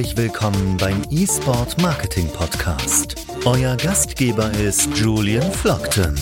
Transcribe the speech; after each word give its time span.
Herzlich 0.00 0.16
willkommen 0.16 0.78
beim 0.78 1.02
eSport 1.10 1.76
Marketing 1.82 2.26
Podcast. 2.28 3.16
Euer 3.44 3.76
Gastgeber 3.76 4.50
ist 4.52 4.96
Julian 4.96 5.52
Flockton. 5.52 6.14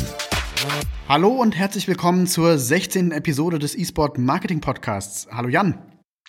Hallo 1.08 1.28
und 1.28 1.56
herzlich 1.56 1.86
willkommen 1.86 2.26
zur 2.26 2.58
16. 2.58 3.12
Episode 3.12 3.60
des 3.60 3.76
eSport 3.76 4.18
Marketing 4.18 4.60
Podcasts. 4.60 5.28
Hallo 5.30 5.48
Jan. 5.48 5.78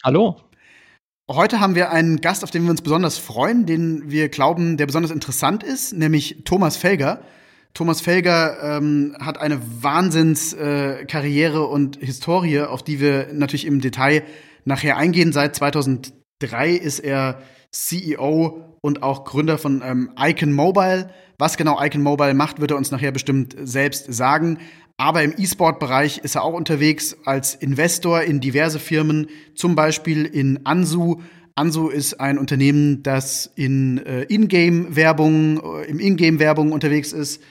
Hallo. 0.03 0.39
Heute 1.27 1.59
haben 1.59 1.73
wir 1.73 1.89
einen 1.89 2.21
Gast, 2.21 2.43
auf 2.43 2.51
den 2.51 2.65
wir 2.65 2.69
uns 2.69 2.83
besonders 2.83 3.17
freuen, 3.17 3.65
den 3.65 4.11
wir 4.11 4.29
glauben, 4.29 4.77
der 4.77 4.85
besonders 4.85 5.09
interessant 5.09 5.63
ist, 5.63 5.91
nämlich 5.93 6.43
Thomas 6.45 6.77
Felger. 6.77 7.23
Thomas 7.73 7.99
Felger 7.99 8.77
ähm, 8.77 9.17
hat 9.19 9.39
eine 9.39 9.59
Wahnsinnskarriere 9.81 11.57
äh, 11.57 11.67
und 11.67 11.95
Historie, 11.95 12.59
auf 12.59 12.83
die 12.83 12.99
wir 12.99 13.29
natürlich 13.33 13.65
im 13.65 13.81
Detail 13.81 14.21
nachher 14.65 14.97
eingehen. 14.97 15.33
Seit 15.33 15.55
2003 16.39 16.71
ist 16.71 16.99
er 16.99 17.41
CEO 17.71 18.63
und 18.81 19.03
auch 19.03 19.25
Gründer 19.25 19.57
von 19.57 19.81
ähm, 19.85 20.11
Icon 20.17 20.53
Mobile. 20.53 21.09
Was 21.37 21.57
genau 21.57 21.81
Icon 21.81 22.01
Mobile 22.01 22.33
macht, 22.33 22.61
wird 22.61 22.71
er 22.71 22.77
uns 22.77 22.91
nachher 22.91 23.11
bestimmt 23.11 23.55
selbst 23.61 24.11
sagen. 24.13 24.59
Aber 24.97 25.23
im 25.23 25.33
E-Sport-Bereich 25.37 26.19
ist 26.19 26.35
er 26.35 26.43
auch 26.43 26.53
unterwegs 26.53 27.15
als 27.25 27.55
Investor 27.55 28.21
in 28.21 28.39
diverse 28.39 28.79
Firmen, 28.79 29.27
zum 29.55 29.75
Beispiel 29.75 30.25
in 30.25 30.65
Ansu. 30.65 31.21
Ansu 31.55 31.89
ist 31.89 32.19
ein 32.19 32.37
Unternehmen, 32.37 33.03
das 33.03 33.51
in 33.55 33.97
äh, 34.05 34.23
Ingame-Werbung, 34.23 35.61
äh, 35.81 35.85
im 35.89 35.99
Ingame-Werbung 35.99 36.71
unterwegs 36.71 37.13
ist. 37.13 37.41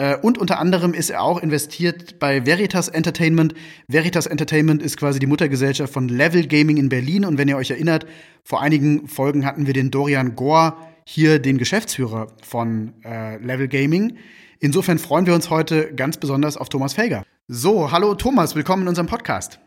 Äh, 0.00 0.16
und 0.16 0.38
unter 0.38 0.58
anderem 0.58 0.94
ist 0.94 1.10
er 1.10 1.20
auch 1.20 1.42
investiert 1.42 2.18
bei 2.18 2.46
Veritas 2.46 2.88
Entertainment. 2.88 3.52
Veritas 3.86 4.24
Entertainment 4.26 4.80
ist 4.80 4.96
quasi 4.96 5.18
die 5.18 5.26
Muttergesellschaft 5.26 5.92
von 5.92 6.08
Level 6.08 6.46
Gaming 6.46 6.78
in 6.78 6.88
Berlin. 6.88 7.26
Und 7.26 7.36
wenn 7.36 7.48
ihr 7.48 7.58
euch 7.58 7.70
erinnert, 7.70 8.06
vor 8.42 8.62
einigen 8.62 9.08
Folgen 9.08 9.44
hatten 9.44 9.66
wir 9.66 9.74
den 9.74 9.90
Dorian 9.90 10.36
Gore, 10.36 10.74
hier 11.04 11.38
den 11.38 11.58
Geschäftsführer 11.58 12.28
von 12.42 12.94
äh, 13.04 13.36
Level 13.44 13.68
Gaming. 13.68 14.16
Insofern 14.58 14.98
freuen 14.98 15.26
wir 15.26 15.34
uns 15.34 15.50
heute 15.50 15.94
ganz 15.94 16.16
besonders 16.16 16.56
auf 16.56 16.70
Thomas 16.70 16.94
Felger. 16.94 17.22
So, 17.46 17.92
hallo 17.92 18.14
Thomas, 18.14 18.54
willkommen 18.54 18.84
in 18.84 18.88
unserem 18.88 19.06
Podcast. 19.06 19.60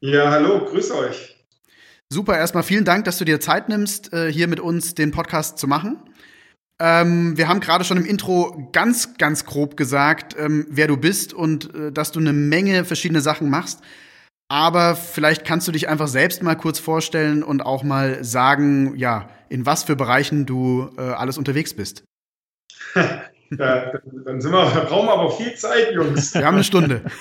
Ja, 0.00 0.32
hallo, 0.32 0.64
grüß 0.64 0.90
euch. 0.90 1.46
Super, 2.08 2.36
erstmal 2.36 2.64
vielen 2.64 2.84
Dank, 2.84 3.04
dass 3.04 3.18
du 3.18 3.24
dir 3.24 3.38
Zeit 3.38 3.68
nimmst, 3.68 4.12
äh, 4.12 4.32
hier 4.32 4.48
mit 4.48 4.58
uns 4.58 4.94
den 4.94 5.12
Podcast 5.12 5.58
zu 5.58 5.68
machen. 5.68 6.02
Ähm, 6.86 7.38
wir 7.38 7.48
haben 7.48 7.60
gerade 7.60 7.82
schon 7.82 7.96
im 7.96 8.04
Intro 8.04 8.68
ganz, 8.72 9.16
ganz 9.16 9.46
grob 9.46 9.74
gesagt, 9.74 10.36
ähm, 10.38 10.66
wer 10.68 10.86
du 10.86 10.98
bist 10.98 11.32
und 11.32 11.74
äh, 11.74 11.90
dass 11.90 12.12
du 12.12 12.20
eine 12.20 12.34
Menge 12.34 12.84
verschiedene 12.84 13.22
Sachen 13.22 13.48
machst. 13.48 13.80
Aber 14.48 14.94
vielleicht 14.94 15.46
kannst 15.46 15.66
du 15.66 15.72
dich 15.72 15.88
einfach 15.88 16.08
selbst 16.08 16.42
mal 16.42 16.56
kurz 16.56 16.78
vorstellen 16.78 17.42
und 17.42 17.62
auch 17.62 17.84
mal 17.84 18.22
sagen, 18.22 18.96
ja, 18.96 19.30
in 19.48 19.64
was 19.64 19.84
für 19.84 19.96
Bereichen 19.96 20.44
du 20.44 20.90
äh, 20.98 21.00
alles 21.00 21.38
unterwegs 21.38 21.74
bist. 21.74 22.04
Ja, 23.58 23.92
dann 24.24 24.40
sind 24.40 24.50
wir, 24.50 24.64
brauchen 24.88 25.06
wir 25.06 25.12
aber 25.12 25.30
viel 25.30 25.54
Zeit, 25.54 25.92
Jungs. 25.92 26.34
Wir 26.34 26.44
haben 26.44 26.54
eine 26.54 26.64
Stunde. 26.64 27.02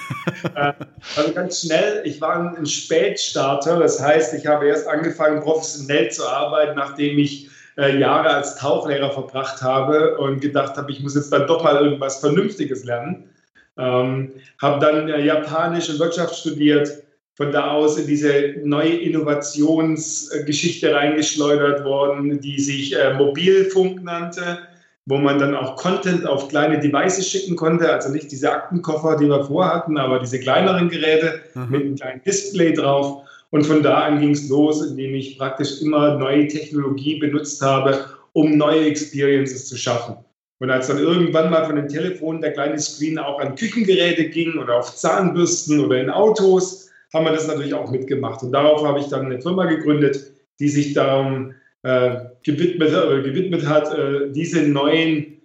Äh, 0.56 0.74
also 1.16 1.34
ganz 1.34 1.62
schnell, 1.62 2.02
ich 2.06 2.20
war 2.20 2.56
ein 2.56 2.66
Spätstarter, 2.66 3.78
das 3.78 4.02
heißt, 4.02 4.34
ich 4.34 4.48
habe 4.48 4.68
erst 4.68 4.88
angefangen, 4.88 5.42
professionell 5.42 6.10
zu 6.12 6.28
arbeiten, 6.28 6.76
nachdem 6.76 7.20
ich 7.20 7.50
äh, 7.78 7.98
Jahre 8.00 8.30
als 8.30 8.56
Tauchlehrer 8.56 9.12
verbracht 9.12 9.62
habe 9.62 10.18
und 10.18 10.42
gedacht 10.42 10.78
habe, 10.78 10.92
ich 10.92 11.02
muss 11.02 11.16
jetzt 11.16 11.32
dann 11.32 11.48
doch 11.48 11.64
mal 11.64 11.84
irgendwas 11.84 12.20
Vernünftiges 12.20 12.84
lernen. 12.84 13.30
Ähm, 13.78 14.32
habe 14.62 14.80
dann 14.86 15.10
äh, 15.10 15.26
Japanisch 15.26 15.90
und 15.90 16.00
Wirtschaft 16.00 16.36
studiert, 16.36 17.04
von 17.36 17.52
da 17.52 17.72
aus 17.72 17.98
in 17.98 18.06
diese 18.06 18.56
neue 18.64 18.96
Innovationsgeschichte 18.96 20.94
reingeschleudert 20.94 21.84
worden, 21.84 22.40
die 22.40 22.60
sich 22.60 22.96
äh, 22.96 23.16
Mobilfunk 23.16 24.04
nannte, 24.04 24.60
wo 25.06 25.18
man 25.18 25.40
dann 25.40 25.56
auch 25.56 25.76
Content 25.76 26.28
auf 26.28 26.48
kleine 26.48 26.80
Devices 26.80 27.28
schicken 27.28 27.56
konnte, 27.56 27.92
also 27.92 28.10
nicht 28.10 28.32
diese 28.32 28.52
Aktenkoffer, 28.52 29.18
die 29.18 29.28
wir 29.28 29.44
vorhatten, 29.44 29.98
aber 29.98 30.20
diese 30.20 30.40
kleineren 30.40 30.90
Geräte 30.90 31.42
mhm. 31.56 31.70
mit 31.72 31.82
einem 31.82 31.96
kleinen 31.96 32.24
Display 32.24 32.74
drauf. 32.74 33.24
Und 33.54 33.68
von 33.68 33.84
da 33.84 34.06
an 34.06 34.20
ging 34.20 34.32
es 34.32 34.50
los, 34.50 34.84
indem 34.84 35.14
ich 35.14 35.38
praktisch 35.38 35.80
immer 35.84 36.18
neue 36.18 36.48
Technologie 36.48 37.20
benutzt 37.20 37.62
habe, 37.62 38.04
um 38.32 38.58
neue 38.58 38.86
Experiences 38.86 39.68
zu 39.68 39.78
schaffen. 39.78 40.16
Und 40.60 40.72
als 40.72 40.88
dann 40.88 40.98
irgendwann 40.98 41.52
mal 41.52 41.64
von 41.64 41.76
den 41.76 41.88
Telefonen 41.88 42.42
der 42.42 42.54
kleine 42.54 42.80
Screen 42.80 43.20
auch 43.20 43.40
an 43.40 43.54
Küchengeräte 43.54 44.28
ging 44.30 44.58
oder 44.58 44.80
auf 44.80 44.96
Zahnbürsten 44.96 45.86
oder 45.86 46.02
in 46.02 46.10
Autos, 46.10 46.90
haben 47.14 47.26
wir 47.26 47.32
das 47.32 47.48
natürlich 47.48 47.76
auch 47.76 47.92
mitgemacht. 47.92 48.42
Und 48.42 48.54
darauf 48.54 48.84
habe 48.84 49.00
ich 49.00 49.06
dann 49.06 49.28
eine 49.28 49.40
Firma 49.40 49.66
gegründet, 49.66 50.32
die 50.60 50.70
sich 50.70 50.96
darum 50.96 51.54
äh, 51.84 52.22
gewidmet, 52.42 52.90
äh, 52.90 53.22
gewidmet 53.22 53.68
hat, 53.68 53.96
äh, 53.96 54.32
diese 54.32 54.64
neuen 54.64 55.42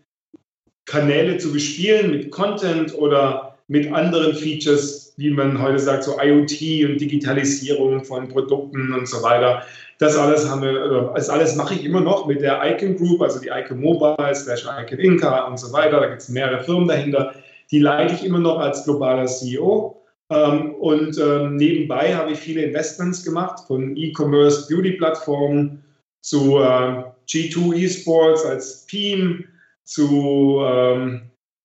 Kanäle 0.86 1.36
zu 1.36 1.52
bespielen 1.52 2.10
mit 2.10 2.30
Content 2.30 2.96
oder 2.96 3.58
mit 3.66 3.92
anderen 3.92 4.34
Features, 4.34 5.07
wie 5.18 5.30
man 5.30 5.60
heute 5.60 5.80
sagt, 5.80 6.04
so 6.04 6.16
IoT 6.20 6.88
und 6.88 7.00
Digitalisierung 7.00 8.04
von 8.04 8.28
Produkten 8.28 8.94
und 8.94 9.08
so 9.08 9.20
weiter. 9.22 9.62
Das 9.98 10.16
alles 10.16 10.48
haben 10.48 10.62
wir, 10.62 11.10
das 11.14 11.28
alles 11.28 11.56
mache 11.56 11.74
ich 11.74 11.84
immer 11.84 12.00
noch 12.00 12.26
mit 12.26 12.40
der 12.40 12.60
Icon 12.64 12.96
Group, 12.96 13.20
also 13.20 13.40
die 13.40 13.48
Icon 13.48 13.80
Mobile, 13.80 14.32
slash 14.32 14.64
Icon 14.64 14.98
Inca 14.98 15.46
und 15.48 15.58
so 15.58 15.72
weiter. 15.72 16.00
Da 16.00 16.06
gibt 16.06 16.22
es 16.22 16.28
mehrere 16.28 16.62
Firmen 16.62 16.86
dahinter. 16.86 17.34
Die 17.72 17.80
leite 17.80 18.14
ich 18.14 18.24
immer 18.24 18.38
noch 18.38 18.60
als 18.60 18.84
globaler 18.84 19.26
CEO. 19.26 20.00
Ähm, 20.30 20.74
und 20.74 21.18
ähm, 21.18 21.56
nebenbei 21.56 22.14
habe 22.14 22.32
ich 22.32 22.38
viele 22.38 22.62
Investments 22.62 23.24
gemacht, 23.24 23.66
von 23.66 23.96
E-Commerce 23.96 24.68
Beauty-Plattformen 24.68 25.82
zu 26.20 26.58
äh, 26.58 27.02
G2 27.28 27.84
Esports 27.84 28.44
als 28.44 28.86
Team, 28.86 29.44
zu 29.84 30.60
ähm, 30.64 31.22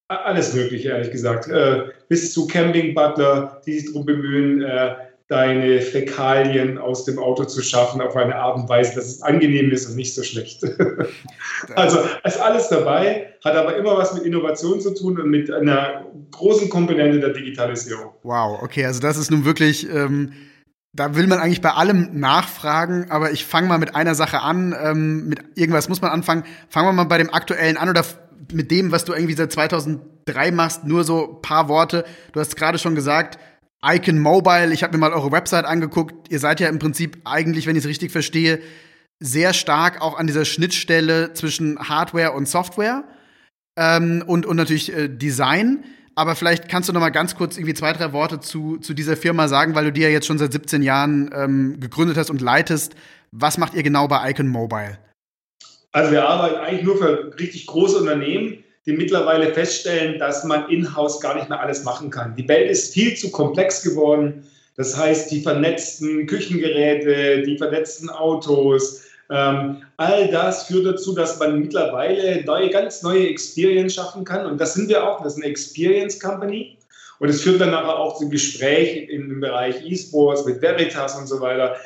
alles 0.08 0.54
Mögliche, 0.54 0.90
ehrlich 0.90 1.12
gesagt. 1.12 1.48
Äh, 1.48 1.84
bis 2.10 2.34
zu 2.34 2.48
Camping-Butler, 2.48 3.62
die 3.66 3.80
sich 3.80 3.86
darum 3.88 4.06
bemühen, 4.06 4.62
äh, 4.62 4.96
deine 5.28 5.82
Fäkalien 5.82 6.78
aus 6.78 7.06
dem 7.06 7.18
Auto 7.18 7.46
zu 7.46 7.62
schaffen 7.62 8.02
auf 8.02 8.16
eine 8.16 8.36
Art 8.36 8.58
und 8.58 8.70
Weise, 8.70 8.96
dass 8.96 9.06
es 9.06 9.22
angenehm 9.22 9.72
ist 9.72 9.88
und 9.88 9.96
nicht 9.96 10.14
so 10.14 10.22
schlecht. 10.22 10.64
also 11.76 12.00
ist 12.24 12.40
alles 12.40 12.68
dabei, 12.68 13.34
hat 13.44 13.56
aber 13.56 13.76
immer 13.78 13.98
was 13.98 14.14
mit 14.14 14.24
Innovation 14.24 14.82
zu 14.82 14.94
tun 14.94 15.20
und 15.20 15.30
mit 15.30 15.50
einer 15.50 16.06
großen 16.32 16.70
Komponente 16.70 17.20
der 17.20 17.30
Digitalisierung. 17.30 18.12
Wow, 18.24 18.62
okay, 18.62 18.86
also 18.86 19.00
das 19.00 19.18
ist 19.18 19.32
nun 19.32 19.46
wirklich. 19.46 19.90
Ähm 19.90 20.34
da 20.96 21.16
will 21.16 21.26
man 21.26 21.40
eigentlich 21.40 21.62
bei 21.62 21.72
allem 21.72 22.20
nachfragen, 22.20 23.08
aber 23.10 23.32
ich 23.32 23.46
fange 23.46 23.68
mal 23.68 23.80
mit 23.80 23.96
einer 23.96 24.14
Sache 24.14 24.42
an. 24.42 24.76
Ähm, 24.80 25.28
mit 25.28 25.40
irgendwas 25.56 25.90
muss 25.90 26.02
man 26.02 26.12
anfangen. 26.12 26.44
Fangen 26.70 26.88
wir 26.88 26.94
mal 26.94 27.06
bei 27.06 27.18
dem 27.18 27.34
aktuellen 27.34 27.78
an 27.78 27.90
oder 27.90 28.04
mit 28.52 28.72
dem, 28.72 28.92
was 28.92 29.06
du 29.06 29.14
irgendwie 29.14 29.34
seit 29.34 29.52
2003 29.52 30.52
machst, 30.52 30.86
nur 30.86 31.04
so 31.04 31.40
paar 31.42 31.70
Worte. 31.70 32.06
Du 32.32 32.40
hast 32.40 32.56
gerade 32.56 32.80
schon 32.80 32.96
gesagt, 32.96 33.40
Icon 33.86 34.20
Mobile, 34.20 34.74
ich 34.74 34.84
habe 34.84 34.94
mir 34.94 35.00
mal 35.00 35.14
eure 35.14 35.32
Website 35.32 35.66
angeguckt. 35.66 36.32
Ihr 36.32 36.40
seid 36.40 36.60
ja 36.60 36.70
im 36.70 36.80
Prinzip 36.80 37.18
eigentlich, 37.26 37.68
wenn 37.68 37.76
ich 37.76 37.84
es 37.84 37.90
richtig 37.90 38.12
verstehe, 38.12 38.60
sehr 39.20 39.54
stark 39.54 40.02
auch 40.02 40.18
an 40.18 40.28
dieser 40.28 40.46
Schnittstelle 40.46 41.34
zwischen 41.34 41.80
Hardware 41.80 42.32
und 42.32 42.48
Software 42.48 43.04
ähm, 43.78 44.24
und, 44.26 44.46
und 44.46 44.58
natürlich 44.58 44.94
äh, 44.94 45.10
Design. 45.10 45.84
Aber 46.16 46.36
vielleicht 46.36 46.70
kannst 46.70 46.90
du 46.90 46.94
noch 46.94 47.02
mal 47.02 47.10
ganz 47.10 47.36
kurz 47.36 47.58
irgendwie 47.58 47.74
zwei, 47.74 47.92
drei 47.94 48.14
Worte 48.14 48.40
zu, 48.40 48.78
zu 48.78 48.94
dieser 48.94 49.18
Firma 49.18 49.48
sagen, 49.48 49.76
weil 49.76 49.86
du 49.86 49.92
die 49.92 50.02
ja 50.02 50.10
jetzt 50.10 50.28
schon 50.28 50.38
seit 50.38 50.54
17 50.54 50.84
Jahren 50.84 51.32
ähm, 51.34 51.80
gegründet 51.80 52.18
hast 52.18 52.30
und 52.30 52.42
leitest. 52.42 52.96
Was 53.32 53.58
macht 53.58 53.74
ihr 53.74 53.84
genau 53.84 54.08
bei 54.08 54.30
Icon 54.30 54.48
Mobile? 54.48 55.00
Also 55.94 56.12
wir 56.12 56.28
arbeiten 56.28 56.56
eigentlich 56.56 56.84
nur 56.84 56.98
für 56.98 57.32
richtig 57.40 57.68
große 57.68 57.98
Unternehmen, 57.98 58.64
die 58.86 58.94
mittlerweile 58.94 59.54
feststellen, 59.54 60.20
dass 60.20 60.44
man 60.44 60.68
in-house 60.70 61.22
gar 61.22 61.36
nicht 61.36 61.50
mehr 61.50 61.60
alles 61.60 61.84
machen 61.84 62.10
kann. 62.10 62.36
Die 62.36 62.48
Welt 62.48 62.70
ist 62.70 62.94
viel 62.94 63.16
zu 63.16 63.32
komplex 63.32 63.84
geworden. 63.84 64.44
Das 64.76 64.98
heißt, 64.98 65.32
die 65.32 65.42
vernetzten 65.42 66.26
Küchengeräte, 66.26 67.44
die 67.44 67.58
vernetzten 67.58 68.10
Autos, 68.10 69.04
ähm, 69.30 69.84
all 69.98 70.28
das 70.30 70.64
führt 70.64 70.86
dazu, 70.86 71.14
dass 71.14 71.40
man 71.40 71.60
mittlerweile 71.60 72.44
neue, 72.44 72.70
ganz 72.70 73.04
neue 73.04 73.28
Experience 73.28 73.94
schaffen 73.94 74.26
kann. 74.26 74.46
Und 74.46 74.60
das 74.60 74.74
sind 74.74 74.90
wir 74.90 75.08
auch. 75.08 75.24
Das 75.24 75.34
ist 75.34 75.44
eine 75.44 75.52
Experience 75.52 76.20
Company. 76.20 76.78
Und 77.20 77.30
es 77.30 77.42
führt 77.42 77.62
dann 77.62 77.74
aber 77.74 78.00
auch 78.00 78.18
zu 78.18 78.28
Gesprächen 78.28 79.08
im 79.10 79.40
Bereich 79.40 79.76
E-Sports 79.86 80.46
mit 80.46 80.62
Veritas 80.62 81.16
und 81.18 81.28
so 81.28 81.40
weiter 81.40 81.78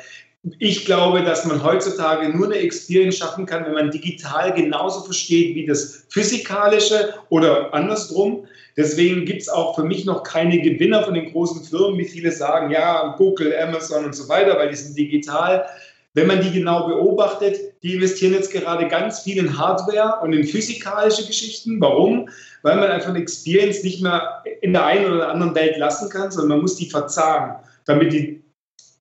ich 0.58 0.84
glaube, 0.84 1.22
dass 1.22 1.44
man 1.44 1.62
heutzutage 1.62 2.28
nur 2.28 2.46
eine 2.46 2.56
Experience 2.56 3.16
schaffen 3.16 3.44
kann, 3.44 3.64
wenn 3.66 3.74
man 3.74 3.90
digital 3.90 4.52
genauso 4.54 5.02
versteht 5.02 5.54
wie 5.54 5.66
das 5.66 6.06
Physikalische 6.08 7.14
oder 7.28 7.74
andersrum. 7.74 8.46
Deswegen 8.76 9.24
gibt 9.24 9.42
es 9.42 9.48
auch 9.48 9.74
für 9.74 9.82
mich 9.82 10.04
noch 10.04 10.22
keine 10.22 10.60
Gewinner 10.60 11.02
von 11.02 11.14
den 11.14 11.32
großen 11.32 11.64
Firmen, 11.64 11.98
wie 11.98 12.04
viele 12.04 12.30
sagen, 12.30 12.70
ja, 12.70 13.16
Google, 13.18 13.52
Amazon 13.56 14.04
und 14.04 14.14
so 14.14 14.28
weiter, 14.28 14.56
weil 14.56 14.70
die 14.70 14.76
sind 14.76 14.96
digital. 14.96 15.66
Wenn 16.14 16.28
man 16.28 16.40
die 16.40 16.52
genau 16.52 16.86
beobachtet, 16.86 17.56
die 17.82 17.94
investieren 17.94 18.32
jetzt 18.32 18.52
gerade 18.52 18.86
ganz 18.88 19.20
viel 19.20 19.38
in 19.38 19.58
Hardware 19.58 20.20
und 20.22 20.32
in 20.32 20.44
physikalische 20.44 21.26
Geschichten. 21.26 21.80
Warum? 21.80 22.28
Weil 22.62 22.76
man 22.76 22.90
einfach 22.90 23.10
eine 23.10 23.20
Experience 23.20 23.82
nicht 23.82 24.02
mehr 24.02 24.42
in 24.62 24.72
der 24.72 24.84
einen 24.84 25.12
oder 25.12 25.28
anderen 25.28 25.54
Welt 25.54 25.76
lassen 25.76 26.08
kann, 26.08 26.30
sondern 26.30 26.50
man 26.50 26.60
muss 26.60 26.76
die 26.76 26.88
verzahnen, 26.88 27.56
damit 27.84 28.12
die 28.12 28.42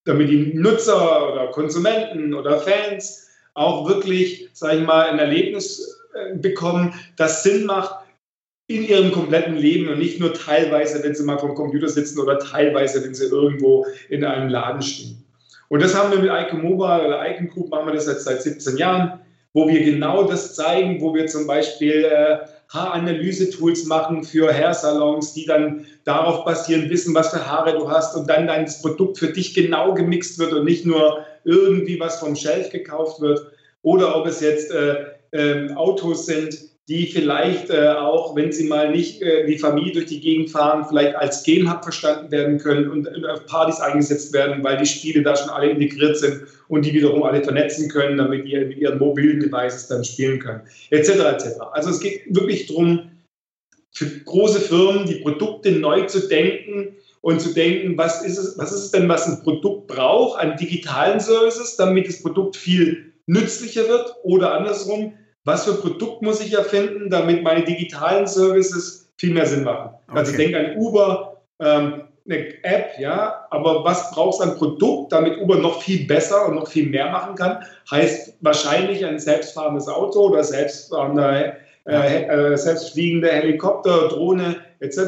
damit 0.08 0.30
die 0.30 0.54
Nutzer 0.54 1.32
oder 1.32 1.48
Konsumenten 1.48 2.34
oder 2.34 2.60
Fans 2.60 3.28
auch 3.54 3.88
wirklich, 3.88 4.50
sage 4.54 4.78
ich 4.78 4.86
mal, 4.86 5.10
ein 5.10 5.20
Erlebnis 5.20 6.00
äh, 6.14 6.36
bekommen, 6.38 6.94
das 7.16 7.44
Sinn 7.44 7.66
macht 7.66 8.06
in 8.68 8.84
ihrem 8.84 9.12
kompletten 9.12 9.56
Leben 9.56 9.88
und 9.88 10.00
nicht 10.00 10.20
nur 10.20 10.34
teilweise, 10.34 11.04
wenn 11.04 11.16
sie 11.16 11.24
mal 11.24 11.40
vom 11.40 11.56
Computer 11.56 11.88
sitzen 11.88 12.20
oder 12.20 12.38
teilweise, 12.38 13.04
wenn 13.04 13.16
sie 13.16 13.26
irgendwo 13.26 13.86
in 14.10 14.26
einem 14.26 14.50
Laden 14.50 14.82
stehen. 14.82 15.24
Und 15.70 15.82
das 15.82 15.96
haben 15.96 16.12
wir 16.12 16.20
mit 16.20 16.32
Icon 16.32 16.62
Mobile 16.62 17.08
oder 17.08 17.30
Icon 17.30 17.48
Group, 17.48 17.70
machen 17.70 17.88
wir 17.88 17.94
das 17.94 18.08
jetzt 18.08 18.26
seit 18.26 18.42
17 18.42 18.78
Jahren, 18.78 19.20
wo 19.54 19.68
wir 19.68 19.84
genau 19.84 20.24
das 20.24 20.56
zeigen, 20.56 21.02
wo 21.02 21.14
wir 21.14 21.28
zum 21.28 21.48
Beispiel 21.48 22.04
äh, 22.04 22.38
Haaranalyse-Tools 22.70 23.86
machen 23.86 24.24
für 24.24 24.54
Hairsalons, 24.54 25.34
die 25.34 25.46
dann 25.46 25.86
darauf 26.04 26.44
basieren, 26.44 26.90
wissen, 26.90 27.16
was 27.16 27.30
für 27.30 27.46
Haare 27.46 27.78
du 27.78 27.90
hast 27.90 28.16
und 28.16 28.30
dann 28.30 28.48
dein 28.48 28.70
Produkt 28.82 29.18
für 29.18 29.30
dich 29.30 29.54
genau 29.54 29.94
gemixt 29.94 30.38
wird 30.40 30.54
und 30.54 30.66
nicht 30.66 30.86
nur 30.86 31.26
irgendwie 31.44 32.00
was 32.00 32.20
vom 32.20 32.36
Shelf 32.36 32.70
gekauft 32.70 33.22
wird. 33.22 33.40
Oder 33.84 34.16
ob 34.16 34.28
es 34.28 34.42
jetzt 34.42 34.72
äh, 34.72 35.06
äh, 35.32 35.74
Autos 35.76 36.26
sind, 36.26 36.58
die 36.88 37.08
vielleicht 37.08 37.70
äh, 37.70 37.90
auch, 37.90 38.36
wenn 38.36 38.54
sie 38.54 38.66
mal 38.66 38.92
nicht 38.92 39.22
äh, 39.22 39.46
die 39.46 39.58
Familie 39.58 39.92
durch 39.92 40.06
die 40.06 40.22
Gegend 40.22 40.50
fahren, 40.50 40.86
vielleicht 40.88 41.16
als 41.16 41.44
Game-Hub 41.44 41.84
verstanden 41.84 42.32
werden 42.32 42.60
können 42.60 42.90
und 42.90 43.10
auf 43.26 43.46
Partys 43.46 43.82
eingesetzt 43.82 44.32
werden, 44.32 44.64
weil 44.64 44.78
die 44.78 44.86
Spiele 44.86 45.22
da 45.22 45.36
schon 45.36 45.50
alle 45.50 45.70
integriert 45.70 46.18
sind 46.18 46.44
und 46.70 46.86
die 46.86 46.94
wiederum 46.94 47.24
alle 47.24 47.44
vernetzen 47.44 47.90
können, 47.90 48.18
damit 48.18 48.46
die 48.46 48.58
mit 48.58 48.78
ihren 48.78 49.00
mobilen 49.00 49.42
Devices 49.42 49.88
dann 49.88 50.06
spielen 50.06 50.40
können, 50.40 50.62
etc. 50.92 51.10
etc. 51.10 51.60
Also 51.74 51.90
es 51.90 52.00
geht 52.00 52.22
wirklich 52.30 52.68
darum, 52.68 53.12
für 53.92 54.06
große 54.06 54.62
Firmen 54.62 55.08
die 55.08 55.16
Produkte 55.16 55.72
neu 55.72 56.04
zu 56.04 56.30
denken 56.30 56.96
und 57.20 57.42
zu 57.42 57.54
denken, 57.54 57.98
was 57.98 58.24
ist 58.24 58.38
es, 58.38 58.58
was 58.58 58.72
ist 58.72 58.84
es 58.86 58.92
denn, 58.92 59.10
was 59.10 59.28
ein 59.28 59.44
Produkt 59.44 59.88
braucht 59.88 60.40
an 60.40 60.56
digitalen 60.56 61.20
Services, 61.20 61.76
damit 61.76 62.08
das 62.08 62.22
Produkt 62.22 62.56
viel 62.56 63.12
nützlicher 63.26 63.90
wird 63.90 64.16
oder 64.24 64.54
andersrum, 64.54 65.14
was 65.48 65.64
für 65.64 65.76
Produkt 65.76 66.22
muss 66.22 66.42
ich 66.42 66.54
erfinden, 66.54 67.10
damit 67.10 67.42
meine 67.42 67.64
digitalen 67.64 68.28
Services 68.28 69.10
viel 69.16 69.34
mehr 69.34 69.46
Sinn 69.46 69.64
machen. 69.64 69.92
Okay. 70.08 70.20
Also 70.20 70.32
ich 70.32 70.38
denke 70.38 70.60
an 70.60 70.76
Uber, 70.76 71.42
ähm, 71.60 72.02
eine 72.30 72.64
App, 72.66 73.00
ja, 73.00 73.46
aber 73.50 73.86
was 73.86 74.12
brauchst 74.12 74.42
du 74.42 74.44
an 74.44 74.58
Produkt, 74.58 75.14
damit 75.14 75.40
Uber 75.40 75.56
noch 75.56 75.82
viel 75.82 76.06
besser 76.06 76.50
und 76.50 76.56
noch 76.56 76.68
viel 76.68 76.90
mehr 76.90 77.10
machen 77.12 77.36
kann? 77.36 77.64
Heißt 77.90 78.36
wahrscheinlich 78.42 79.06
ein 79.06 79.20
selbstfahrendes 79.20 79.88
Auto 79.88 80.28
oder 80.28 80.44
selbstfahrender, 80.44 81.54
äh, 81.86 82.24
äh, 82.24 82.58
selbstfliegende 82.58 83.30
Helikopter, 83.30 84.10
Drohne 84.10 84.58
etc. 84.82 85.00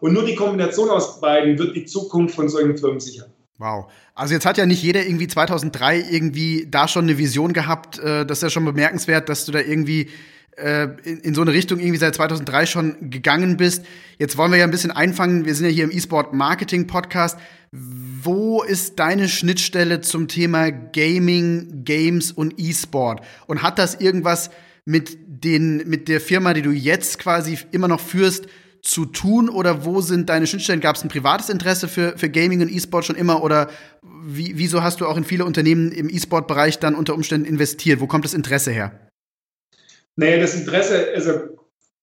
Und 0.00 0.12
nur 0.12 0.26
die 0.26 0.34
Kombination 0.34 0.90
aus 0.90 1.22
beiden 1.22 1.58
wird 1.58 1.74
die 1.74 1.86
Zukunft 1.86 2.34
von 2.34 2.50
solchen 2.50 2.76
Firmen 2.76 3.00
sichern. 3.00 3.32
Wow. 3.60 3.92
Also 4.14 4.32
jetzt 4.32 4.46
hat 4.46 4.56
ja 4.56 4.64
nicht 4.64 4.82
jeder 4.82 5.04
irgendwie 5.04 5.28
2003 5.28 6.06
irgendwie 6.10 6.66
da 6.70 6.88
schon 6.88 7.04
eine 7.04 7.18
Vision 7.18 7.52
gehabt. 7.52 7.98
Äh, 7.98 8.24
das 8.24 8.38
ist 8.38 8.42
ja 8.42 8.50
schon 8.50 8.64
bemerkenswert, 8.64 9.28
dass 9.28 9.44
du 9.44 9.52
da 9.52 9.60
irgendwie 9.60 10.08
äh, 10.56 10.84
in, 11.04 11.20
in, 11.20 11.34
so 11.34 11.42
eine 11.42 11.52
Richtung 11.52 11.78
irgendwie 11.78 11.98
seit 11.98 12.14
2003 12.14 12.64
schon 12.64 13.10
gegangen 13.10 13.58
bist. 13.58 13.84
Jetzt 14.18 14.38
wollen 14.38 14.50
wir 14.50 14.58
ja 14.58 14.64
ein 14.64 14.70
bisschen 14.70 14.92
einfangen. 14.92 15.44
Wir 15.44 15.54
sind 15.54 15.66
ja 15.66 15.72
hier 15.72 15.84
im 15.84 15.90
E-Sport 15.90 16.32
Marketing 16.32 16.86
Podcast. 16.86 17.38
Wo 17.70 18.62
ist 18.62 18.98
deine 18.98 19.28
Schnittstelle 19.28 20.00
zum 20.00 20.26
Thema 20.26 20.70
Gaming, 20.70 21.84
Games 21.84 22.32
und 22.32 22.54
E-Sport? 22.58 23.20
Und 23.46 23.62
hat 23.62 23.78
das 23.78 23.94
irgendwas 23.96 24.50
mit 24.86 25.18
den, 25.44 25.86
mit 25.86 26.08
der 26.08 26.22
Firma, 26.22 26.54
die 26.54 26.62
du 26.62 26.70
jetzt 26.70 27.18
quasi 27.18 27.58
immer 27.72 27.88
noch 27.88 28.00
führst, 28.00 28.46
zu 28.82 29.06
tun 29.06 29.48
oder 29.48 29.84
wo 29.84 30.00
sind 30.00 30.28
deine 30.28 30.46
Schnittstellen? 30.46 30.80
Gab 30.80 30.96
es 30.96 31.02
ein 31.02 31.08
privates 31.08 31.48
Interesse 31.48 31.88
für, 31.88 32.16
für 32.16 32.28
Gaming 32.28 32.62
und 32.62 32.70
E-Sport 32.70 33.04
schon 33.04 33.16
immer 33.16 33.42
oder 33.42 33.68
wie, 34.22 34.56
wieso 34.56 34.82
hast 34.82 35.00
du 35.00 35.06
auch 35.06 35.16
in 35.16 35.24
viele 35.24 35.44
Unternehmen 35.44 35.92
im 35.92 36.08
E-Sport-Bereich 36.08 36.78
dann 36.78 36.94
unter 36.94 37.14
Umständen 37.14 37.46
investiert? 37.46 38.00
Wo 38.00 38.06
kommt 38.06 38.24
das 38.24 38.34
Interesse 38.34 38.70
her? 38.70 39.08
Naja, 40.16 40.38
das 40.38 40.54
Interesse, 40.54 41.08
also 41.14 41.32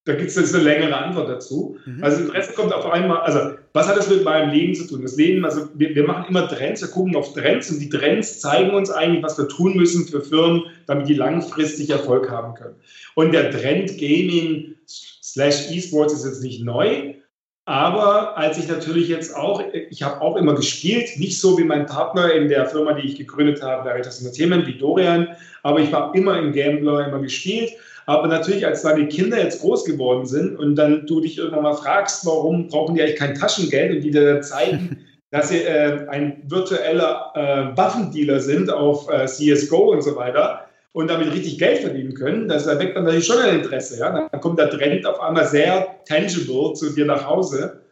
da 0.07 0.15
gibt 0.15 0.29
es 0.29 0.53
eine 0.53 0.63
längere 0.63 0.95
Antwort 0.95 1.27
dazu. 1.27 1.77
Mhm. 1.85 2.03
Also 2.03 2.24
Interesse 2.24 2.53
kommt 2.53 2.74
auf 2.74 2.85
einmal, 2.85 3.19
also 3.21 3.57
was 3.73 3.88
hat 3.88 3.97
das 3.97 4.09
mit 4.09 4.23
meinem 4.23 4.51
Leben 4.51 4.73
zu 4.73 4.88
tun? 4.88 5.01
Das 5.01 5.18
Leben, 5.18 5.44
also 5.44 5.68
wir, 5.75 5.94
wir, 5.94 6.06
machen 6.06 6.25
immer 6.30 6.47
Trends, 6.47 6.81
wir 6.81 6.88
gucken 6.88 7.15
auf 7.15 7.33
Trends 7.33 7.69
und 7.69 7.80
die 7.80 7.89
Trends 7.89 8.39
zeigen 8.39 8.71
uns 8.71 8.89
eigentlich, 8.89 9.21
was 9.21 9.38
wir 9.38 9.50
tun 9.50 9.75
müssen 9.75 10.07
für 10.07 10.21
Firmen, 10.21 10.63
damit 10.85 11.09
die 11.09 11.13
langfristig 11.13 11.89
Erfolg 11.89 12.30
haben 12.31 12.56
können. 12.56 12.75
Und 13.15 13.33
der 13.33 13.51
Trend 13.51 13.97
Gaming 13.97 14.75
slash 15.38 15.72
E-Sports 15.72 16.13
ist 16.13 16.25
jetzt 16.25 16.42
nicht 16.42 16.63
neu, 16.63 17.13
aber 17.66 18.36
als 18.38 18.57
ich 18.57 18.68
natürlich 18.68 19.07
jetzt 19.07 19.36
auch, 19.36 19.62
ich 19.72 20.01
habe 20.01 20.22
auch 20.22 20.36
immer 20.36 20.56
gespielt, 20.56 21.10
nicht 21.18 21.39
so 21.39 21.60
wie 21.60 21.63
mein 21.63 21.86
Partner 21.86 22.34
in 22.34 22.48
der 22.48 22.66
Firma, 22.66 22.94
die 22.94 23.06
ich 23.06 23.18
gegründet 23.18 23.62
habe, 23.62 23.88
Veritas 23.88 24.19
Entertainment, 24.19 24.66
wie 24.66 24.80
Dorian, 24.80 25.28
aber 25.62 25.80
ich 25.80 25.92
war 25.92 26.16
immer 26.16 26.39
im 26.39 26.54
Gambler, 26.54 27.07
immer 27.07 27.19
gespielt. 27.19 27.72
Aber 28.07 28.28
natürlich, 28.28 28.66
als 28.66 28.81
deine 28.84 29.07
Kinder 29.10 29.38
jetzt 29.38 29.62
groß 29.62 29.86
geworden 29.86 30.25
sind 30.25 30.57
und 30.57 30.75
dann 30.75 31.06
du 31.06 31.19
dich 31.19 31.38
irgendwann 31.38 31.63
mal 31.63 31.74
fragst, 31.74 32.25
warum 32.25 32.69
brauchen 32.69 32.95
die 32.95 33.01
eigentlich 33.01 33.18
kein 33.18 33.36
Taschengeld 33.36 33.98
und 33.98 34.01
die 34.01 34.12
dir 34.12 34.33
dann 34.33 34.44
zeigen, 34.44 35.06
dass 35.31 35.50
sie 35.50 35.57
äh, 35.57 36.07
ein 36.07 36.42
virtueller 36.48 37.33
äh, 37.36 37.78
Waffendealer 37.78 38.40
sind 38.40 38.72
auf 38.72 39.12
äh, 39.12 39.25
CSGO 39.25 39.92
und 39.92 40.01
so 40.01 40.16
weiter, 40.16 40.67
und 40.97 41.11
damit 41.11 41.31
richtig 41.31 41.59
Geld 41.59 41.77
verdienen 41.77 42.15
können, 42.15 42.47
das 42.47 42.65
erweckt 42.65 42.97
dann 42.97 43.03
natürlich 43.03 43.27
schon 43.27 43.38
ein 43.38 43.59
Interesse. 43.59 43.99
Ja? 43.99 44.27
Dann 44.31 44.41
kommt 44.41 44.57
der 44.57 44.71
Trend 44.71 45.05
auf 45.05 45.19
einmal 45.19 45.45
sehr 45.45 45.99
tangible 46.05 46.73
zu 46.73 46.89
dir 46.89 47.05
nach 47.05 47.23
Hause. 47.23 47.83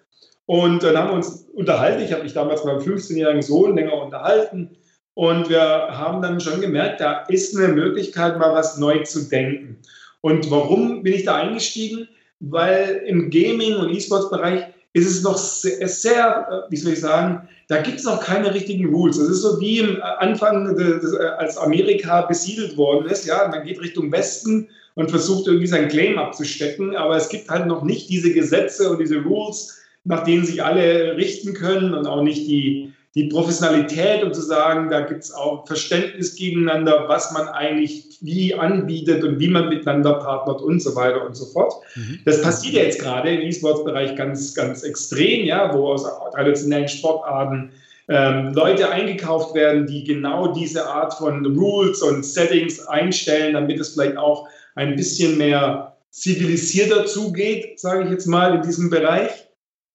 Und 0.47 0.81
dann 0.81 0.97
haben 0.97 1.09
wir 1.09 1.13
uns 1.13 1.45
unterhalten. 1.53 2.01
Ich 2.01 2.11
habe 2.11 2.23
mich 2.23 2.33
damals 2.33 2.65
mit 2.65 2.73
meinem 2.73 2.83
15-jährigen 2.83 3.43
Sohn 3.43 3.75
länger 3.75 3.93
unterhalten. 4.01 4.71
Und 5.13 5.51
wir 5.51 5.61
haben 5.61 6.23
dann 6.23 6.39
schon 6.39 6.61
gemerkt, 6.61 6.99
da 6.99 7.25
ist 7.27 7.55
eine 7.55 7.67
Möglichkeit, 7.67 8.39
mal 8.39 8.55
was 8.55 8.79
neu 8.79 9.03
zu 9.03 9.29
denken. 9.29 9.77
Und 10.21 10.49
warum 10.49 11.03
bin 11.03 11.13
ich 11.13 11.25
da 11.25 11.35
eingestiegen? 11.35 12.07
Weil 12.39 13.03
im 13.05 13.29
Gaming- 13.29 13.75
und 13.75 13.93
E-Sports-Bereich 13.93 14.63
ist 14.95 15.07
es 15.07 15.23
noch 15.23 15.37
sehr, 15.37 15.85
sehr, 15.89 16.65
wie 16.69 16.77
soll 16.77 16.93
ich 16.93 17.01
sagen, 17.01 17.45
da 17.67 17.81
gibt 17.81 17.99
es 17.99 18.05
noch 18.05 18.23
keine 18.23 18.53
richtigen 18.53 18.93
Rules. 18.93 19.17
Das 19.17 19.27
ist 19.27 19.41
so 19.41 19.59
wie 19.59 19.79
im 19.79 20.01
Anfang, 20.01 20.73
des, 20.73 21.13
als 21.37 21.57
Amerika 21.57 22.21
besiedelt 22.21 22.77
worden 22.77 23.09
ist. 23.09 23.25
Ja, 23.25 23.45
man 23.49 23.65
geht 23.65 23.81
Richtung 23.81 24.09
Westen 24.09 24.69
und 24.93 25.09
versucht 25.09 25.47
irgendwie 25.47 25.67
seinen 25.67 25.89
Claim 25.89 26.17
abzustecken, 26.17 26.95
aber 26.95 27.17
es 27.17 27.27
gibt 27.27 27.49
halt 27.49 27.67
noch 27.67 27.83
nicht 27.83 28.09
diese 28.09 28.31
Gesetze 28.31 28.89
und 28.89 29.01
diese 29.01 29.21
Rules, 29.21 29.81
nach 30.05 30.23
denen 30.23 30.45
sich 30.45 30.63
alle 30.63 31.17
richten 31.17 31.53
können 31.53 31.93
und 31.93 32.07
auch 32.07 32.23
nicht 32.23 32.47
die, 32.47 32.93
die 33.15 33.29
Professionalität 33.29 34.23
und 34.23 34.35
zu 34.35 34.41
sagen, 34.41 34.89
da 34.89 34.99
gibt 35.01 35.23
es 35.23 35.33
auch 35.33 35.65
Verständnis 35.65 36.35
gegeneinander, 36.35 37.05
was 37.07 37.31
man 37.31 37.47
eigentlich 37.47 38.17
wie 38.21 38.53
anbietet 38.53 39.23
und 39.23 39.39
wie 39.39 39.47
man 39.47 39.69
miteinander 39.69 40.15
partnert 40.15 40.61
und 40.61 40.81
so 40.81 40.95
weiter 40.97 41.25
und 41.25 41.33
so 41.35 41.45
fort. 41.45 41.73
Mhm. 41.95 42.19
Das 42.25 42.41
passiert 42.41 42.73
ja 42.73 42.83
jetzt 42.83 42.99
gerade 42.99 43.33
im 43.33 43.41
E-Sports-Bereich 43.41 44.17
ganz, 44.17 44.53
ganz 44.53 44.83
extrem, 44.83 45.45
ja, 45.45 45.73
wo 45.73 45.93
aus 45.93 46.05
traditionellen 46.33 46.89
Sportarten 46.89 47.71
ähm, 48.09 48.53
Leute 48.53 48.91
eingekauft 48.91 49.55
werden, 49.55 49.87
die 49.87 50.03
genau 50.03 50.49
diese 50.53 50.85
Art 50.85 51.13
von 51.13 51.45
Rules 51.45 52.01
und 52.01 52.25
Settings 52.25 52.85
einstellen, 52.85 53.53
damit 53.53 53.79
es 53.79 53.93
vielleicht 53.93 54.17
auch 54.17 54.47
ein 54.75 54.97
bisschen 54.97 55.37
mehr 55.37 55.95
zivilisierter 56.11 57.05
zugeht, 57.05 57.79
sage 57.79 58.03
ich 58.03 58.09
jetzt 58.09 58.25
mal, 58.25 58.55
in 58.55 58.61
diesem 58.61 58.89
Bereich. 58.89 59.31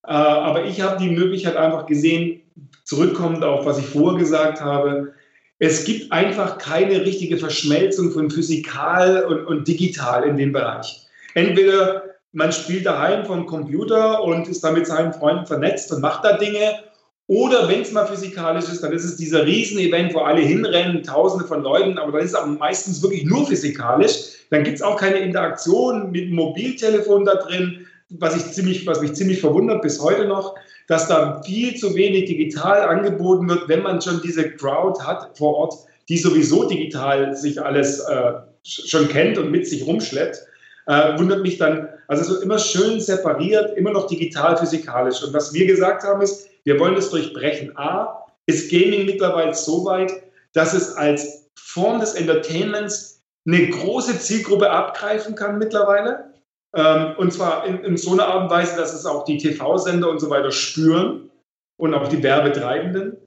Äh, 0.07 0.11
aber 0.11 0.65
ich 0.65 0.81
habe 0.81 1.01
die 1.01 1.11
Möglichkeit 1.11 1.55
einfach 1.55 1.85
gesehen, 1.85 2.40
zurückkommt 2.83 3.43
auf, 3.43 3.65
was 3.65 3.79
ich 3.79 3.85
vorher 3.85 4.19
gesagt 4.19 4.61
habe, 4.61 5.13
es 5.59 5.85
gibt 5.85 6.11
einfach 6.11 6.57
keine 6.57 7.05
richtige 7.05 7.37
Verschmelzung 7.37 8.11
von 8.11 8.31
physikal 8.31 9.25
und, 9.25 9.45
und 9.45 9.67
digital 9.67 10.23
in 10.23 10.35
dem 10.35 10.51
Bereich. 10.51 11.07
Entweder 11.35 12.03
man 12.33 12.51
spielt 12.51 12.85
daheim 12.85 13.25
vom 13.25 13.45
Computer 13.45 14.23
und 14.23 14.47
ist 14.47 14.63
da 14.63 14.71
mit 14.71 14.87
seinen 14.87 15.13
Freunden 15.13 15.45
vernetzt 15.45 15.91
und 15.91 16.01
macht 16.01 16.25
da 16.25 16.37
Dinge. 16.37 16.79
Oder 17.27 17.69
wenn 17.69 17.81
es 17.81 17.91
mal 17.91 18.07
physikalisch 18.07 18.65
ist, 18.65 18.81
dann 18.83 18.91
ist 18.91 19.03
es 19.03 19.17
dieser 19.17 19.45
Riesenevent, 19.45 20.13
wo 20.13 20.19
alle 20.19 20.41
hinrennen, 20.41 21.03
tausende 21.03 21.45
von 21.45 21.61
Leuten, 21.61 21.97
aber 21.97 22.13
dann 22.13 22.21
ist 22.21 22.31
es 22.31 22.35
auch 22.35 22.47
meistens 22.47 23.01
wirklich 23.01 23.23
nur 23.23 23.45
physikalisch. 23.45 24.47
Dann 24.49 24.63
gibt 24.63 24.77
es 24.77 24.81
auch 24.81 24.97
keine 24.97 25.19
Interaktion 25.19 26.11
mit 26.11 26.31
Mobiltelefon 26.31 27.25
da 27.25 27.35
drin, 27.35 27.80
was, 28.19 28.35
ich 28.35 28.51
ziemlich, 28.51 28.85
was 28.87 29.01
mich 29.01 29.13
ziemlich 29.13 29.39
verwundert 29.41 29.81
bis 29.81 30.01
heute 30.01 30.25
noch 30.25 30.55
dass 30.91 31.07
da 31.07 31.41
viel 31.43 31.73
zu 31.77 31.95
wenig 31.95 32.25
digital 32.25 32.81
angeboten 32.81 33.47
wird, 33.47 33.69
wenn 33.69 33.81
man 33.81 34.01
schon 34.01 34.21
diese 34.21 34.51
Crowd 34.51 35.01
hat 35.01 35.37
vor 35.37 35.55
Ort, 35.55 35.73
die 36.09 36.17
sowieso 36.17 36.67
digital 36.67 37.33
sich 37.33 37.61
alles 37.61 37.99
äh, 37.99 38.33
schon 38.63 39.07
kennt 39.07 39.37
und 39.37 39.51
mit 39.51 39.65
sich 39.65 39.85
rumschleppt. 39.85 40.45
Äh, 40.87 41.17
wundert 41.17 41.43
mich 41.43 41.57
dann, 41.57 41.87
also 42.09 42.33
so 42.33 42.41
immer 42.41 42.59
schön 42.59 42.99
separiert, 42.99 43.77
immer 43.77 43.91
noch 43.91 44.07
digital 44.07 44.57
physikalisch. 44.57 45.23
Und 45.23 45.33
was 45.33 45.53
wir 45.53 45.65
gesagt 45.65 46.03
haben 46.03 46.21
ist, 46.21 46.49
wir 46.65 46.77
wollen 46.77 46.95
das 46.95 47.09
durchbrechen. 47.09 47.71
A, 47.77 48.25
ist 48.47 48.69
Gaming 48.69 49.05
mittlerweile 49.05 49.53
so 49.53 49.85
weit, 49.85 50.11
dass 50.51 50.73
es 50.73 50.93
als 50.95 51.49
Form 51.55 52.01
des 52.01 52.15
Entertainments 52.15 53.21
eine 53.47 53.69
große 53.69 54.19
Zielgruppe 54.19 54.69
abgreifen 54.69 55.35
kann 55.35 55.57
mittlerweile. 55.57 56.33
Ähm, 56.75 57.15
und 57.17 57.33
zwar 57.33 57.65
in, 57.65 57.83
in, 57.83 57.97
so 57.97 58.13
einer 58.13 58.27
Art 58.27 58.43
und 58.43 58.49
Weise, 58.49 58.77
dass 58.77 58.93
es 58.93 59.05
auch 59.05 59.25
die 59.25 59.37
TV-Sender 59.37 60.09
und 60.09 60.19
so 60.19 60.29
weiter 60.29 60.51
spüren 60.51 61.29
und 61.77 61.93
auch 61.93 62.07
die 62.07 62.23
Werbetreibenden. 62.23 63.17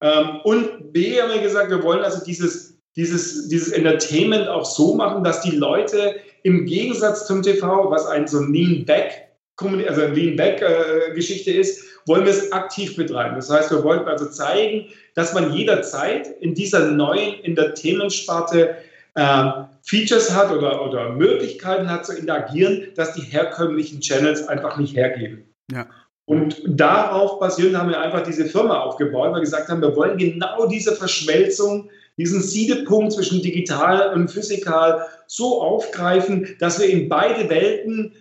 Ähm, 0.00 0.40
und 0.44 0.92
B 0.92 1.20
haben 1.20 1.32
wir 1.32 1.40
gesagt, 1.40 1.70
wir 1.70 1.82
wollen 1.82 2.02
also 2.02 2.24
dieses, 2.24 2.78
dieses, 2.96 3.48
dieses 3.48 3.70
Entertainment 3.70 4.48
auch 4.48 4.64
so 4.64 4.94
machen, 4.94 5.22
dass 5.22 5.42
die 5.42 5.56
Leute 5.56 6.16
im 6.42 6.66
Gegensatz 6.66 7.26
zum 7.26 7.42
TV, 7.42 7.90
was 7.90 8.06
ein 8.06 8.26
so 8.26 8.40
Lean 8.40 8.84
Back 8.84 9.28
also 9.60 10.06
Lean 10.06 10.36
Back 10.36 10.62
äh, 10.62 11.14
Geschichte 11.14 11.50
ist, 11.50 11.84
wollen 12.06 12.24
wir 12.24 12.32
es 12.32 12.52
aktiv 12.52 12.96
betreiben. 12.96 13.34
Das 13.34 13.50
heißt, 13.50 13.70
wir 13.70 13.82
wollten 13.82 14.08
also 14.08 14.26
zeigen, 14.26 14.86
dass 15.14 15.34
man 15.34 15.52
jederzeit 15.52 16.28
in 16.40 16.54
dieser 16.54 16.92
neuen 16.92 17.42
Entertainment-Sparte 17.42 18.76
äh, 19.14 19.50
Features 19.88 20.34
hat 20.34 20.50
oder, 20.50 20.86
oder 20.86 21.14
Möglichkeiten 21.14 21.90
hat 21.90 22.04
zu 22.04 22.12
interagieren, 22.12 22.88
dass 22.94 23.14
die 23.14 23.22
herkömmlichen 23.22 24.00
Channels 24.00 24.46
einfach 24.46 24.76
nicht 24.76 24.94
hergeben. 24.94 25.44
Ja. 25.72 25.86
Und 26.26 26.60
darauf 26.66 27.40
basierend 27.40 27.78
haben 27.78 27.88
wir 27.88 27.98
einfach 27.98 28.22
diese 28.22 28.44
Firma 28.44 28.80
aufgebaut, 28.80 29.28
weil 29.28 29.36
wir 29.36 29.40
gesagt 29.40 29.70
haben, 29.70 29.80
wir 29.80 29.96
wollen 29.96 30.18
genau 30.18 30.66
diese 30.66 30.94
Verschmelzung, 30.94 31.88
diesen 32.18 32.42
Siedepunkt 32.42 33.14
zwischen 33.14 33.40
digital 33.40 34.12
und 34.12 34.30
physikal 34.30 35.06
so 35.26 35.62
aufgreifen, 35.62 36.54
dass 36.58 36.78
wir 36.78 36.90
in 36.90 37.08
beide 37.08 37.48
Welten 37.48 38.12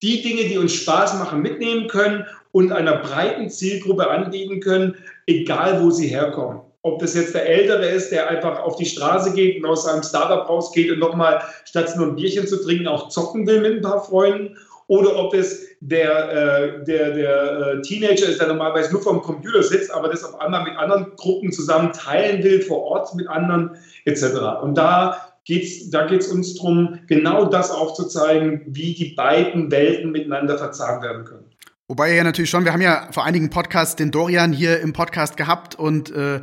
die 0.00 0.22
Dinge, 0.22 0.44
die 0.44 0.56
uns 0.56 0.72
Spaß 0.72 1.18
machen, 1.18 1.42
mitnehmen 1.42 1.88
können 1.88 2.24
und 2.52 2.72
einer 2.72 2.96
breiten 2.96 3.50
Zielgruppe 3.50 4.08
anbieten 4.08 4.60
können, 4.60 4.96
egal 5.26 5.82
wo 5.82 5.90
sie 5.90 6.08
herkommen. 6.08 6.62
Ob 6.84 6.98
das 6.98 7.14
jetzt 7.14 7.34
der 7.34 7.46
Ältere 7.46 7.86
ist, 7.86 8.10
der 8.10 8.28
einfach 8.28 8.58
auf 8.60 8.74
die 8.76 8.86
Straße 8.86 9.34
geht 9.34 9.62
und 9.62 9.70
aus 9.70 9.84
seinem 9.84 10.02
Startup 10.02 10.48
rausgeht 10.48 10.90
und 10.90 10.98
nochmal 10.98 11.40
statt 11.64 11.92
nur 11.96 12.08
ein 12.08 12.16
Bierchen 12.16 12.46
zu 12.46 12.62
trinken 12.62 12.88
auch 12.88 13.08
zocken 13.08 13.46
will 13.46 13.60
mit 13.60 13.74
ein 13.74 13.82
paar 13.82 14.04
Freunden 14.04 14.56
oder 14.88 15.16
ob 15.16 15.32
es 15.32 15.62
der, 15.80 16.30
äh, 16.30 16.84
der, 16.84 17.12
der 17.12 17.76
äh, 17.78 17.82
Teenager 17.82 18.26
ist, 18.26 18.40
der 18.40 18.48
normalerweise 18.48 18.92
nur 18.92 19.00
vom 19.00 19.22
Computer 19.22 19.62
sitzt, 19.62 19.92
aber 19.92 20.08
das 20.08 20.24
auf 20.24 20.40
einmal 20.40 20.64
mit 20.64 20.76
anderen 20.76 21.12
Gruppen 21.16 21.52
zusammen 21.52 21.92
teilen 21.92 22.42
will, 22.42 22.60
vor 22.60 22.82
Ort 22.82 23.14
mit 23.14 23.28
anderen 23.28 23.76
etc. 24.04 24.24
Und 24.60 24.76
da 24.76 25.32
geht 25.44 25.62
es 25.64 25.90
da 25.90 26.06
geht's 26.06 26.28
uns 26.28 26.56
darum, 26.56 26.98
genau 27.06 27.44
das 27.46 27.70
aufzuzeigen, 27.70 28.62
wie 28.66 28.94
die 28.94 29.14
beiden 29.14 29.70
Welten 29.70 30.10
miteinander 30.10 30.58
verzahnt 30.58 31.02
werden 31.02 31.24
können. 31.24 31.44
Wobei 31.88 32.14
ja 32.14 32.24
natürlich 32.24 32.50
schon, 32.50 32.64
wir 32.64 32.72
haben 32.72 32.82
ja 32.82 33.08
vor 33.12 33.24
einigen 33.24 33.50
Podcasts 33.50 33.96
den 33.96 34.10
Dorian 34.10 34.52
hier 34.52 34.80
im 34.80 34.92
Podcast 34.92 35.36
gehabt 35.36 35.74
und 35.78 36.10
äh 36.10 36.40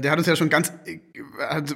der 0.00 0.10
hat 0.10 0.18
uns 0.18 0.26
ja 0.26 0.36
schon 0.36 0.50
ganz 0.50 0.72
äh, 0.84 0.98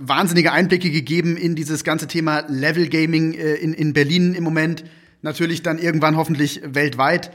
wahnsinnige 0.01 0.53
Einblicke 0.53 0.91
gegeben 0.91 1.37
in 1.37 1.55
dieses 1.55 1.85
ganze 1.85 2.07
Thema 2.07 2.45
Level 2.49 2.89
Gaming 2.89 3.35
äh, 3.35 3.55
in, 3.55 3.73
in 3.73 3.93
Berlin 3.93 4.35
im 4.35 4.45
Moment 4.45 4.85
natürlich 5.23 5.63
dann 5.63 5.79
irgendwann 5.79 6.17
hoffentlich 6.17 6.61
weltweit. 6.65 7.31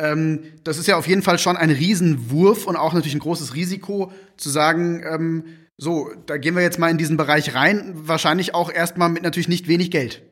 Ähm, 0.00 0.44
das 0.64 0.78
ist 0.78 0.86
ja 0.86 0.96
auf 0.96 1.06
jeden 1.06 1.22
Fall 1.22 1.38
schon 1.38 1.56
ein 1.56 1.70
Riesenwurf 1.70 2.66
und 2.66 2.76
auch 2.76 2.92
natürlich 2.92 3.14
ein 3.14 3.20
großes 3.20 3.54
Risiko 3.54 4.12
zu 4.36 4.50
sagen, 4.50 5.02
ähm, 5.08 5.44
so, 5.76 6.10
da 6.26 6.36
gehen 6.36 6.56
wir 6.56 6.62
jetzt 6.62 6.80
mal 6.80 6.90
in 6.90 6.98
diesen 6.98 7.16
Bereich 7.16 7.54
rein, 7.54 7.92
wahrscheinlich 7.94 8.54
auch 8.54 8.72
erstmal 8.72 9.08
mit 9.08 9.22
natürlich 9.22 9.48
nicht 9.48 9.68
wenig 9.68 9.92
Geld. 9.92 10.22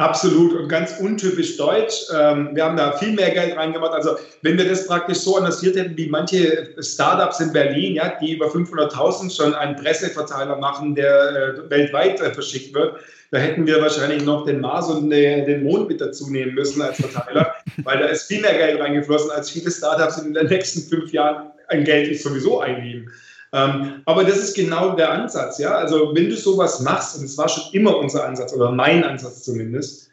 Absolut 0.00 0.54
und 0.54 0.68
ganz 0.68 0.98
untypisch 0.98 1.58
deutsch. 1.58 2.06
Ähm, 2.10 2.50
wir 2.54 2.64
haben 2.64 2.78
da 2.78 2.92
viel 2.92 3.12
mehr 3.12 3.32
Geld 3.32 3.54
reingemacht. 3.54 3.92
Also 3.92 4.16
wenn 4.40 4.56
wir 4.56 4.66
das 4.66 4.86
praktisch 4.86 5.18
so 5.18 5.36
analysiert 5.36 5.76
hätten, 5.76 5.94
wie 5.94 6.08
manche 6.08 6.68
Startups 6.78 7.40
in 7.40 7.52
Berlin, 7.52 7.96
ja, 7.96 8.14
die 8.18 8.32
über 8.32 8.46
500.000 8.46 9.36
schon 9.36 9.54
einen 9.54 9.76
Presseverteiler 9.76 10.56
machen, 10.56 10.94
der 10.94 11.12
äh, 11.12 11.70
weltweit 11.70 12.18
äh, 12.18 12.32
verschickt 12.32 12.74
wird, 12.74 12.96
da 13.30 13.38
hätten 13.38 13.66
wir 13.66 13.82
wahrscheinlich 13.82 14.24
noch 14.24 14.46
den 14.46 14.60
Mars 14.60 14.88
und 14.88 15.10
den 15.10 15.62
Mond 15.64 15.88
mit 15.88 16.00
dazu 16.00 16.30
nehmen 16.30 16.54
müssen 16.54 16.80
als 16.80 16.96
Verteiler, 16.96 17.54
weil 17.84 17.98
da 17.98 18.06
ist 18.06 18.26
viel 18.26 18.40
mehr 18.40 18.54
Geld 18.54 18.80
reingeflossen, 18.80 19.30
als 19.30 19.50
viele 19.50 19.70
Startups 19.70 20.16
in 20.16 20.32
den 20.32 20.46
nächsten 20.46 20.80
fünf 20.88 21.12
Jahren 21.12 21.50
ein 21.68 21.84
Geld 21.84 22.18
sowieso 22.18 22.60
einnehmen. 22.60 23.10
Ähm, 23.52 24.02
aber 24.06 24.24
das 24.24 24.38
ist 24.38 24.54
genau 24.54 24.94
der 24.94 25.10
Ansatz, 25.10 25.58
ja. 25.58 25.74
Also 25.74 26.14
wenn 26.14 26.28
du 26.28 26.36
sowas 26.36 26.80
machst, 26.80 27.18
und 27.18 27.24
es 27.24 27.36
war 27.36 27.48
schon 27.48 27.64
immer 27.72 27.96
unser 27.96 28.24
Ansatz 28.24 28.52
oder 28.52 28.70
mein 28.70 29.02
Ansatz 29.04 29.42
zumindest, 29.42 30.10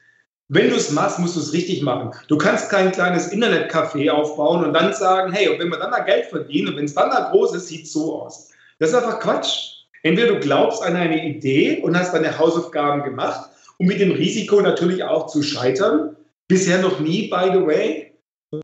wenn 0.49 0.69
du 0.69 0.77
es 0.77 0.91
machst, 0.91 1.19
musst 1.19 1.35
du 1.35 1.41
es 1.41 1.51
richtig 1.51 1.81
machen. 1.81 2.11
Du 2.29 2.37
kannst 2.37 2.69
kein 2.69 2.91
kleines 2.91 3.31
Internetcafé 3.31 4.09
aufbauen 4.09 4.63
und 4.63 4.73
dann 4.73 4.93
sagen, 4.93 5.33
hey, 5.33 5.49
und 5.49 5.59
wenn 5.59 5.69
wir 5.69 5.77
dann 5.77 5.91
da 5.91 5.99
Geld 5.99 6.27
verdienen 6.27 6.69
und 6.69 6.77
wenn 6.77 6.85
es 6.85 6.95
dann 6.95 7.09
da 7.09 7.29
groß 7.31 7.55
ist, 7.55 7.67
sieht 7.67 7.85
es 7.85 7.93
so 7.93 8.21
aus. 8.21 8.49
Das 8.79 8.89
ist 8.89 8.95
einfach 8.95 9.19
Quatsch. 9.19 9.73
Entweder 10.03 10.35
du 10.35 10.39
glaubst 10.39 10.81
an 10.81 10.95
eine 10.95 11.27
Idee 11.27 11.81
und 11.81 11.97
hast 11.97 12.13
deine 12.13 12.37
Hausaufgaben 12.37 13.03
gemacht 13.03 13.49
und 13.77 13.87
mit 13.87 13.99
dem 13.99 14.11
Risiko 14.11 14.61
natürlich 14.61 15.03
auch 15.03 15.27
zu 15.27 15.43
scheitern. 15.43 16.15
Bisher 16.47 16.81
noch 16.81 17.01
nie, 17.01 17.29
by 17.29 17.49
the 17.51 17.65
way. 17.65 18.13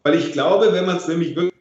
Weil 0.04 0.16
ich 0.16 0.32
glaube, 0.32 0.72
wenn 0.72 0.86
man 0.86 0.98
es 0.98 1.08
nämlich 1.10 1.36
wirklich 1.36 1.53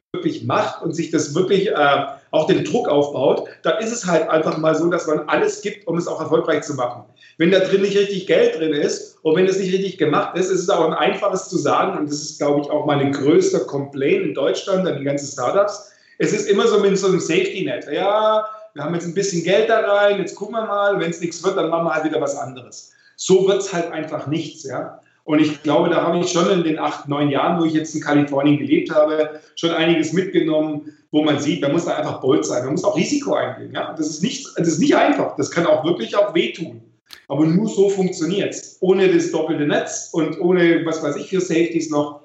macht 0.44 0.82
und 0.82 0.94
sich 0.94 1.10
das 1.10 1.34
wirklich 1.34 1.70
äh, 1.70 2.04
auch 2.30 2.46
den 2.46 2.64
Druck 2.64 2.88
aufbaut, 2.88 3.48
dann 3.62 3.78
ist 3.82 3.92
es 3.92 4.06
halt 4.06 4.28
einfach 4.28 4.56
mal 4.58 4.74
so, 4.74 4.88
dass 4.90 5.06
man 5.06 5.28
alles 5.28 5.62
gibt, 5.62 5.86
um 5.86 5.98
es 5.98 6.08
auch 6.08 6.20
erfolgreich 6.20 6.62
zu 6.62 6.74
machen. 6.74 7.04
Wenn 7.38 7.50
da 7.50 7.60
drin 7.60 7.82
nicht 7.82 7.96
richtig 7.96 8.26
Geld 8.26 8.58
drin 8.58 8.72
ist 8.72 9.18
und 9.22 9.36
wenn 9.36 9.46
es 9.46 9.58
nicht 9.58 9.72
richtig 9.72 9.98
gemacht 9.98 10.36
ist, 10.36 10.48
ist 10.48 10.60
es 10.60 10.70
auch 10.70 10.86
ein 10.86 10.94
einfaches 10.94 11.48
zu 11.48 11.58
sagen 11.58 11.98
und 11.98 12.08
das 12.08 12.22
ist, 12.22 12.38
glaube 12.38 12.60
ich, 12.60 12.70
auch 12.70 12.86
meine 12.86 13.10
größte 13.10 13.60
Complaint 13.66 14.26
in 14.26 14.34
Deutschland 14.34 14.86
an 14.86 14.98
die 14.98 15.04
ganzen 15.04 15.30
Startups. 15.30 15.92
Es 16.18 16.32
ist 16.32 16.48
immer 16.48 16.66
so 16.66 16.78
mit 16.78 16.96
so 16.98 17.08
einem 17.08 17.20
Safety-Net. 17.20 17.86
Ja, 17.92 18.46
wir 18.74 18.84
haben 18.84 18.94
jetzt 18.94 19.06
ein 19.06 19.14
bisschen 19.14 19.44
Geld 19.44 19.68
da 19.68 19.80
rein, 19.80 20.18
jetzt 20.18 20.34
gucken 20.34 20.54
wir 20.54 20.66
mal, 20.66 20.98
wenn 21.00 21.10
es 21.10 21.20
nichts 21.20 21.42
wird, 21.44 21.56
dann 21.56 21.68
machen 21.68 21.84
wir 21.84 21.94
halt 21.94 22.04
wieder 22.04 22.20
was 22.20 22.36
anderes. 22.36 22.92
So 23.16 23.46
wird 23.46 23.60
es 23.60 23.72
halt 23.72 23.92
einfach 23.92 24.26
nichts, 24.26 24.64
ja. 24.64 25.00
Und 25.24 25.40
ich 25.40 25.62
glaube, 25.62 25.88
da 25.90 26.02
habe 26.02 26.18
ich 26.18 26.30
schon 26.30 26.50
in 26.50 26.64
den 26.64 26.78
acht, 26.78 27.08
neun 27.08 27.30
Jahren, 27.30 27.60
wo 27.60 27.64
ich 27.64 27.74
jetzt 27.74 27.94
in 27.94 28.00
Kalifornien 28.00 28.58
gelebt 28.58 28.90
habe, 28.90 29.40
schon 29.54 29.70
einiges 29.70 30.12
mitgenommen, 30.12 30.92
wo 31.12 31.22
man 31.22 31.38
sieht, 31.38 31.62
man 31.62 31.72
muss 31.72 31.84
da 31.84 31.96
einfach 31.96 32.20
bold 32.20 32.44
sein, 32.44 32.64
man 32.64 32.72
muss 32.72 32.84
auch 32.84 32.96
Risiko 32.96 33.34
eingehen. 33.34 33.72
Ja? 33.72 33.94
Das, 33.96 34.08
ist 34.08 34.22
nicht, 34.22 34.46
das 34.56 34.66
ist 34.66 34.80
nicht 34.80 34.96
einfach, 34.96 35.36
das 35.36 35.50
kann 35.50 35.66
auch 35.66 35.84
wirklich 35.84 36.16
auch 36.16 36.34
wehtun. 36.34 36.82
Aber 37.28 37.46
nur 37.46 37.68
so 37.68 37.88
funktioniert 37.88 38.52
es. 38.54 38.78
Ohne 38.80 39.12
das 39.12 39.30
doppelte 39.30 39.66
Netz 39.66 40.10
und 40.12 40.40
ohne, 40.40 40.84
was 40.84 41.02
weiß 41.02 41.16
ich, 41.16 41.28
für 41.28 41.40
Safeties 41.40 41.90
noch. 41.90 42.22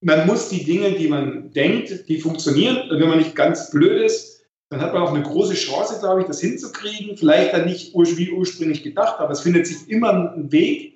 Man 0.00 0.26
muss 0.26 0.50
die 0.50 0.64
Dinge, 0.64 0.92
die 0.92 1.08
man 1.08 1.50
denkt, 1.52 2.08
die 2.08 2.18
funktionieren. 2.18 2.90
Und 2.90 3.00
wenn 3.00 3.08
man 3.08 3.18
nicht 3.18 3.34
ganz 3.34 3.70
blöd 3.70 4.02
ist, 4.02 4.42
dann 4.68 4.80
hat 4.80 4.92
man 4.92 5.02
auch 5.02 5.14
eine 5.14 5.22
große 5.22 5.54
Chance, 5.54 5.98
glaube 6.00 6.22
ich, 6.22 6.26
das 6.26 6.40
hinzukriegen. 6.40 7.16
Vielleicht 7.16 7.54
dann 7.54 7.64
nicht 7.64 7.94
wie 7.94 8.32
ursprünglich 8.32 8.82
gedacht, 8.82 9.18
aber 9.18 9.32
es 9.32 9.40
findet 9.40 9.66
sich 9.66 9.88
immer 9.88 10.34
ein 10.34 10.50
Weg. 10.52 10.93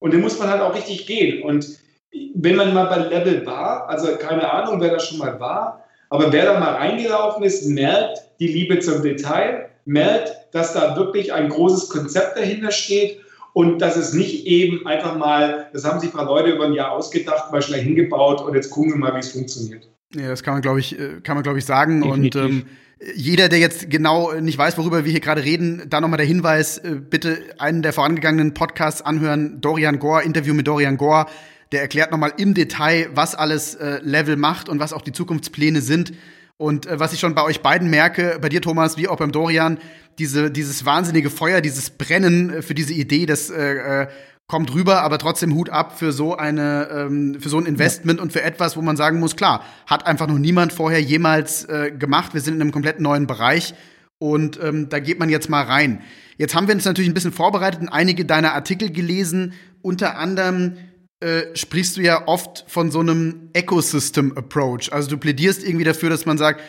Und 0.00 0.12
den 0.12 0.20
muss 0.20 0.38
man 0.38 0.48
halt 0.48 0.60
auch 0.60 0.74
richtig 0.74 1.06
gehen. 1.06 1.42
Und 1.42 1.78
wenn 2.34 2.56
man 2.56 2.72
mal 2.72 2.84
bei 2.84 2.98
Level 2.98 3.44
war, 3.46 3.88
also 3.88 4.16
keine 4.16 4.50
Ahnung, 4.50 4.80
wer 4.80 4.92
da 4.92 5.00
schon 5.00 5.18
mal 5.18 5.38
war, 5.40 5.84
aber 6.10 6.32
wer 6.32 6.46
da 6.46 6.58
mal 6.58 6.74
reingelaufen 6.74 7.42
ist, 7.42 7.66
merkt 7.68 8.18
die 8.40 8.48
Liebe 8.48 8.78
zum 8.78 9.02
Detail, 9.02 9.68
merkt, 9.84 10.32
dass 10.52 10.72
da 10.72 10.96
wirklich 10.96 11.32
ein 11.32 11.48
großes 11.48 11.90
Konzept 11.90 12.36
dahinter 12.36 12.70
steht 12.70 13.20
und 13.52 13.80
dass 13.80 13.96
es 13.96 14.12
nicht 14.12 14.46
eben 14.46 14.86
einfach 14.86 15.16
mal, 15.16 15.68
das 15.72 15.84
haben 15.84 16.00
sich 16.00 16.10
ein 16.10 16.16
paar 16.16 16.26
Leute 16.26 16.50
über 16.50 16.66
ein 16.66 16.74
Jahr 16.74 16.92
ausgedacht, 16.92 17.50
mal 17.52 17.60
schnell 17.60 17.80
hingebaut 17.80 18.40
und 18.40 18.54
jetzt 18.54 18.70
gucken 18.70 18.92
wir 18.92 18.98
mal, 18.98 19.14
wie 19.14 19.18
es 19.18 19.32
funktioniert. 19.32 19.88
Ja, 20.14 20.28
das 20.28 20.42
kann 20.42 20.54
man, 20.54 20.62
glaube 20.62 20.80
ich, 20.80 20.98
äh, 20.98 21.20
kann 21.22 21.34
man, 21.34 21.42
glaube 21.42 21.58
ich, 21.58 21.66
sagen. 21.66 22.00
Definitiv. 22.00 22.42
Und 22.42 22.50
ähm, 22.50 22.66
jeder, 23.14 23.48
der 23.48 23.58
jetzt 23.58 23.90
genau 23.90 24.32
nicht 24.32 24.58
weiß, 24.58 24.76
worüber 24.76 25.04
wir 25.04 25.10
hier 25.10 25.20
gerade 25.20 25.44
reden, 25.44 25.84
da 25.88 26.00
nochmal 26.00 26.16
der 26.16 26.26
Hinweis, 26.26 26.78
äh, 26.78 26.96
bitte 26.96 27.38
einen 27.58 27.82
der 27.82 27.92
vorangegangenen 27.92 28.54
Podcasts 28.54 29.02
anhören, 29.02 29.60
Dorian 29.60 29.98
Gore, 29.98 30.24
Interview 30.24 30.54
mit 30.54 30.66
Dorian 30.66 30.96
Gore. 30.96 31.26
Der 31.70 31.82
erklärt 31.82 32.10
nochmal 32.10 32.32
im 32.38 32.54
Detail, 32.54 33.10
was 33.14 33.34
alles 33.34 33.74
äh, 33.74 34.00
Level 34.02 34.36
macht 34.36 34.68
und 34.68 34.80
was 34.80 34.92
auch 34.92 35.02
die 35.02 35.12
Zukunftspläne 35.12 35.80
sind. 35.80 36.12
Und 36.56 36.86
äh, 36.86 36.98
was 36.98 37.12
ich 37.12 37.20
schon 37.20 37.34
bei 37.34 37.42
euch 37.42 37.60
beiden 37.60 37.88
merke, 37.88 38.38
bei 38.40 38.48
dir 38.48 38.60
Thomas, 38.60 38.96
wie 38.96 39.06
auch 39.06 39.18
beim 39.18 39.32
Dorian, 39.32 39.78
diese, 40.18 40.50
dieses 40.50 40.84
wahnsinnige 40.84 41.30
Feuer, 41.30 41.60
dieses 41.60 41.90
Brennen 41.90 42.62
für 42.62 42.74
diese 42.74 42.94
Idee, 42.94 43.26
das 43.26 43.50
äh, 43.50 44.08
kommt 44.48 44.74
rüber, 44.74 45.02
aber 45.02 45.18
trotzdem 45.18 45.54
Hut 45.54 45.68
ab 45.68 45.98
für 45.98 46.10
so 46.10 46.34
eine, 46.36 46.88
ähm, 46.90 47.36
für 47.38 47.50
so 47.50 47.58
ein 47.58 47.66
Investment 47.66 48.18
ja. 48.18 48.22
und 48.22 48.32
für 48.32 48.42
etwas, 48.42 48.76
wo 48.76 48.82
man 48.82 48.96
sagen 48.96 49.20
muss, 49.20 49.36
klar, 49.36 49.62
hat 49.86 50.06
einfach 50.06 50.26
noch 50.26 50.38
niemand 50.38 50.72
vorher 50.72 51.02
jemals 51.02 51.64
äh, 51.66 51.92
gemacht. 51.92 52.32
Wir 52.32 52.40
sind 52.40 52.54
in 52.54 52.62
einem 52.62 52.72
komplett 52.72 52.98
neuen 52.98 53.26
Bereich 53.26 53.74
und 54.18 54.58
ähm, 54.62 54.88
da 54.88 55.00
geht 55.00 55.18
man 55.18 55.28
jetzt 55.28 55.50
mal 55.50 55.62
rein. 55.62 56.00
Jetzt 56.38 56.54
haben 56.54 56.66
wir 56.66 56.74
uns 56.74 56.86
natürlich 56.86 57.10
ein 57.10 57.14
bisschen 57.14 57.32
vorbereitet 57.32 57.82
und 57.82 57.88
einige 57.90 58.24
deiner 58.24 58.54
Artikel 58.54 58.90
gelesen. 58.90 59.52
Unter 59.82 60.16
anderem 60.16 60.78
äh, 61.20 61.54
sprichst 61.54 61.98
du 61.98 62.00
ja 62.00 62.26
oft 62.26 62.64
von 62.68 62.90
so 62.90 63.00
einem 63.00 63.50
Ecosystem 63.52 64.32
Approach. 64.34 64.92
Also 64.92 65.10
du 65.10 65.18
plädierst 65.18 65.62
irgendwie 65.62 65.84
dafür, 65.84 66.08
dass 66.08 66.24
man 66.24 66.38
sagt, 66.38 66.62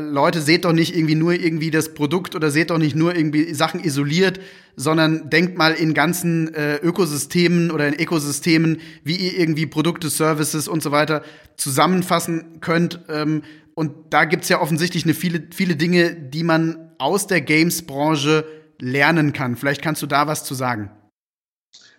Leute, 0.00 0.40
seht 0.40 0.64
doch 0.64 0.72
nicht 0.72 0.96
irgendwie 0.96 1.14
nur 1.14 1.32
irgendwie 1.34 1.70
das 1.70 1.94
Produkt 1.94 2.34
oder 2.34 2.50
seht 2.50 2.70
doch 2.70 2.78
nicht 2.78 2.96
nur 2.96 3.14
irgendwie 3.14 3.52
Sachen 3.54 3.82
isoliert, 3.82 4.40
sondern 4.76 5.28
denkt 5.28 5.58
mal 5.58 5.72
in 5.72 5.94
ganzen 5.94 6.54
äh, 6.54 6.76
Ökosystemen 6.76 7.70
oder 7.70 7.88
in 7.88 7.94
Ökosystemen, 7.94 8.80
wie 9.04 9.16
ihr 9.16 9.38
irgendwie 9.38 9.66
Produkte, 9.66 10.08
Services 10.08 10.68
und 10.68 10.82
so 10.82 10.92
weiter 10.92 11.22
zusammenfassen 11.56 12.60
könnt. 12.60 13.00
Ähm, 13.08 13.42
und 13.74 13.92
da 14.10 14.24
gibt's 14.24 14.48
ja 14.48 14.60
offensichtlich 14.60 15.04
eine 15.04 15.14
viele, 15.14 15.42
viele 15.54 15.76
Dinge, 15.76 16.14
die 16.14 16.42
man 16.42 16.92
aus 16.98 17.26
der 17.26 17.40
Games-Branche 17.40 18.44
lernen 18.80 19.32
kann. 19.32 19.56
Vielleicht 19.56 19.82
kannst 19.82 20.02
du 20.02 20.06
da 20.06 20.26
was 20.26 20.44
zu 20.44 20.54
sagen. 20.54 20.90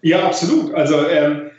Ja, 0.01 0.25
absolut. 0.25 0.73
Also, 0.73 1.07
ähm, 1.07 1.51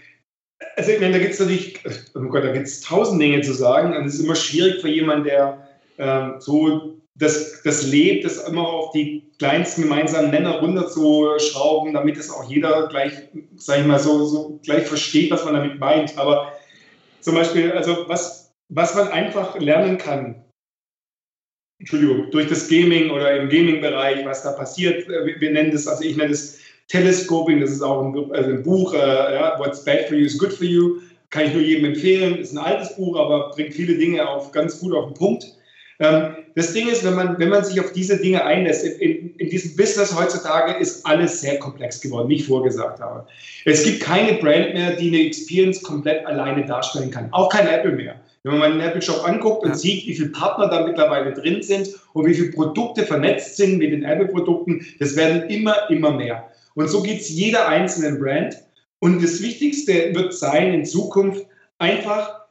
also 0.76 0.90
ich 0.90 1.00
meine, 1.00 1.14
da 1.14 1.18
gibt 1.18 1.34
es 1.34 1.40
natürlich, 1.40 1.80
oh 2.14 2.20
Gott, 2.20 2.44
da 2.44 2.52
gibt 2.52 2.66
es 2.66 2.80
tausend 2.80 3.20
Dinge 3.20 3.40
zu 3.40 3.52
sagen. 3.52 3.96
Und 3.96 4.06
es 4.06 4.14
ist 4.14 4.24
immer 4.24 4.36
schwierig 4.36 4.80
für 4.80 4.88
jemanden, 4.88 5.24
der 5.24 5.63
ähm, 5.98 6.36
so 6.38 6.98
das, 7.16 7.62
das 7.62 7.86
lebt, 7.86 8.24
das 8.24 8.48
immer 8.48 8.66
auf 8.66 8.90
die 8.90 9.22
kleinsten 9.38 9.82
gemeinsamen 9.82 10.30
Nenner 10.30 10.60
runterzuschrauben, 10.60 11.94
damit 11.94 12.16
es 12.16 12.30
auch 12.30 12.48
jeder 12.50 12.88
gleich, 12.88 13.12
sag 13.56 13.80
ich 13.80 13.86
mal, 13.86 14.00
so, 14.00 14.24
so 14.24 14.60
gleich 14.64 14.86
versteht, 14.86 15.30
was 15.30 15.44
man 15.44 15.54
damit 15.54 15.78
meint. 15.78 16.18
Aber 16.18 16.52
zum 17.20 17.34
Beispiel, 17.36 17.72
also 17.72 18.08
was, 18.08 18.52
was 18.68 18.94
man 18.94 19.08
einfach 19.08 19.58
lernen 19.58 19.98
kann, 19.98 20.44
Entschuldigung, 21.78 22.30
durch 22.30 22.48
das 22.48 22.68
Gaming 22.68 23.10
oder 23.10 23.36
im 23.36 23.48
Gaming-Bereich, 23.48 24.24
was 24.24 24.42
da 24.42 24.52
passiert, 24.52 25.08
wir, 25.08 25.40
wir 25.40 25.50
nennen 25.50 25.70
das, 25.70 25.86
also 25.86 26.02
ich 26.02 26.16
nenne 26.16 26.30
das 26.30 26.58
Telescoping, 26.88 27.60
das 27.60 27.70
ist 27.70 27.82
auch 27.82 28.02
ein, 28.04 28.32
also 28.32 28.50
ein 28.50 28.62
Buch, 28.62 28.94
äh, 28.94 29.34
ja, 29.34 29.58
What's 29.58 29.84
Bad 29.84 30.06
for 30.08 30.16
You 30.16 30.26
is 30.26 30.38
Good 30.38 30.52
for 30.52 30.66
You, 30.66 31.00
kann 31.30 31.46
ich 31.46 31.52
nur 31.52 31.62
jedem 31.62 31.86
empfehlen, 31.86 32.38
ist 32.38 32.52
ein 32.52 32.58
altes 32.58 32.96
Buch, 32.96 33.18
aber 33.18 33.50
bringt 33.50 33.74
viele 33.74 33.96
Dinge 33.96 34.26
auf, 34.28 34.52
ganz 34.52 34.80
gut 34.80 34.94
auf 34.94 35.06
den 35.06 35.14
Punkt. 35.14 35.53
Ähm, 36.00 36.36
das 36.56 36.72
Ding 36.72 36.88
ist, 36.88 37.04
wenn 37.04 37.14
man, 37.14 37.38
wenn 37.38 37.48
man 37.48 37.64
sich 37.64 37.80
auf 37.80 37.92
diese 37.92 38.16
Dinge 38.16 38.44
einlässt, 38.44 38.84
in, 38.84 39.34
in, 39.36 39.50
diesem 39.50 39.76
Business 39.76 40.14
heutzutage 40.18 40.78
ist 40.78 41.04
alles 41.06 41.40
sehr 41.40 41.58
komplex 41.58 42.00
geworden, 42.00 42.28
wie 42.28 42.36
ich 42.36 42.46
vorgesagt 42.46 43.00
habe. 43.00 43.26
Es 43.64 43.84
gibt 43.84 44.00
keine 44.00 44.34
Brand 44.34 44.74
mehr, 44.74 44.96
die 44.96 45.08
eine 45.08 45.26
Experience 45.26 45.82
komplett 45.82 46.26
alleine 46.26 46.64
darstellen 46.66 47.10
kann. 47.10 47.28
Auch 47.32 47.48
kein 47.48 47.68
Apple 47.68 47.92
mehr. 47.92 48.20
Wenn 48.42 48.58
man 48.58 48.60
mal 48.60 48.72
den 48.72 48.80
Apple 48.80 49.02
Shop 49.02 49.26
anguckt 49.26 49.64
und 49.64 49.78
sieht, 49.78 50.06
wie 50.06 50.14
viele 50.14 50.28
Partner 50.30 50.68
da 50.68 50.84
mittlerweile 50.84 51.32
drin 51.32 51.62
sind 51.62 51.88
und 52.12 52.26
wie 52.26 52.34
viele 52.34 52.50
Produkte 52.50 53.04
vernetzt 53.04 53.56
sind 53.56 53.78
mit 53.78 53.92
den 53.92 54.04
Apple-Produkten, 54.04 54.84
das 54.98 55.16
werden 55.16 55.48
immer, 55.48 55.88
immer 55.90 56.10
mehr. 56.10 56.48
Und 56.74 56.88
so 56.88 57.02
geht 57.02 57.20
es 57.20 57.30
jeder 57.30 57.68
einzelnen 57.68 58.20
Brand. 58.20 58.56
Und 58.98 59.22
das 59.22 59.40
Wichtigste 59.42 60.14
wird 60.14 60.34
sein 60.34 60.74
in 60.74 60.84
Zukunft 60.84 61.46
einfach 61.78 62.44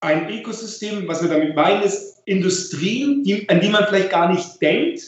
ein 0.00 0.30
Ökosystem, 0.30 1.06
was 1.08 1.22
wir 1.22 1.28
damit 1.28 1.54
meinen, 1.54 1.82
ist 1.82 2.17
Industrien, 2.28 3.24
die, 3.24 3.48
an 3.48 3.60
die 3.60 3.68
man 3.68 3.86
vielleicht 3.86 4.10
gar 4.10 4.30
nicht 4.32 4.60
denkt, 4.60 5.00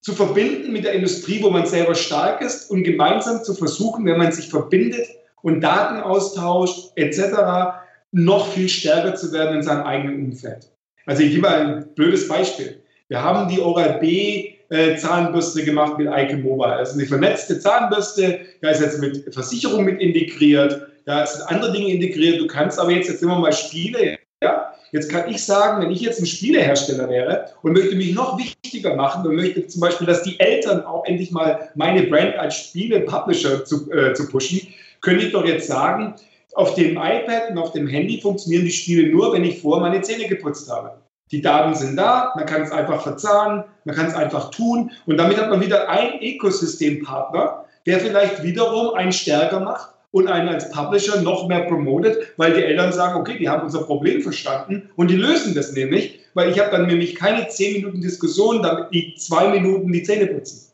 zu 0.00 0.12
verbinden 0.12 0.72
mit 0.72 0.84
der 0.84 0.92
Industrie, 0.92 1.42
wo 1.42 1.50
man 1.50 1.66
selber 1.66 1.94
stark 1.94 2.42
ist 2.42 2.70
und 2.70 2.84
gemeinsam 2.84 3.42
zu 3.42 3.54
versuchen, 3.54 4.04
wenn 4.04 4.18
man 4.18 4.32
sich 4.32 4.50
verbindet 4.50 5.06
und 5.42 5.62
Daten 5.62 6.00
austauscht 6.00 6.92
etc., 6.96 7.80
noch 8.12 8.52
viel 8.52 8.68
stärker 8.68 9.14
zu 9.14 9.32
werden 9.32 9.56
in 9.56 9.62
seinem 9.62 9.84
eigenen 9.84 10.26
Umfeld. 10.26 10.70
Also 11.06 11.22
ich 11.22 11.30
gebe 11.30 11.42
mal 11.42 11.66
ein 11.66 11.94
blödes 11.94 12.28
Beispiel. 12.28 12.80
Wir 13.08 13.22
haben 13.22 13.48
die 13.52 13.60
Oral-B 13.60 14.54
äh, 14.68 14.96
Zahnbürste 14.96 15.64
gemacht 15.64 15.98
mit 15.98 16.06
Ike 16.06 16.36
Mobile. 16.36 16.76
Das 16.78 16.90
ist 16.90 16.98
eine 16.98 17.06
vernetzte 17.06 17.58
Zahnbürste, 17.58 18.40
da 18.62 18.70
ist 18.70 18.80
jetzt 18.80 19.00
mit 19.00 19.32
Versicherung 19.34 19.84
mit 19.84 20.00
integriert, 20.00 20.86
da 21.06 21.26
sind 21.26 21.42
andere 21.48 21.72
Dinge 21.72 21.92
integriert. 21.92 22.40
Du 22.40 22.46
kannst 22.46 22.78
aber 22.78 22.92
jetzt, 22.92 23.08
jetzt 23.08 23.22
immer 23.22 23.38
mal 23.38 23.52
Spiele, 23.52 24.18
ja, 24.42 24.73
Jetzt 24.94 25.10
kann 25.10 25.28
ich 25.28 25.44
sagen, 25.44 25.82
wenn 25.82 25.90
ich 25.90 26.00
jetzt 26.02 26.20
ein 26.20 26.26
Spielehersteller 26.26 27.08
wäre 27.08 27.46
und 27.62 27.72
möchte 27.72 27.96
mich 27.96 28.14
noch 28.14 28.38
wichtiger 28.38 28.94
machen 28.94 29.26
und 29.26 29.34
möchte 29.34 29.66
zum 29.66 29.80
Beispiel, 29.80 30.06
dass 30.06 30.22
die 30.22 30.38
Eltern 30.38 30.84
auch 30.86 31.04
endlich 31.04 31.32
mal 31.32 31.68
meine 31.74 32.04
Brand 32.04 32.36
als 32.36 32.54
Spiele-Publisher 32.54 33.64
zu, 33.64 33.90
äh, 33.90 34.14
zu 34.14 34.28
pushen, 34.28 34.60
könnte 35.00 35.26
ich 35.26 35.32
doch 35.32 35.44
jetzt 35.44 35.66
sagen, 35.66 36.14
auf 36.54 36.76
dem 36.76 36.92
iPad 36.92 37.50
und 37.50 37.58
auf 37.58 37.72
dem 37.72 37.88
Handy 37.88 38.20
funktionieren 38.20 38.66
die 38.66 38.70
Spiele 38.70 39.10
nur, 39.10 39.32
wenn 39.32 39.42
ich 39.42 39.60
vorher 39.60 39.82
meine 39.82 40.00
Zähne 40.02 40.28
geputzt 40.28 40.70
habe. 40.70 40.92
Die 41.32 41.40
Daten 41.40 41.74
sind 41.74 41.96
da, 41.96 42.32
man 42.36 42.46
kann 42.46 42.62
es 42.62 42.70
einfach 42.70 43.02
verzahnen, 43.02 43.64
man 43.84 43.96
kann 43.96 44.06
es 44.06 44.14
einfach 44.14 44.52
tun 44.52 44.92
und 45.06 45.16
damit 45.16 45.38
hat 45.38 45.50
man 45.50 45.60
wieder 45.60 45.88
einen 45.88 46.22
Ökosystempartner, 46.22 47.64
der 47.84 47.98
vielleicht 47.98 48.44
wiederum 48.44 48.94
einen 48.94 49.10
stärker 49.10 49.58
macht 49.58 49.93
und 50.14 50.28
einen 50.28 50.48
als 50.48 50.70
Publisher 50.70 51.20
noch 51.22 51.48
mehr 51.48 51.62
promotet, 51.62 52.34
weil 52.36 52.54
die 52.54 52.62
Eltern 52.62 52.92
sagen, 52.92 53.18
okay, 53.18 53.36
die 53.36 53.48
haben 53.48 53.64
unser 53.64 53.82
Problem 53.82 54.22
verstanden 54.22 54.88
und 54.94 55.10
die 55.10 55.16
lösen 55.16 55.56
das 55.56 55.72
nämlich, 55.72 56.20
weil 56.34 56.52
ich 56.52 56.60
habe 56.60 56.70
dann 56.70 56.86
nämlich 56.86 57.16
keine 57.16 57.48
zehn 57.48 57.72
Minuten 57.74 58.00
Diskussion, 58.00 58.62
damit 58.62 58.94
die 58.94 59.16
zwei 59.16 59.48
Minuten 59.48 59.92
die 59.92 60.04
Zähne 60.04 60.26
putzen. 60.26 60.70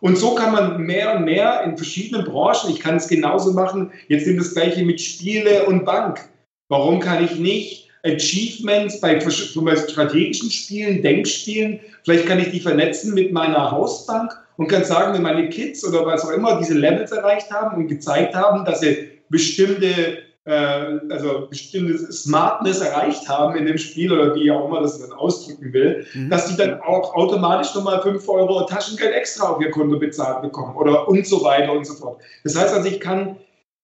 Und 0.00 0.16
so 0.16 0.34
kann 0.34 0.52
man 0.52 0.80
mehr 0.80 1.14
und 1.14 1.26
mehr 1.26 1.62
in 1.64 1.76
verschiedenen 1.76 2.24
Branchen, 2.24 2.70
ich 2.70 2.80
kann 2.80 2.96
es 2.96 3.06
genauso 3.06 3.52
machen, 3.52 3.92
jetzt 4.08 4.26
nimmt 4.26 4.40
das 4.40 4.54
gleiche 4.54 4.82
mit 4.82 4.98
Spiele 4.98 5.66
und 5.66 5.84
Bank. 5.84 6.30
Warum 6.70 7.00
kann 7.00 7.22
ich 7.22 7.38
nicht 7.38 7.90
Achievements 8.02 8.98
bei 8.98 9.20
strategischen 9.20 10.50
Spielen, 10.50 11.02
Denkspielen. 11.02 11.80
Vielleicht 12.04 12.26
kann 12.26 12.38
ich 12.38 12.50
die 12.50 12.60
vernetzen 12.60 13.12
mit 13.12 13.30
meiner 13.30 13.70
Hausbank 13.70 14.32
und 14.60 14.68
kann 14.68 14.84
sagen, 14.84 15.14
wenn 15.14 15.22
meine 15.22 15.48
Kids 15.48 15.82
oder 15.88 16.04
was 16.04 16.22
auch 16.22 16.32
immer 16.32 16.58
diese 16.58 16.74
Levels 16.74 17.12
erreicht 17.12 17.50
haben 17.50 17.78
und 17.78 17.88
gezeigt 17.88 18.34
haben, 18.34 18.66
dass 18.66 18.80
sie 18.80 19.08
bestimmte, 19.30 20.18
äh, 20.44 20.98
also 21.08 21.46
bestimmte 21.48 21.96
Smartness 22.12 22.82
erreicht 22.82 23.26
haben 23.26 23.56
in 23.56 23.64
dem 23.64 23.78
Spiel 23.78 24.12
oder 24.12 24.34
wie 24.34 24.50
auch 24.50 24.68
immer 24.68 24.82
das 24.82 25.00
dann 25.00 25.12
ausdrücken 25.12 25.72
will, 25.72 26.04
mhm. 26.12 26.28
dass 26.28 26.44
die 26.44 26.58
dann 26.58 26.78
auch 26.82 27.14
automatisch 27.14 27.74
nochmal 27.74 28.02
5 28.02 28.28
Euro 28.28 28.66
Taschengeld 28.66 29.14
extra 29.14 29.48
auf 29.48 29.62
ihr 29.62 29.70
Konto 29.70 29.98
bezahlt 29.98 30.42
bekommen 30.42 30.76
oder 30.76 31.08
und 31.08 31.26
so 31.26 31.42
weiter 31.42 31.72
und 31.72 31.86
so 31.86 31.94
fort. 31.94 32.20
Das 32.44 32.54
heißt 32.54 32.74
also, 32.74 32.86
ich 32.86 33.00
kann, 33.00 33.38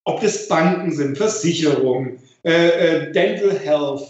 ob 0.04 0.20
das 0.20 0.46
Banken 0.46 0.92
sind, 0.92 1.16
Versicherungen, 1.16 2.18
äh, 2.44 2.52
äh, 3.06 3.12
Dental 3.12 3.58
Health, 3.58 4.02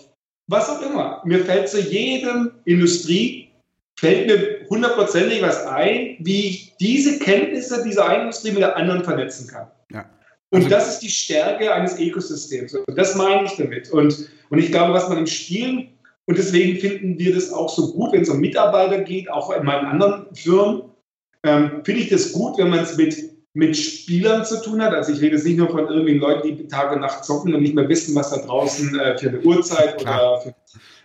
was 0.48 0.68
auch 0.68 0.82
immer. 0.82 1.22
Mir 1.24 1.44
fällt 1.44 1.68
zu 1.68 1.80
jedem 1.80 2.50
Industrie, 2.64 3.52
fällt 3.94 4.26
mir 4.26 4.55
hundertprozentig 4.68 5.42
was 5.42 5.66
ein, 5.66 6.16
wie 6.20 6.48
ich 6.48 6.76
diese 6.78 7.18
Kenntnisse 7.18 7.82
dieser 7.84 8.06
einen 8.06 8.22
Industrie 8.22 8.52
mit 8.52 8.60
der 8.60 8.76
anderen 8.76 9.04
vernetzen 9.04 9.48
kann. 9.48 9.68
Ja. 9.92 10.04
Und 10.50 10.64
also 10.64 10.68
das 10.68 10.94
ist 10.94 10.98
die 11.00 11.08
Stärke 11.08 11.72
eines 11.72 11.98
Ökosystems. 11.98 12.74
Und 12.74 12.96
das 12.96 13.14
meine 13.14 13.46
ich 13.46 13.56
damit. 13.56 13.90
Und, 13.90 14.28
und 14.50 14.58
ich 14.58 14.70
glaube, 14.70 14.92
was 14.92 15.08
man 15.08 15.18
im 15.18 15.26
Spielen, 15.26 15.88
und 16.26 16.38
deswegen 16.38 16.78
finden 16.78 17.18
wir 17.18 17.34
das 17.34 17.52
auch 17.52 17.68
so 17.68 17.92
gut, 17.92 18.12
wenn 18.12 18.22
es 18.22 18.28
um 18.28 18.40
Mitarbeiter 18.40 19.00
geht, 19.02 19.30
auch 19.30 19.54
in 19.54 19.64
meinen 19.64 19.86
anderen 19.86 20.26
Firmen, 20.34 20.82
ähm, 21.44 21.82
finde 21.84 22.00
ich 22.00 22.08
das 22.08 22.32
gut, 22.32 22.58
wenn 22.58 22.70
man 22.70 22.80
es 22.80 22.96
mit 22.96 23.36
mit 23.56 23.74
Spielern 23.74 24.44
zu 24.44 24.62
tun 24.62 24.82
hat. 24.82 24.92
Also 24.92 25.12
ich 25.12 25.22
rede 25.22 25.34
jetzt 25.34 25.46
nicht 25.46 25.56
nur 25.56 25.70
von 25.70 25.88
irgendwelchen 25.88 26.20
Leuten, 26.20 26.56
die 26.58 26.68
Tag 26.68 26.92
und 26.92 27.00
Nacht 27.00 27.24
zocken 27.24 27.54
und 27.54 27.62
nicht 27.62 27.74
mehr 27.74 27.88
wissen, 27.88 28.14
was 28.14 28.30
da 28.30 28.36
draußen 28.36 29.00
äh, 29.00 29.16
für 29.16 29.30
eine 29.30 29.40
Uhrzeit 29.40 29.96
Klar. 29.96 30.32
oder 30.32 30.40
für, 30.42 30.54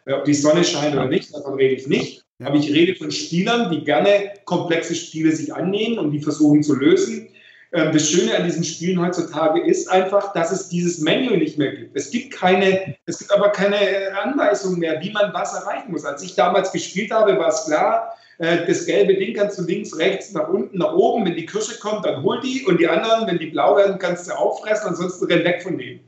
äh, 0.06 0.13
ob 0.15 0.26
die 0.26 0.34
Sonne 0.34 0.65
scheint 0.65 0.93
oder 0.93 1.08
nicht. 1.08 1.34
Davon 1.34 1.54
rede 1.54 1.76
ich 1.76 1.88
nicht. 1.88 2.26
Ja. 2.41 2.47
Aber 2.47 2.56
ich 2.58 2.73
rede 2.73 2.95
von 2.95 3.12
Spielern, 3.12 3.71
die 3.71 3.84
gerne 3.84 4.32
komplexe 4.45 4.95
Spiele 4.95 5.32
sich 5.32 5.54
annehmen 5.54 5.99
und 5.99 6.12
die 6.12 6.21
versuchen 6.21 6.63
zu 6.63 6.75
lösen. 6.75 7.30
Ähm, 7.71 7.91
das 7.93 8.10
Schöne 8.10 8.36
an 8.36 8.45
diesen 8.45 8.63
Spielen 8.63 8.99
heutzutage 8.99 9.62
ist 9.62 9.88
einfach, 9.89 10.34
dass 10.34 10.51
es 10.51 10.67
dieses 10.67 10.99
Menü 10.99 11.38
nicht 11.38 11.60
mehr 11.60 11.71
gibt. 11.71 11.95
Es 11.95 12.10
gibt 12.10 12.34
keine, 12.34 12.95
es 13.06 13.19
gibt 13.19 13.32
aber 13.32 13.49
keine 13.49 13.77
Anweisung 14.23 14.80
mehr, 14.80 14.99
wie 15.01 15.12
man 15.12 15.32
was 15.34 15.54
erreichen 15.54 15.91
muss. 15.91 16.04
Als 16.04 16.23
ich 16.23 16.34
damals 16.34 16.71
gespielt 16.71 17.12
habe, 17.12 17.38
war 17.38 17.49
es 17.49 17.65
klar, 17.65 18.17
äh, 18.39 18.65
das 18.65 18.88
gelbe 18.88 19.13
Ding 19.13 19.36
kannst 19.36 19.60
du 19.60 19.63
links, 19.63 19.95
rechts, 19.99 20.34
nach 20.34 20.49
unten, 20.49 20.80
nach 20.80 20.93
oben. 20.93 21.25
Wenn 21.25 21.36
die 21.36 21.45
Kirsche 21.45 21.77
kommt, 21.77 22.08
dann 22.08 22.23
hol 22.23 22.41
die. 22.41 22.65
Und 22.65 22.80
die 22.80 22.88
anderen, 22.88 23.27
wenn 23.27 23.38
die 23.38 23.51
blau 23.51 23.77
werden, 23.77 23.99
kannst 23.99 24.27
du 24.27 24.34
auffressen. 24.34 24.89
Ansonsten 24.89 25.25
renn 25.25 25.43
weg 25.43 25.62
von 25.62 25.77
denen. 25.77 25.99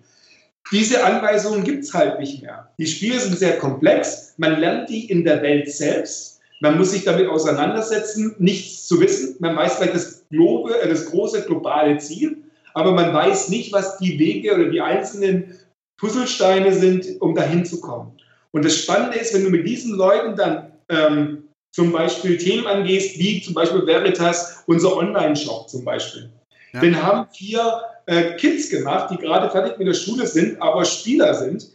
Diese 0.74 1.04
Anweisungen 1.06 1.64
gibt 1.64 1.84
es 1.84 1.94
halt 1.94 2.20
nicht 2.20 2.42
mehr. 2.42 2.68
Die 2.80 2.88
Spiele 2.88 3.20
sind 3.20 3.38
sehr 3.38 3.60
komplex. 3.60 4.34
Man 4.38 4.60
lernt 4.60 4.90
die 4.90 5.06
in 5.10 5.24
der 5.24 5.44
Welt 5.44 5.72
selbst. 5.72 6.42
Man 6.62 6.80
muss 6.80 6.92
sich 6.92 7.04
damit 7.04 7.28
auseinandersetzen, 7.28 8.34
nichts 8.40 8.88
zu 8.88 9.00
wissen. 9.00 9.36
Man 9.38 9.56
weiß 9.56 9.76
vielleicht 9.76 9.94
das, 9.94 10.26
Globe, 10.32 10.82
äh, 10.82 10.90
das 10.90 11.06
große 11.06 11.44
globale 11.44 12.00
Ziel, 12.00 12.38
aber 12.74 12.92
man 12.92 13.14
weiß 13.14 13.50
nicht, 13.50 13.72
was 13.72 14.00
die 14.00 14.18
Wege 14.18 14.56
oder 14.56 14.70
die 14.70 14.82
einzelnen 14.82 15.60
Puzzlesteine 16.00 16.74
sind, 16.74 17.22
um 17.22 17.36
dahin 17.36 17.66
zu 17.66 17.80
kommen. 17.80 18.12
Und 18.50 18.66
das 18.66 18.76
Spannende 18.76 19.20
ist, 19.20 19.32
wenn 19.36 19.44
du 19.44 19.52
mit 19.52 19.68
diesen 19.68 19.96
Leuten 19.96 20.36
dann 20.36 20.72
ähm, 20.90 21.44
zum 21.72 21.92
Beispiel 21.92 22.38
Themen 22.38 22.66
angehst, 22.66 23.20
wie 23.20 23.42
zum 23.42 23.54
Beispiel 23.54 23.86
Veritas, 23.86 24.64
unser 24.66 24.98
Online-Shop 24.98 25.70
zum 25.70 25.86
Beispiel. 25.86 26.32
Ja. 26.74 26.82
Den 26.82 27.02
haben 27.02 27.28
vier 27.32 27.82
äh, 28.06 28.36
Kids 28.36 28.70
gemacht, 28.70 29.12
die 29.12 29.18
gerade 29.18 29.50
fertig 29.50 29.78
mit 29.78 29.88
der 29.88 29.94
Schule 29.94 30.28
sind, 30.28 30.62
aber 30.62 30.86
Spieler 30.86 31.34
sind. 31.34 31.70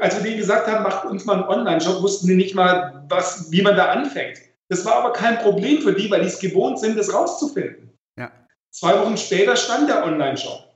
Als 0.00 0.16
wir 0.16 0.22
denen 0.24 0.38
gesagt 0.38 0.66
haben, 0.66 0.82
macht 0.82 1.04
uns 1.04 1.24
mal 1.24 1.34
einen 1.34 1.44
Online-Shop, 1.44 2.02
wussten 2.02 2.26
die 2.26 2.34
nicht 2.34 2.54
mal, 2.54 3.04
was, 3.08 3.50
wie 3.52 3.62
man 3.62 3.76
da 3.76 3.90
anfängt. 3.90 4.38
Das 4.68 4.84
war 4.84 4.96
aber 4.96 5.12
kein 5.12 5.38
Problem 5.38 5.80
für 5.80 5.92
die, 5.92 6.10
weil 6.10 6.22
die 6.22 6.26
es 6.26 6.40
gewohnt 6.40 6.80
sind, 6.80 6.98
das 6.98 7.12
rauszufinden. 7.12 7.92
Ja. 8.18 8.32
Zwei 8.70 8.98
Wochen 9.00 9.16
später 9.16 9.54
stand 9.54 9.88
der 9.88 10.04
Online-Shop. 10.04 10.74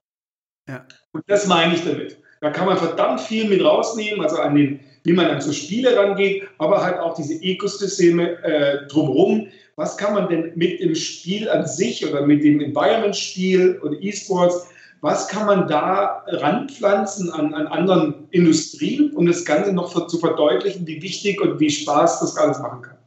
Ja. 0.68 0.86
Und 1.12 1.24
das 1.26 1.46
meine 1.46 1.74
ich 1.74 1.84
damit. 1.84 2.18
Da 2.40 2.50
kann 2.50 2.66
man 2.66 2.78
verdammt 2.78 3.20
viel 3.20 3.48
mit 3.48 3.64
rausnehmen, 3.64 4.22
also 4.22 4.38
an 4.38 4.54
den 4.54 4.80
wie 5.04 5.12
man 5.12 5.26
an 5.26 5.40
so 5.40 5.52
Spiele 5.52 5.96
rangeht, 5.96 6.48
aber 6.58 6.82
halt 6.82 6.98
auch 6.98 7.14
diese 7.14 7.34
Ökosysteme 7.34 8.42
äh, 8.42 8.86
drumherum. 8.88 9.48
Was 9.80 9.96
kann 9.96 10.12
man 10.12 10.28
denn 10.28 10.52
mit 10.56 10.78
dem 10.80 10.94
Spiel 10.94 11.48
an 11.48 11.66
sich 11.66 12.06
oder 12.06 12.26
mit 12.26 12.44
dem 12.44 12.60
Environment-Spiel 12.60 13.80
oder 13.82 13.96
E-Sports, 13.98 14.66
was 15.00 15.26
kann 15.28 15.46
man 15.46 15.68
da 15.68 16.22
ranpflanzen 16.26 17.32
an, 17.32 17.54
an 17.54 17.66
anderen 17.66 18.28
Industrien, 18.30 19.10
um 19.14 19.24
das 19.24 19.46
Ganze 19.46 19.72
noch 19.72 20.06
zu 20.06 20.18
verdeutlichen, 20.18 20.86
wie 20.86 21.00
wichtig 21.00 21.40
und 21.40 21.58
wie 21.60 21.70
Spaß 21.70 22.20
das 22.20 22.36
alles 22.36 22.58
machen 22.58 22.82
kann? 22.82 22.98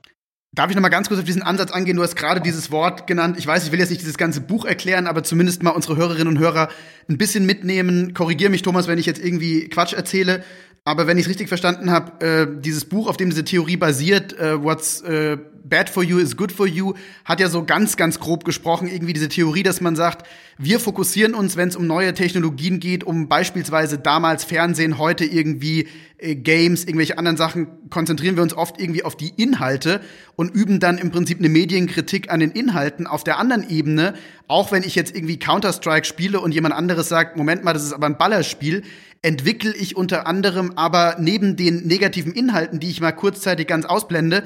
Darf 0.56 0.72
ich 0.72 0.76
noch 0.76 0.82
mal 0.82 0.90
ganz 0.90 1.10
kurz 1.10 1.20
auf 1.20 1.26
diesen 1.26 1.44
Ansatz 1.44 1.72
angehen? 1.72 1.96
Du 1.96 2.02
hast 2.02 2.16
gerade 2.16 2.42
dieses 2.42 2.72
Wort 2.72 3.06
genannt. 3.06 3.38
Ich 3.38 3.46
weiß, 3.46 3.66
ich 3.66 3.72
will 3.72 3.78
jetzt 3.78 3.92
nicht 3.92 4.02
dieses 4.02 4.18
ganze 4.18 4.42
Buch 4.42 4.66
erklären, 4.66 5.06
aber 5.06 5.22
zumindest 5.22 5.62
mal 5.62 5.70
unsere 5.70 5.96
Hörerinnen 5.96 6.28
und 6.28 6.40
Hörer 6.40 6.70
ein 7.08 7.20
bisschen 7.20 7.46
mitnehmen. 7.46 8.16
Korrigiere 8.16 8.50
mich, 8.50 8.64
Thomas, 8.64 8.88
wenn 8.88 8.98
ich 8.98 9.06
jetzt 9.06 9.24
irgendwie 9.24 9.70
Quatsch 9.70 9.94
erzähle. 9.94 10.44
Aber 10.86 11.08
wenn 11.08 11.18
ich 11.18 11.24
es 11.24 11.30
richtig 11.30 11.48
verstanden 11.48 11.92
habe, 11.92 12.26
äh, 12.26 12.62
dieses 12.62 12.84
Buch, 12.84 13.08
auf 13.08 13.16
dem 13.16 13.30
diese 13.30 13.46
Theorie 13.46 13.78
basiert, 13.78 14.38
äh, 14.38 14.62
What's 14.62 15.00
äh, 15.00 15.38
Bad 15.64 15.90
for 15.90 16.04
You 16.04 16.18
is 16.18 16.36
Good 16.36 16.52
for 16.52 16.68
You, 16.68 16.94
hat 17.24 17.40
ja 17.40 17.48
so 17.48 17.64
ganz, 17.64 17.96
ganz 17.96 18.20
grob 18.20 18.44
gesprochen 18.44 18.90
irgendwie 18.90 19.14
diese 19.14 19.30
Theorie, 19.30 19.64
dass 19.64 19.80
man 19.80 19.96
sagt, 19.96 20.28
wir 20.58 20.82
fokussieren 20.82 21.36
uns, 21.36 21.56
wenn 21.56 21.70
es 21.70 21.78
um 21.78 21.88
neue 21.88 22.14
Technologien 22.14 22.82
geht, 22.82 23.06
um 23.06 23.30
beispielsweise 23.30 23.98
damals 23.98 24.44
Fernsehen, 24.44 24.98
heute 24.98 25.24
irgendwie 25.24 25.88
äh, 26.18 26.36
Games, 26.36 26.84
irgendwelche 26.84 27.18
anderen 27.18 27.38
Sachen, 27.38 27.68
konzentrieren 27.90 28.36
wir 28.36 28.44
uns 28.44 28.54
oft 28.54 28.78
irgendwie 28.78 29.06
auf 29.06 29.16
die 29.16 29.32
Inhalte 29.38 30.02
und 30.36 30.54
üben 30.54 30.82
dann 30.82 30.98
im 30.98 31.12
Prinzip 31.12 31.40
eine 31.40 31.48
Medienkritik 31.48 32.30
an 32.30 32.42
den 32.42 32.52
Inhalten. 32.52 33.08
Auf 33.08 33.24
der 33.24 33.40
anderen 33.40 33.70
Ebene, 33.70 34.16
auch 34.50 34.74
wenn 34.74 34.84
ich 34.84 34.96
jetzt 34.96 35.16
irgendwie 35.16 35.40
Counter-Strike 35.40 36.06
spiele 36.06 36.42
und 36.42 36.54
jemand 36.54 36.76
anderes 36.76 37.08
sagt, 37.08 37.38
Moment 37.38 37.64
mal, 37.64 37.72
das 37.72 37.86
ist 37.86 37.94
aber 37.94 38.08
ein 38.08 38.18
Ballerspiel, 38.18 38.84
entwickle 39.24 39.74
ich 39.74 39.96
unter 39.96 40.28
anderem 40.28 40.74
aber 40.76 41.16
neben 41.20 41.56
den 41.56 41.88
negativen 41.88 42.34
Inhalten, 42.34 42.80
die 42.80 42.90
ich 42.90 43.02
mal 43.02 43.14
kurzzeitig 43.14 43.66
ganz 43.66 43.86
ausblende, 43.86 44.44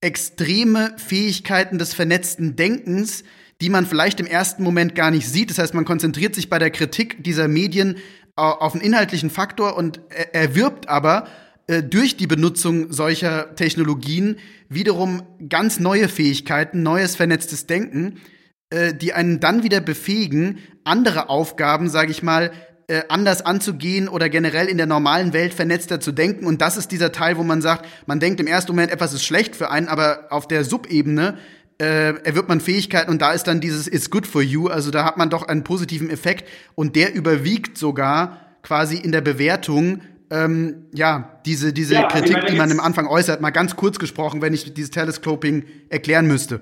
extreme 0.00 0.94
Fähigkeiten 0.98 1.78
des 1.78 1.94
vernetzten 1.94 2.54
Denkens, 2.54 3.24
die 3.60 3.70
man 3.70 3.86
vielleicht 3.86 4.20
im 4.20 4.26
ersten 4.26 4.62
Moment 4.62 4.94
gar 4.94 5.10
nicht 5.10 5.28
sieht. 5.28 5.50
Das 5.50 5.58
heißt, 5.58 5.74
man 5.74 5.84
konzentriert 5.84 6.34
sich 6.34 6.50
bei 6.50 6.58
der 6.58 6.70
Kritik 6.70 7.24
dieser 7.24 7.48
Medien 7.48 7.96
auf 8.36 8.74
einen 8.74 8.82
inhaltlichen 8.82 9.30
Faktor 9.30 9.76
und 9.76 10.00
erwirbt 10.32 10.88
aber 10.88 11.26
äh, 11.66 11.82
durch 11.82 12.16
die 12.16 12.26
Benutzung 12.26 12.92
solcher 12.92 13.54
Technologien 13.54 14.36
wiederum 14.68 15.22
ganz 15.48 15.80
neue 15.80 16.08
Fähigkeiten, 16.08 16.82
neues 16.82 17.14
vernetztes 17.14 17.66
Denken, 17.66 18.20
äh, 18.70 18.94
die 18.94 19.12
einen 19.12 19.38
dann 19.38 19.62
wieder 19.62 19.80
befähigen, 19.80 20.58
andere 20.82 21.28
Aufgaben, 21.28 21.88
sage 21.88 22.10
ich 22.10 22.22
mal, 22.22 22.52
äh, 22.92 23.04
anders 23.08 23.40
anzugehen 23.40 24.06
oder 24.06 24.28
generell 24.28 24.66
in 24.66 24.76
der 24.76 24.84
normalen 24.84 25.32
Welt 25.32 25.54
vernetzter 25.54 25.98
zu 25.98 26.12
denken. 26.12 26.44
Und 26.44 26.60
das 26.60 26.76
ist 26.76 26.92
dieser 26.92 27.10
Teil, 27.10 27.38
wo 27.38 27.42
man 27.42 27.62
sagt, 27.62 27.86
man 28.04 28.20
denkt 28.20 28.38
im 28.38 28.46
ersten 28.46 28.72
Moment, 28.72 28.92
etwas 28.92 29.14
ist 29.14 29.24
schlecht 29.24 29.56
für 29.56 29.70
einen, 29.70 29.88
aber 29.88 30.26
auf 30.28 30.46
der 30.46 30.62
Subebene 30.62 31.38
äh, 31.80 32.12
erwirbt 32.22 32.50
man 32.50 32.60
Fähigkeiten 32.60 33.10
und 33.10 33.22
da 33.22 33.32
ist 33.32 33.44
dann 33.44 33.62
dieses 33.62 33.88
It's 33.88 34.10
good 34.10 34.26
for 34.26 34.42
you. 34.42 34.68
Also 34.68 34.90
da 34.90 35.06
hat 35.06 35.16
man 35.16 35.30
doch 35.30 35.48
einen 35.48 35.64
positiven 35.64 36.10
Effekt 36.10 36.46
und 36.74 36.94
der 36.94 37.14
überwiegt 37.14 37.78
sogar 37.78 38.58
quasi 38.62 38.96
in 38.96 39.10
der 39.10 39.22
Bewertung 39.22 40.02
ähm, 40.30 40.88
ja, 40.92 41.40
diese, 41.46 41.72
diese 41.72 41.94
ja, 41.94 42.08
Kritik, 42.08 42.34
meine, 42.34 42.50
die 42.50 42.56
man 42.56 42.70
im 42.70 42.80
Anfang 42.80 43.06
äußert, 43.06 43.40
mal 43.40 43.52
ganz 43.52 43.74
kurz 43.74 43.98
gesprochen, 44.00 44.42
wenn 44.42 44.52
ich 44.52 44.74
dieses 44.74 44.90
Telescoping 44.90 45.64
erklären 45.88 46.26
müsste. 46.26 46.60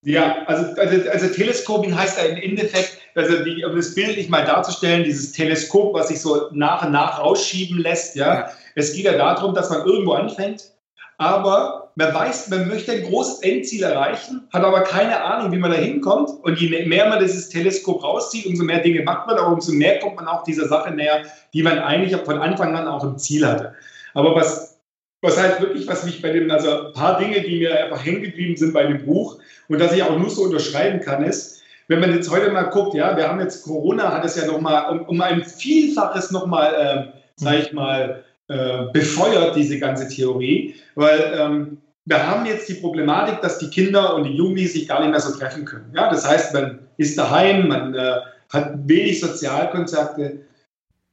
Ja, 0.00 0.36
also, 0.46 0.80
also, 0.80 1.10
also 1.10 1.26
Telescoping 1.28 1.94
heißt 1.94 2.16
ja 2.16 2.24
im 2.24 2.36
Endeffekt, 2.38 2.98
also 3.16 3.42
die, 3.44 3.64
um 3.64 3.74
das 3.74 3.94
bildlich 3.94 4.28
mal 4.28 4.44
darzustellen, 4.44 5.04
dieses 5.04 5.32
Teleskop, 5.32 5.94
was 5.94 6.08
sich 6.08 6.20
so 6.20 6.48
nach 6.52 6.84
und 6.84 6.92
nach 6.92 7.18
rausschieben 7.18 7.78
lässt, 7.78 8.14
ja. 8.16 8.34
ja. 8.34 8.50
Es 8.74 8.92
geht 8.92 9.04
ja 9.04 9.16
darum, 9.16 9.54
dass 9.54 9.70
man 9.70 9.86
irgendwo 9.86 10.12
anfängt, 10.12 10.70
aber 11.18 11.86
man 11.94 12.12
weiß, 12.12 12.50
man 12.50 12.68
möchte 12.68 12.92
ein 12.92 13.04
großes 13.04 13.40
Endziel 13.40 13.84
erreichen, 13.84 14.46
hat 14.52 14.62
aber 14.62 14.82
keine 14.82 15.22
Ahnung, 15.22 15.50
wie 15.50 15.56
man 15.56 15.70
da 15.70 15.78
hinkommt. 15.78 16.28
Und 16.42 16.60
je 16.60 16.84
mehr 16.84 17.08
man 17.08 17.20
dieses 17.20 17.48
Teleskop 17.48 18.04
rauszieht, 18.04 18.44
umso 18.44 18.64
mehr 18.64 18.80
Dinge 18.80 19.02
macht 19.02 19.26
man, 19.26 19.38
aber 19.38 19.50
umso 19.50 19.72
mehr 19.72 19.98
kommt 19.98 20.16
man 20.16 20.28
auch 20.28 20.42
dieser 20.44 20.68
Sache 20.68 20.90
näher, 20.92 21.22
die 21.54 21.62
man 21.62 21.78
eigentlich 21.78 22.14
von 22.20 22.38
Anfang 22.38 22.76
an 22.76 22.86
auch 22.86 23.02
im 23.02 23.16
Ziel 23.16 23.46
hatte. 23.46 23.74
Aber 24.12 24.34
was, 24.34 24.78
was 25.22 25.40
halt 25.40 25.58
wirklich, 25.62 25.88
was 25.88 26.04
mich 26.04 26.20
bei 26.20 26.32
dem, 26.32 26.50
also 26.50 26.88
ein 26.88 26.92
paar 26.92 27.18
Dinge, 27.18 27.40
die 27.40 27.60
mir 27.60 27.84
einfach 27.84 28.04
hängen 28.04 28.22
geblieben 28.22 28.58
sind 28.58 28.74
bei 28.74 28.84
dem 28.84 29.06
Buch 29.06 29.38
und 29.68 29.80
dass 29.80 29.94
ich 29.94 30.02
auch 30.02 30.18
nur 30.18 30.28
so 30.28 30.42
unterschreiben 30.42 31.00
kann, 31.00 31.24
ist, 31.24 31.62
wenn 31.88 32.00
man 32.00 32.12
jetzt 32.14 32.30
heute 32.30 32.50
mal 32.50 32.64
guckt, 32.64 32.94
ja, 32.94 33.16
wir 33.16 33.28
haben 33.28 33.40
jetzt 33.40 33.64
Corona, 33.64 34.12
hat 34.12 34.24
es 34.24 34.36
ja 34.36 34.46
nochmal 34.46 34.90
um, 34.90 35.06
um 35.06 35.20
ein 35.20 35.44
Vielfaches 35.44 36.30
nochmal, 36.30 36.74
äh, 36.74 37.18
sage 37.36 37.58
ich 37.58 37.72
mal, 37.72 38.24
äh, 38.48 38.86
befeuert, 38.92 39.56
diese 39.56 39.78
ganze 39.78 40.08
Theorie, 40.08 40.74
weil 40.94 41.32
ähm, 41.36 41.78
wir 42.04 42.24
haben 42.24 42.46
jetzt 42.46 42.68
die 42.68 42.74
Problematik, 42.74 43.40
dass 43.40 43.58
die 43.58 43.68
Kinder 43.68 44.14
und 44.14 44.24
die 44.24 44.34
Jugendlichen 44.36 44.72
sich 44.72 44.88
gar 44.88 45.00
nicht 45.00 45.10
mehr 45.10 45.20
so 45.20 45.36
treffen 45.36 45.64
können. 45.64 45.92
Ja, 45.94 46.08
das 46.08 46.26
heißt, 46.26 46.54
man 46.54 46.78
ist 46.96 47.18
daheim, 47.18 47.68
man 47.68 47.94
äh, 47.94 48.20
hat 48.50 48.74
wenig 48.86 49.20
Sozialkontakte. 49.20 50.38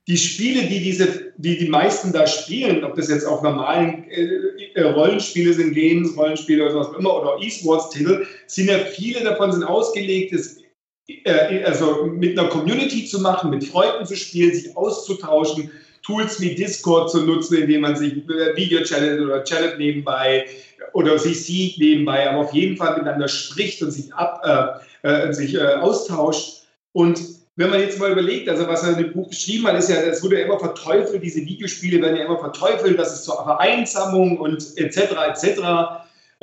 Die 0.07 0.17
Spiele, 0.17 0.67
die 0.67 0.81
diese, 0.81 1.33
die 1.37 1.57
die 1.57 1.69
meisten 1.69 2.11
da 2.11 2.27
spielen, 2.27 2.83
ob 2.83 2.95
das 2.95 3.09
jetzt 3.09 3.25
auch 3.25 3.41
normalen 3.41 4.03
äh, 4.09 4.27
äh 4.75 4.83
Rollenspiele 4.83 5.53
sind, 5.53 5.73
Games, 5.73 6.15
Rollenspiele 6.15 6.65
oder 6.65 6.75
was 6.75 6.87
auch 6.87 6.99
immer, 6.99 7.19
oder 7.19 7.41
E-Sports-Titel, 7.41 8.27
sind 8.45 8.69
ja 8.69 8.77
viele 8.77 9.23
davon 9.23 9.51
sind 9.51 9.63
ausgelegt, 9.63 10.33
das 10.33 10.57
äh, 10.57 10.62
also 11.65 12.05
mit 12.05 12.37
einer 12.37 12.49
Community 12.49 13.05
zu 13.05 13.19
machen, 13.19 13.49
mit 13.49 13.63
Freunden 13.63 14.05
zu 14.05 14.15
spielen, 14.15 14.53
sich 14.53 14.75
auszutauschen, 14.75 15.71
Tools 16.03 16.39
wie 16.41 16.55
Discord 16.55 17.09
zu 17.09 17.23
nutzen, 17.23 17.57
indem 17.57 17.81
man 17.81 17.95
sich 17.95 18.13
äh, 18.13 18.55
Video-Chat 18.55 19.19
oder 19.21 19.43
Chat 19.43 19.77
nebenbei 19.79 20.45
oder 20.91 21.17
sich 21.17 21.45
sieht 21.45 21.77
nebenbei, 21.77 22.29
aber 22.29 22.39
auf 22.39 22.53
jeden 22.53 22.77
Fall 22.77 22.97
miteinander 22.97 23.27
spricht 23.27 23.81
und 23.81 23.91
sich, 23.91 24.13
ab, 24.13 24.83
äh, 25.03 25.07
äh, 25.07 25.33
sich 25.33 25.55
äh, 25.55 25.75
austauscht. 25.75 26.63
Und 26.91 27.21
wenn 27.55 27.69
man 27.69 27.79
jetzt 27.79 27.99
mal 27.99 28.11
überlegt, 28.11 28.49
also 28.49 28.67
was 28.67 28.83
er 28.83 28.97
in 28.97 29.03
dem 29.03 29.13
Buch 29.13 29.29
geschrieben 29.29 29.65
hat, 29.67 29.77
ist 29.77 29.89
ja, 29.89 29.95
es 29.95 30.21
wurde 30.23 30.39
ja 30.39 30.45
immer 30.45 30.59
verteufelt, 30.59 31.23
diese 31.23 31.41
Videospiele 31.41 32.01
werden 32.01 32.17
ja 32.17 32.25
immer 32.25 32.39
verteufelt, 32.39 32.99
dass 32.99 33.13
es 33.13 33.23
zur 33.23 33.35
Vereinsamung 33.35 34.37
und 34.37 34.77
etc. 34.77 34.97
etc. 35.29 35.61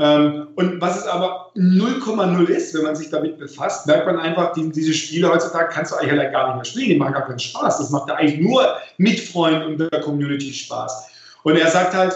Ähm, 0.01 0.49
und 0.55 0.81
was 0.81 1.01
es 1.01 1.07
aber 1.07 1.53
0,0 1.57 2.47
ist, 2.47 2.75
wenn 2.75 2.85
man 2.85 2.97
sich 2.97 3.11
damit 3.11 3.39
befasst, 3.39 3.87
merkt 3.87 4.07
man 4.07 4.19
einfach, 4.19 4.55
die, 4.55 4.71
diese 4.71 4.95
Spiele 4.95 5.29
heutzutage 5.29 5.69
kannst 5.71 5.93
du 5.93 5.97
eigentlich 5.97 6.33
gar 6.33 6.47
nicht 6.47 6.57
mehr 6.57 6.65
spielen. 6.65 6.89
Die 6.89 6.97
machen 6.97 7.13
gar 7.13 7.27
keinen 7.27 7.39
Spaß. 7.39 7.77
Das 7.77 7.91
macht 7.91 8.09
ja 8.09 8.15
eigentlich 8.15 8.41
nur 8.41 8.77
mit 8.97 9.21
Freunden 9.21 9.67
und 9.67 9.79
der 9.79 10.01
Community 10.01 10.55
Spaß. 10.55 11.11
Und 11.43 11.57
er 11.57 11.71
sagt 11.71 11.95
halt, 11.95 12.15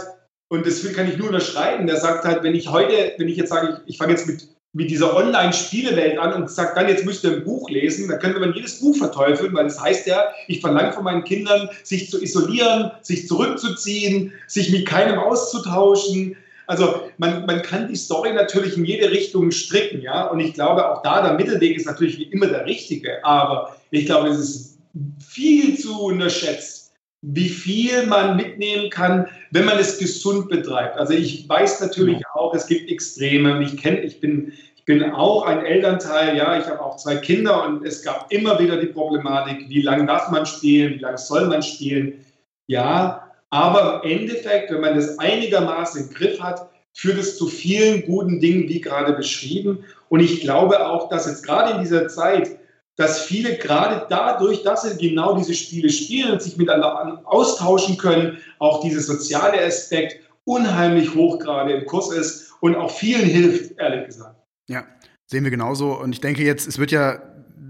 und 0.48 0.66
das 0.66 0.82
kann 0.94 1.08
ich 1.08 1.18
nur 1.18 1.28
unterschreiben, 1.28 1.86
der 1.86 1.96
sagt 1.96 2.24
halt, 2.24 2.42
wenn 2.42 2.54
ich 2.54 2.70
heute, 2.70 3.12
wenn 3.18 3.28
ich 3.28 3.36
jetzt 3.36 3.50
sage, 3.50 3.80
ich, 3.84 3.92
ich 3.92 3.98
fange 3.98 4.12
jetzt 4.12 4.26
mit, 4.26 4.48
mit 4.72 4.90
dieser 4.90 5.14
Online-Spielewelt 5.14 6.18
an 6.18 6.32
und 6.32 6.50
sage 6.50 6.72
dann, 6.74 6.88
jetzt 6.88 7.04
müsst 7.04 7.22
ihr 7.24 7.32
ein 7.32 7.44
Buch 7.44 7.68
lesen, 7.68 8.08
dann 8.08 8.18
könnte 8.18 8.40
man 8.40 8.54
jedes 8.54 8.80
Buch 8.80 8.96
verteufeln, 8.96 9.52
weil 9.52 9.64
das 9.64 9.80
heißt 9.80 10.06
ja, 10.06 10.24
ich 10.48 10.62
verlange 10.62 10.92
von 10.92 11.04
meinen 11.04 11.24
Kindern, 11.24 11.68
sich 11.82 12.10
zu 12.10 12.22
isolieren, 12.22 12.92
sich 13.02 13.28
zurückzuziehen, 13.28 14.32
sich 14.46 14.70
mit 14.70 14.86
keinem 14.86 15.18
auszutauschen, 15.18 16.36
also 16.66 17.08
man, 17.18 17.46
man 17.46 17.62
kann 17.62 17.88
die 17.88 17.96
Story 17.96 18.32
natürlich 18.32 18.76
in 18.76 18.84
jede 18.84 19.10
Richtung 19.10 19.50
stricken, 19.50 20.00
ja. 20.00 20.26
Und 20.26 20.40
ich 20.40 20.54
glaube, 20.54 20.88
auch 20.88 21.02
da 21.02 21.22
der 21.22 21.34
Mittelweg 21.34 21.76
ist 21.76 21.86
natürlich 21.86 22.18
wie 22.18 22.24
immer 22.24 22.46
der 22.46 22.66
richtige. 22.66 23.24
Aber 23.24 23.76
ich 23.90 24.06
glaube, 24.06 24.28
es 24.28 24.38
ist 24.38 24.78
viel 25.18 25.78
zu 25.78 26.02
unterschätzt, 26.02 26.92
wie 27.22 27.48
viel 27.48 28.06
man 28.06 28.36
mitnehmen 28.36 28.90
kann, 28.90 29.26
wenn 29.50 29.64
man 29.64 29.78
es 29.78 29.98
gesund 29.98 30.48
betreibt. 30.48 30.98
Also 30.98 31.14
ich 31.14 31.48
weiß 31.48 31.80
natürlich 31.80 32.16
genau. 32.16 32.28
auch, 32.34 32.54
es 32.54 32.66
gibt 32.66 32.90
Extreme. 32.90 33.62
Ich 33.62 33.76
kenne, 33.76 34.00
ich 34.00 34.20
bin, 34.20 34.52
ich 34.76 34.84
bin 34.84 35.02
auch 35.10 35.46
ein 35.46 35.64
Elternteil, 35.64 36.36
ja, 36.36 36.58
ich 36.58 36.66
habe 36.66 36.82
auch 36.82 36.96
zwei 36.96 37.16
Kinder 37.16 37.64
und 37.64 37.84
es 37.84 38.02
gab 38.02 38.30
immer 38.30 38.58
wieder 38.58 38.78
die 38.78 38.88
Problematik, 38.88 39.68
wie 39.68 39.82
lange 39.82 40.06
darf 40.06 40.30
man 40.30 40.44
spielen, 40.44 40.94
wie 40.94 40.98
lange 40.98 41.18
soll 41.18 41.46
man 41.46 41.62
spielen. 41.62 42.24
Ja, 42.66 43.23
aber 43.54 44.02
im 44.02 44.22
Endeffekt, 44.22 44.72
wenn 44.72 44.80
man 44.80 44.96
das 44.96 45.16
einigermaßen 45.20 46.02
im 46.02 46.10
Griff 46.12 46.40
hat, 46.40 46.68
führt 46.92 47.18
es 47.18 47.38
zu 47.38 47.46
vielen 47.46 48.04
guten 48.04 48.40
Dingen, 48.40 48.68
wie 48.68 48.80
gerade 48.80 49.12
beschrieben. 49.12 49.84
Und 50.08 50.18
ich 50.18 50.40
glaube 50.40 50.84
auch, 50.84 51.08
dass 51.08 51.28
jetzt 51.28 51.46
gerade 51.46 51.74
in 51.74 51.80
dieser 51.80 52.08
Zeit, 52.08 52.58
dass 52.96 53.20
viele 53.20 53.56
gerade 53.56 54.06
dadurch, 54.10 54.64
dass 54.64 54.82
sie 54.82 54.98
genau 54.98 55.36
diese 55.36 55.54
Spiele 55.54 55.88
spielen 55.88 56.32
und 56.32 56.42
sich 56.42 56.56
miteinander 56.56 57.22
austauschen 57.26 57.96
können, 57.96 58.38
auch 58.58 58.80
dieser 58.80 59.00
soziale 59.00 59.64
Aspekt 59.64 60.16
unheimlich 60.42 61.14
hoch 61.14 61.38
gerade 61.38 61.74
im 61.74 61.86
Kurs 61.86 62.12
ist 62.12 62.52
und 62.60 62.74
auch 62.74 62.90
vielen 62.90 63.24
hilft, 63.24 63.78
ehrlich 63.78 64.06
gesagt. 64.06 64.34
Ja, 64.68 64.82
sehen 65.26 65.44
wir 65.44 65.52
genauso. 65.52 65.92
Und 65.92 66.12
ich 66.12 66.20
denke 66.20 66.42
jetzt, 66.42 66.66
es 66.66 66.80
wird 66.80 66.90
ja 66.90 67.22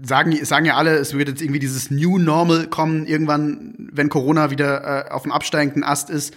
sagen, 0.05 0.33
sagen 0.45 0.65
ja 0.65 0.75
alle, 0.75 0.95
es 0.95 1.13
wird 1.17 1.29
jetzt 1.29 1.41
irgendwie 1.41 1.59
dieses 1.59 1.91
New 1.91 2.17
Normal 2.17 2.67
kommen, 2.67 3.05
irgendwann, 3.05 3.73
wenn 3.91 4.09
Corona 4.09 4.51
wieder 4.51 5.07
äh, 5.07 5.11
auf 5.11 5.23
dem 5.23 5.31
absteigenden 5.31 5.83
Ast 5.83 6.09
ist. 6.09 6.35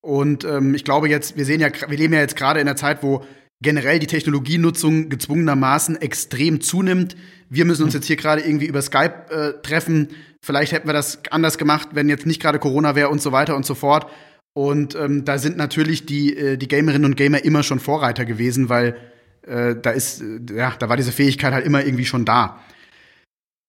Und 0.00 0.44
ähm, 0.44 0.74
ich 0.74 0.84
glaube 0.84 1.08
jetzt, 1.08 1.36
wir 1.36 1.44
sehen 1.44 1.60
ja, 1.60 1.68
wir 1.88 1.98
leben 1.98 2.14
ja 2.14 2.20
jetzt 2.20 2.36
gerade 2.36 2.60
in 2.60 2.68
einer 2.68 2.76
Zeit, 2.76 3.02
wo 3.02 3.24
generell 3.60 3.98
die 3.98 4.06
Technologienutzung 4.06 5.08
gezwungenermaßen 5.08 6.00
extrem 6.00 6.60
zunimmt. 6.60 7.16
Wir 7.50 7.64
müssen 7.64 7.82
uns 7.82 7.94
jetzt 7.94 8.06
hier 8.06 8.16
gerade 8.16 8.42
irgendwie 8.42 8.66
über 8.66 8.82
Skype 8.82 9.30
äh, 9.30 9.62
treffen. 9.62 10.08
Vielleicht 10.40 10.72
hätten 10.72 10.88
wir 10.88 10.92
das 10.92 11.20
anders 11.30 11.58
gemacht, 11.58 11.88
wenn 11.92 12.08
jetzt 12.08 12.26
nicht 12.26 12.40
gerade 12.40 12.60
Corona 12.60 12.94
wäre 12.94 13.08
und 13.08 13.20
so 13.20 13.32
weiter 13.32 13.56
und 13.56 13.66
so 13.66 13.74
fort. 13.74 14.08
Und 14.54 14.94
ähm, 14.94 15.24
da 15.24 15.38
sind 15.38 15.56
natürlich 15.56 16.06
die, 16.06 16.36
äh, 16.36 16.56
die 16.56 16.68
Gamerinnen 16.68 17.04
und 17.04 17.16
Gamer 17.16 17.44
immer 17.44 17.62
schon 17.62 17.80
Vorreiter 17.80 18.24
gewesen, 18.24 18.68
weil 18.68 18.96
äh, 19.42 19.74
da 19.80 19.90
ist, 19.90 20.20
äh, 20.20 20.40
ja, 20.54 20.74
da 20.78 20.88
war 20.88 20.96
diese 20.96 21.12
Fähigkeit 21.12 21.52
halt 21.52 21.66
immer 21.66 21.84
irgendwie 21.84 22.04
schon 22.06 22.24
da. 22.24 22.60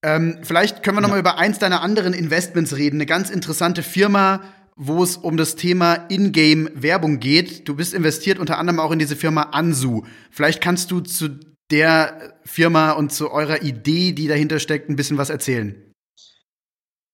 Ähm, 0.03 0.39
vielleicht 0.43 0.81
können 0.83 0.97
wir 0.97 1.01
noch 1.01 1.09
mal 1.09 1.19
über 1.19 1.37
eins 1.37 1.59
deiner 1.59 1.81
anderen 1.81 2.13
Investments 2.13 2.75
reden. 2.75 2.97
Eine 2.97 3.05
ganz 3.05 3.29
interessante 3.29 3.83
Firma, 3.83 4.41
wo 4.75 5.03
es 5.03 5.17
um 5.17 5.35
das 5.35 5.55
Thema 5.55 6.05
Ingame-Werbung 6.09 7.19
geht. 7.19 7.67
Du 7.67 7.75
bist 7.75 7.93
investiert 7.93 8.39
unter 8.39 8.57
anderem 8.57 8.79
auch 8.79 8.91
in 8.91 8.99
diese 8.99 9.17
Firma 9.17 9.49
Ansu. 9.51 10.03
Vielleicht 10.31 10.61
kannst 10.61 10.91
du 10.91 11.01
zu 11.01 11.29
der 11.69 12.39
Firma 12.45 12.93
und 12.93 13.11
zu 13.11 13.29
eurer 13.31 13.61
Idee, 13.61 14.13
die 14.13 14.27
dahinter 14.27 14.59
steckt, 14.59 14.89
ein 14.89 14.95
bisschen 14.95 15.17
was 15.17 15.29
erzählen. 15.29 15.93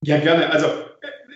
Ja, 0.04 0.20
gerne. 0.20 0.52
Also 0.52 0.68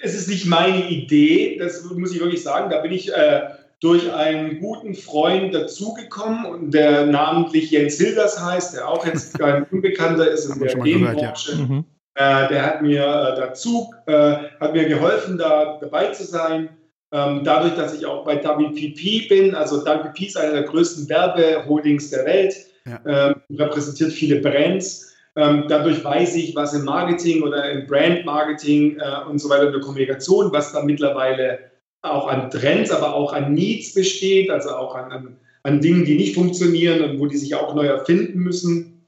es 0.02 0.14
ist 0.14 0.30
nicht 0.30 0.46
meine 0.46 0.88
Idee, 0.90 1.58
das 1.58 1.84
muss 1.84 2.14
ich 2.14 2.20
wirklich 2.20 2.44
sagen. 2.44 2.70
Da 2.70 2.80
bin 2.82 2.92
ich 2.92 3.12
äh, 3.12 3.42
durch 3.82 4.12
einen 4.12 4.60
guten 4.60 4.94
Freund 4.94 5.56
dazugekommen 5.56 6.46
und 6.46 6.74
der 6.74 7.06
namentlich 7.06 7.72
Jens 7.72 7.98
Hilders 7.98 8.44
heißt, 8.44 8.76
der 8.76 8.90
auch 8.90 9.06
jetzt 9.06 9.40
kein 9.40 9.64
Unbekannter 9.64 10.30
ist 10.30 10.46
in 10.46 10.60
der 10.60 10.76
Gamebranche. 10.76 11.54
Ja. 11.54 11.58
Mhm. 11.58 11.86
Äh, 12.16 12.50
der 12.50 12.66
hat 12.66 12.82
mir 12.82 13.02
äh, 13.02 13.40
dazu, 13.40 13.94
äh, 14.06 14.36
hat 14.60 14.74
mir 14.74 14.90
geholfen, 14.90 15.38
da 15.38 15.78
dabei 15.80 16.08
zu 16.08 16.26
sein. 16.26 16.70
Ähm, 17.14 17.44
dadurch, 17.46 17.76
dass 17.76 17.98
ich 17.98 18.06
auch 18.06 18.26
bei 18.26 18.44
WPP 18.44 19.30
bin, 19.30 19.56
also 19.56 19.86
WPP 19.86 20.28
ist 20.28 20.38
einer 20.38 20.52
der 20.52 20.64
größten 20.64 21.08
Werbeholdings 21.08 22.10
der 22.10 22.26
Welt, 22.26 22.56
ja. 22.86 23.00
ähm, 23.08 23.36
repräsentiert 23.58 24.12
viele 24.12 24.42
Brands. 24.42 25.16
Ähm, 25.38 25.66
dadurch 25.70 26.04
weiß 26.04 26.36
ich, 26.36 26.56
was 26.56 26.74
im 26.74 26.84
Marketing 26.84 27.42
oder 27.44 27.72
im 27.72 27.88
Brand-Marketing 27.88 29.00
und 29.30 29.40
so 29.40 29.50
weiter 29.50 29.68
in 29.68 29.72
der 29.72 29.82
Kommunikation, 29.82 30.52
was 30.52 30.74
da 30.74 30.84
mittlerweile 30.84 31.60
auch 32.02 32.28
an 32.28 32.50
Trends, 32.50 32.92
aber 32.92 33.14
auch 33.14 33.34
an 33.34 33.54
Needs 33.54 33.94
besteht, 33.94 34.50
also 34.50 34.70
auch 34.70 34.96
an, 34.96 35.12
an, 35.12 35.38
an 35.64 35.82
Dingen, 35.82 36.06
die 36.06 36.16
nicht 36.16 36.36
funktionieren 36.36 37.02
und 37.02 37.20
wo 37.20 37.26
die 37.26 37.38
sich 37.38 37.56
auch 37.56 37.76
neu 37.76 37.86
erfinden 37.86 38.40
müssen. 38.40 39.06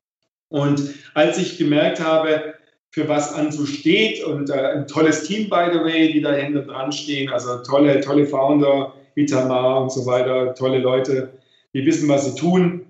Und 0.49 0.81
als 1.13 1.37
ich 1.37 1.57
gemerkt 1.57 1.99
habe, 2.01 2.53
für 2.91 3.07
was 3.07 3.33
Anzu 3.33 3.65
steht 3.65 4.23
und 4.23 4.49
äh, 4.49 4.53
ein 4.53 4.87
tolles 4.87 5.23
Team, 5.23 5.49
by 5.49 5.69
the 5.71 5.79
way, 5.79 6.11
die 6.11 6.21
da 6.21 6.33
hinten 6.33 6.67
dran 6.67 6.91
stehen. 6.91 7.29
Also 7.29 7.63
tolle, 7.63 8.01
tolle 8.01 8.27
Founder, 8.27 8.93
Itamar 9.15 9.81
und 9.81 9.91
so 9.91 10.05
weiter, 10.05 10.53
tolle 10.55 10.79
Leute, 10.79 11.31
die 11.73 11.85
wissen, 11.85 12.09
was 12.09 12.25
sie 12.25 12.35
tun. 12.35 12.85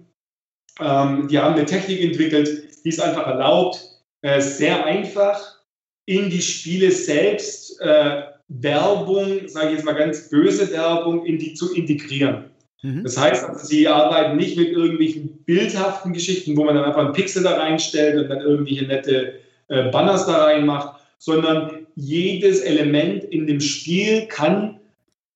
Ähm, 0.80 1.28
die 1.28 1.38
haben 1.38 1.54
eine 1.54 1.66
Technik 1.66 2.02
entwickelt, 2.02 2.50
die 2.84 2.90
es 2.90 3.00
einfach 3.00 3.28
erlaubt, 3.28 3.80
äh, 4.24 4.42
sehr 4.42 4.84
einfach 4.86 5.60
in 6.08 6.32
die 6.32 6.42
Spiele 6.42 6.92
selbst 6.92 7.80
äh, 7.82 8.24
Werbung, 8.60 9.48
sage 9.48 9.70
ich 9.70 9.76
jetzt 9.76 9.86
mal 9.86 9.94
ganz 9.94 10.30
böse 10.30 10.72
Werbung, 10.72 11.26
in 11.26 11.40
die 11.40 11.54
zu 11.54 11.74
integrieren. 11.74 12.46
Mhm. 12.82 13.04
Das 13.04 13.18
heißt, 13.18 13.48
also, 13.48 13.66
sie 13.66 13.88
arbeiten 13.88 14.38
nicht 14.38 14.58
mit 14.58 14.70
irgendwelchen 14.70 15.44
bildhaften 15.46 16.14
Geschichten, 16.14 16.58
wo 16.58 16.66
man 16.66 16.76
dann 16.76 16.86
einfach 16.86 17.06
einen 17.06 17.14
Pixel 17.14 17.44
da 17.44 17.58
reinstellt 17.58 18.22
und 18.22 18.30
dann 18.30 18.42
irgendwelche 18.42 18.86
nette 18.86 19.34
äh, 19.70 19.90
Banners 19.92 20.26
da 20.26 20.46
reinmacht, 20.46 21.00
sondern 21.18 21.88
jedes 21.96 22.62
Element 22.62 23.24
in 23.26 23.48
dem 23.48 23.62
Spiel 23.62 24.26
kann 24.28 24.81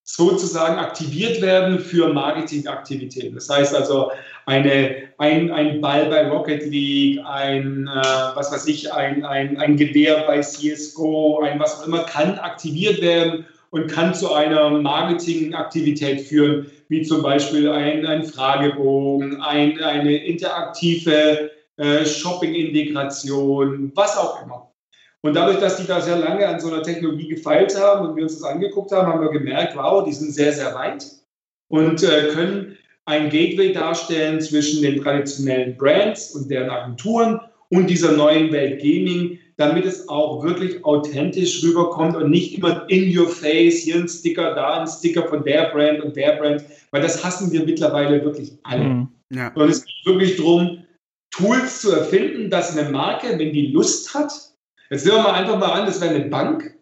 sozusagen 0.05 0.77
aktiviert 0.77 1.41
werden 1.41 1.79
für 1.79 2.13
Marketingaktivitäten. 2.13 3.33
Das 3.33 3.49
heißt 3.49 3.75
also, 3.75 4.11
eine, 4.45 4.95
ein, 5.17 5.51
ein 5.51 5.81
Ball 5.81 6.05
bei 6.05 6.29
Rocket 6.29 6.63
League, 6.67 7.19
ein, 7.25 7.87
äh, 7.87 8.35
was 8.35 8.51
weiß 8.51 8.67
ich, 8.67 8.93
ein, 8.93 9.25
ein, 9.25 9.57
ein 9.57 9.75
Gewehr 9.75 10.23
bei 10.27 10.41
CSGO, 10.41 11.41
ein 11.41 11.59
was 11.59 11.81
auch 11.81 11.87
immer, 11.87 12.03
kann 12.03 12.37
aktiviert 12.37 13.01
werden 13.01 13.45
und 13.71 13.87
kann 13.87 14.13
zu 14.13 14.31
einer 14.31 14.69
Marketingaktivität 14.69 16.21
führen, 16.21 16.67
wie 16.87 17.01
zum 17.01 17.23
Beispiel 17.23 17.67
ein, 17.67 18.05
ein 18.05 18.23
Fragebogen, 18.23 19.41
ein, 19.41 19.81
eine 19.81 20.23
interaktive 20.23 21.49
äh, 21.77 22.05
Shopping-Integration, 22.05 23.91
was 23.95 24.15
auch 24.15 24.43
immer. 24.43 24.71
Und 25.25 25.33
dadurch, 25.33 25.57
dass 25.57 25.77
die 25.77 25.87
da 25.87 26.01
sehr 26.01 26.19
lange 26.19 26.47
an 26.47 26.59
so 26.59 26.67
einer 26.71 26.83
Technologie 26.83 27.27
gefeilt 27.27 27.75
haben 27.75 28.07
und 28.07 28.15
wir 28.15 28.23
uns 28.23 28.37
das 28.39 28.43
angeguckt 28.43 28.91
haben, 28.91 29.07
haben 29.07 29.21
wir 29.21 29.31
gemerkt, 29.31 29.75
wow, 29.75 30.05
die 30.05 30.13
sind 30.13 30.31
sehr, 30.31 30.53
sehr 30.53 30.75
weit 30.75 31.03
und 31.67 32.03
äh, 32.03 32.27
können 32.31 32.77
ein 33.05 33.31
Gateway 33.31 33.73
darstellen 33.73 34.39
zwischen 34.39 34.83
den 34.83 35.01
traditionellen 35.01 35.75
Brands 35.77 36.35
und 36.35 36.51
deren 36.51 36.69
Agenturen 36.69 37.39
und 37.69 37.89
dieser 37.89 38.11
neuen 38.11 38.51
Welt 38.51 38.79
Gaming, 38.79 39.39
damit 39.57 39.85
es 39.85 40.07
auch 40.09 40.43
wirklich 40.43 40.85
authentisch 40.85 41.63
rüberkommt 41.63 42.15
und 42.15 42.29
nicht 42.29 42.55
immer 42.55 42.87
in 42.89 43.17
your 43.17 43.27
face, 43.27 43.79
hier 43.79 43.95
ein 43.95 44.07
Sticker, 44.07 44.53
da 44.53 44.81
ein 44.81 44.87
Sticker 44.87 45.27
von 45.27 45.43
der 45.43 45.71
Brand 45.71 46.03
und 46.03 46.15
der 46.15 46.33
Brand, 46.33 46.63
weil 46.91 47.01
das 47.01 47.25
hassen 47.25 47.51
wir 47.51 47.65
mittlerweile 47.65 48.23
wirklich 48.23 48.51
alle. 48.61 48.83
Mhm. 48.83 49.07
Ja. 49.33 49.51
Und 49.55 49.69
es 49.71 49.83
geht 49.83 50.05
wirklich 50.05 50.37
darum, 50.37 50.83
Tools 51.31 51.81
zu 51.81 51.93
erfinden, 51.93 52.51
dass 52.51 52.77
eine 52.77 52.91
Marke, 52.91 53.39
wenn 53.39 53.51
die 53.53 53.71
Lust 53.71 54.13
hat, 54.13 54.31
jetzt 54.89 55.05
nehmen 55.05 55.17
wir 55.17 55.23
mal 55.23 55.33
einfach 55.33 55.57
mal 55.57 55.71
an, 55.71 55.85
das 55.85 56.01
wäre 56.01 56.15
eine 56.15 56.25
Bank 56.25 56.75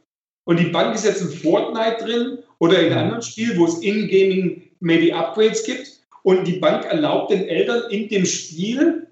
und 0.46 0.60
die 0.60 0.66
Bank 0.66 0.96
ist 0.96 1.06
jetzt 1.06 1.22
in 1.22 1.30
Fortnite 1.30 2.04
drin 2.04 2.40
oder 2.60 2.80
in 2.80 2.92
einem 2.92 3.04
anderen 3.04 3.22
Spiel, 3.22 3.58
wo 3.58 3.66
es 3.66 3.80
in-gaming 3.80 4.62
maybe 4.80 5.16
Upgrades 5.16 5.64
gibt 5.64 5.88
und 6.24 6.46
die 6.46 6.60
Bank 6.60 6.86
erlaubt 6.86 7.32
den 7.32 7.48
Eltern 7.48 7.84
in 7.90 8.10
dem 8.10 8.26
Spiel 8.26 9.08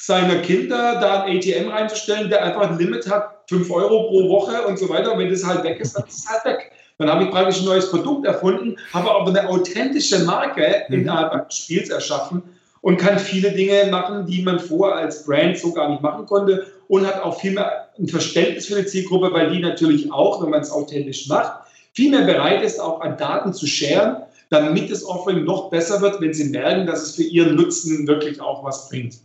seiner 0.00 0.36
Kinder 0.36 0.98
da 1.00 1.24
ein 1.24 1.36
ATM 1.36 1.68
reinzustellen, 1.68 2.30
der 2.30 2.44
einfach 2.44 2.70
ein 2.70 2.78
Limit 2.78 3.08
hat, 3.10 3.44
5 3.48 3.70
Euro 3.70 4.08
pro 4.08 4.28
Woche 4.30 4.66
und 4.66 4.78
so 4.78 4.88
weiter. 4.88 5.12
Und 5.12 5.18
wenn 5.18 5.28
das 5.28 5.44
halt 5.44 5.62
weg 5.62 5.78
ist, 5.80 5.94
dann 5.94 6.06
ist 6.06 6.20
es 6.20 6.28
halt 6.28 6.44
weg. 6.46 6.72
Dann 6.98 7.10
habe 7.10 7.24
ich 7.24 7.30
praktisch 7.30 7.60
ein 7.60 7.66
neues 7.66 7.90
Produkt 7.90 8.26
erfunden, 8.26 8.76
habe 8.92 9.10
aber 9.10 9.28
eine 9.28 9.48
authentische 9.48 10.20
Marke 10.20 10.84
mhm. 10.88 11.00
innerhalb 11.00 11.48
des 11.48 11.58
Spiels 11.58 11.90
erschaffen 11.90 12.42
und 12.82 12.96
kann 12.96 13.18
viele 13.18 13.52
Dinge 13.52 13.90
machen, 13.90 14.26
die 14.26 14.42
man 14.42 14.58
vorher 14.58 14.96
als 14.96 15.24
Brand 15.24 15.58
so 15.58 15.72
gar 15.72 15.90
nicht 15.90 16.02
machen 16.02 16.26
konnte 16.26 16.66
und 16.88 17.06
hat 17.06 17.22
auch 17.22 17.40
viel 17.40 17.52
mehr 17.52 17.90
ein 17.98 18.08
Verständnis 18.08 18.66
für 18.66 18.76
die 18.76 18.86
Zielgruppe, 18.86 19.32
weil 19.32 19.50
die 19.50 19.60
natürlich 19.60 20.10
auch, 20.12 20.42
wenn 20.42 20.50
man 20.50 20.60
es 20.60 20.70
authentisch 20.70 21.28
macht, 21.28 21.52
viel 21.92 22.10
mehr 22.10 22.24
bereit 22.24 22.62
ist, 22.62 22.80
auch 22.80 23.00
an 23.00 23.18
Daten 23.18 23.52
zu 23.52 23.66
scheren, 23.66 24.22
damit 24.48 24.90
das 24.90 25.04
Offering 25.04 25.44
noch 25.44 25.70
besser 25.70 26.00
wird, 26.00 26.20
wenn 26.20 26.34
sie 26.34 26.50
merken, 26.50 26.86
dass 26.86 27.02
es 27.02 27.16
für 27.16 27.22
ihren 27.22 27.56
Nutzen 27.56 28.06
wirklich 28.06 28.40
auch 28.40 28.64
was 28.64 28.88
bringt. 28.88 29.18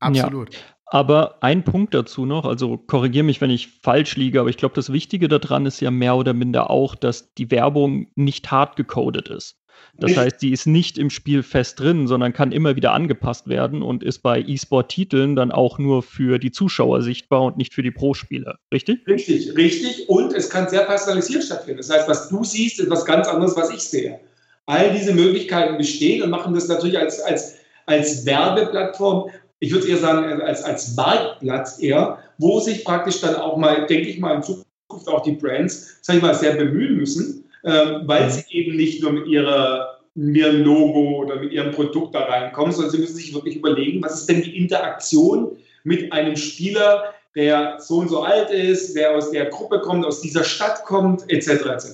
Absolut. 0.00 0.54
Ja. 0.54 0.60
Aber 0.92 1.36
ein 1.40 1.62
Punkt 1.62 1.94
dazu 1.94 2.26
noch, 2.26 2.44
also 2.44 2.76
korrigiere 2.76 3.24
mich, 3.24 3.40
wenn 3.40 3.50
ich 3.50 3.68
falsch 3.80 4.16
liege, 4.16 4.40
aber 4.40 4.50
ich 4.50 4.56
glaube, 4.56 4.74
das 4.74 4.92
Wichtige 4.92 5.28
daran 5.28 5.64
ist 5.64 5.80
ja 5.80 5.90
mehr 5.90 6.16
oder 6.16 6.34
minder 6.34 6.68
auch, 6.68 6.96
dass 6.96 7.32
die 7.34 7.50
Werbung 7.50 8.08
nicht 8.16 8.50
hart 8.50 8.74
gecodet 8.76 9.28
ist. 9.28 9.59
Das 10.00 10.16
heißt, 10.16 10.40
die 10.40 10.52
ist 10.52 10.66
nicht 10.66 10.98
im 10.98 11.10
Spiel 11.10 11.42
fest 11.42 11.78
drin, 11.78 12.06
sondern 12.06 12.32
kann 12.32 12.52
immer 12.52 12.76
wieder 12.76 12.92
angepasst 12.92 13.48
werden 13.48 13.82
und 13.82 14.02
ist 14.02 14.20
bei 14.20 14.40
E-Sport-Titeln 14.40 15.36
dann 15.36 15.52
auch 15.52 15.78
nur 15.78 16.02
für 16.02 16.38
die 16.38 16.50
Zuschauer 16.50 17.02
sichtbar 17.02 17.42
und 17.42 17.58
nicht 17.58 17.74
für 17.74 17.82
die 17.82 17.90
Pro-Spieler. 17.90 18.58
Richtig? 18.72 19.06
Richtig, 19.06 19.56
richtig. 19.56 20.08
Und 20.08 20.32
es 20.32 20.48
kann 20.48 20.68
sehr 20.68 20.84
personalisiert 20.84 21.44
stattfinden. 21.44 21.78
Das 21.78 21.90
heißt, 21.90 22.08
was 22.08 22.28
du 22.28 22.44
siehst, 22.44 22.80
ist 22.80 22.90
was 22.90 23.04
ganz 23.04 23.28
anderes, 23.28 23.56
was 23.56 23.70
ich 23.70 23.80
sehe. 23.80 24.20
All 24.66 24.92
diese 24.92 25.12
Möglichkeiten 25.12 25.76
bestehen 25.76 26.22
und 26.22 26.30
machen 26.30 26.54
das 26.54 26.68
natürlich 26.68 26.98
als, 26.98 27.20
als, 27.20 27.56
als 27.86 28.24
Werbeplattform, 28.24 29.30
ich 29.58 29.72
würde 29.72 29.88
eher 29.88 29.98
sagen, 29.98 30.40
als, 30.40 30.62
als 30.62 30.96
Marktplatz 30.96 31.78
eher, 31.80 32.18
wo 32.38 32.60
sich 32.60 32.84
praktisch 32.84 33.20
dann 33.20 33.34
auch 33.34 33.58
mal, 33.58 33.86
denke 33.86 34.08
ich 34.08 34.18
mal, 34.18 34.36
in 34.36 34.42
Zukunft 34.42 35.08
auch 35.08 35.22
die 35.22 35.32
Brands, 35.32 35.98
sag 36.00 36.16
ich 36.16 36.22
mal, 36.22 36.34
sehr 36.34 36.54
bemühen 36.54 36.96
müssen, 36.96 37.44
ähm, 37.64 38.02
weil 38.06 38.30
sie 38.30 38.44
eben 38.50 38.76
nicht 38.76 39.02
nur 39.02 39.12
mit, 39.12 39.26
ihrer, 39.26 40.00
mit 40.14 40.36
ihrem 40.36 40.62
Logo 40.62 41.18
oder 41.18 41.36
mit 41.36 41.52
ihrem 41.52 41.72
Produkt 41.72 42.14
da 42.14 42.24
reinkommen, 42.24 42.72
sondern 42.72 42.90
sie 42.90 42.98
müssen 42.98 43.16
sich 43.16 43.34
wirklich 43.34 43.56
überlegen, 43.56 44.02
was 44.02 44.20
ist 44.20 44.28
denn 44.28 44.42
die 44.42 44.56
Interaktion 44.56 45.56
mit 45.84 46.12
einem 46.12 46.36
Spieler, 46.36 47.14
der 47.34 47.78
so 47.78 47.98
und 47.98 48.08
so 48.08 48.22
alt 48.22 48.50
ist, 48.50 48.94
der 48.96 49.14
aus 49.14 49.30
der 49.30 49.46
Gruppe 49.46 49.80
kommt, 49.80 50.04
aus 50.04 50.20
dieser 50.20 50.44
Stadt 50.44 50.84
kommt, 50.84 51.30
etc. 51.30 51.48
etc. 51.48 51.86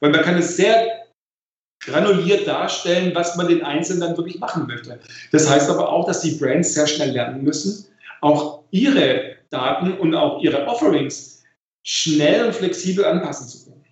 Weil 0.00 0.10
man 0.10 0.22
kann 0.22 0.38
es 0.38 0.56
sehr 0.56 1.04
granuliert 1.80 2.46
darstellen, 2.46 3.14
was 3.14 3.36
man 3.36 3.48
den 3.48 3.62
Einzelnen 3.62 4.00
dann 4.00 4.16
wirklich 4.16 4.38
machen 4.38 4.66
möchte. 4.66 4.98
Das 5.32 5.48
heißt 5.48 5.70
aber 5.70 5.90
auch, 5.90 6.06
dass 6.06 6.20
die 6.20 6.32
Brands 6.32 6.74
sehr 6.74 6.86
schnell 6.86 7.12
lernen 7.12 7.42
müssen, 7.42 7.86
auch 8.20 8.64
ihre 8.70 9.36
Daten 9.50 9.92
und 9.92 10.14
auch 10.14 10.42
ihre 10.42 10.66
Offerings 10.66 11.44
schnell 11.84 12.46
und 12.46 12.54
flexibel 12.54 13.04
anpassen 13.04 13.48
zu 13.48 13.64
können. 13.64 13.84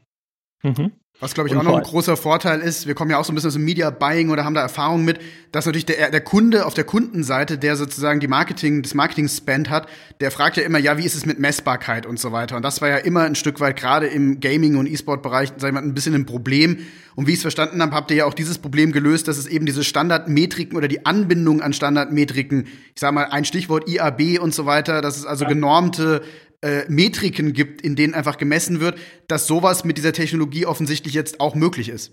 Mhm. 0.62 0.93
Was, 1.18 1.33
glaube 1.33 1.48
ich, 1.48 1.55
und 1.55 1.61
auch 1.61 1.64
noch 1.64 1.76
ein 1.79 1.83
großer 1.83 2.14
Vorteil 2.14 2.61
ist, 2.61 2.87
wir 2.87 2.94
kommen 2.94 3.11
ja 3.11 3.16
auch 3.16 3.24
so 3.24 3.33
ein 3.33 3.35
bisschen 3.35 3.48
aus 3.48 3.55
dem 3.55 3.64
Media 3.64 3.88
Buying 3.88 4.29
oder 4.29 4.44
haben 4.44 4.52
da 4.52 4.61
Erfahrung 4.61 5.02
mit, 5.02 5.18
dass 5.50 5.64
natürlich 5.64 5.87
der, 5.87 6.11
der 6.11 6.20
Kunde 6.20 6.66
auf 6.66 6.74
der 6.74 6.85
Kundenseite, 6.85 7.57
der 7.57 7.76
sozusagen 7.76 8.20
die 8.20 8.29
Marketing, 8.29 8.83
das 8.83 8.92
Marketing-Spend 8.92 9.70
hat, 9.70 9.88
der 10.20 10.31
fragt 10.31 10.59
ja 10.59 10.62
immer, 10.62 10.79
ja, 10.79 10.98
wie 10.98 11.07
ist 11.07 11.14
es 11.14 11.24
mit 11.24 11.38
Messbarkeit 11.38 12.05
und 12.05 12.18
so 12.18 12.33
weiter. 12.33 12.57
Und 12.57 12.62
das 12.62 12.83
war 12.83 12.90
ja 12.90 12.98
immer 12.98 13.22
ein 13.22 13.35
Stück 13.35 13.61
weit 13.61 13.76
gerade 13.76 14.09
im 14.09 14.40
Gaming- 14.40 14.76
und 14.76 14.87
E-Sport-Bereich, 14.87 15.55
sag 15.57 15.68
ich 15.68 15.74
mal, 15.74 15.83
ein 15.83 15.94
bisschen 15.94 16.14
ein 16.14 16.26
Problem. 16.26 16.81
Und 17.14 17.26
wie 17.26 17.31
ich 17.31 17.38
es 17.38 17.42
verstanden 17.42 17.81
habe, 17.81 17.94
habt 17.94 18.11
ihr 18.11 18.18
ja 18.18 18.24
auch 18.26 18.35
dieses 18.35 18.59
Problem 18.59 18.92
gelöst, 18.92 19.26
dass 19.26 19.38
es 19.38 19.46
eben 19.46 19.64
diese 19.64 19.85
Standardmetriken 19.85 20.76
oder 20.76 20.87
die 20.87 21.07
Anbindung 21.07 21.62
an 21.62 21.72
Standardmetriken, 21.72 22.66
ich 22.66 23.00
sag 23.00 23.14
mal 23.14 23.24
ein 23.31 23.46
Stichwort 23.46 23.88
IAB 23.88 24.38
und 24.38 24.55
so 24.55 24.66
weiter, 24.66 25.00
dass 25.00 25.16
es 25.16 25.24
also 25.24 25.46
genormte 25.46 26.20
äh, 26.62 26.85
Metriken 26.88 27.53
gibt, 27.53 27.83
in 27.83 27.97
denen 27.97 28.14
einfach 28.14 28.38
gemessen 28.38 28.81
wird, 28.81 28.99
dass 29.29 29.47
sowas 29.47 29.85
mit 29.85 29.99
dieser 29.99 30.12
Technologie 30.12 30.66
offensichtlich 30.66 31.14
jetzt 31.14 31.40
auch 31.40 31.55
möglich 31.55 31.88
ist. 31.88 32.12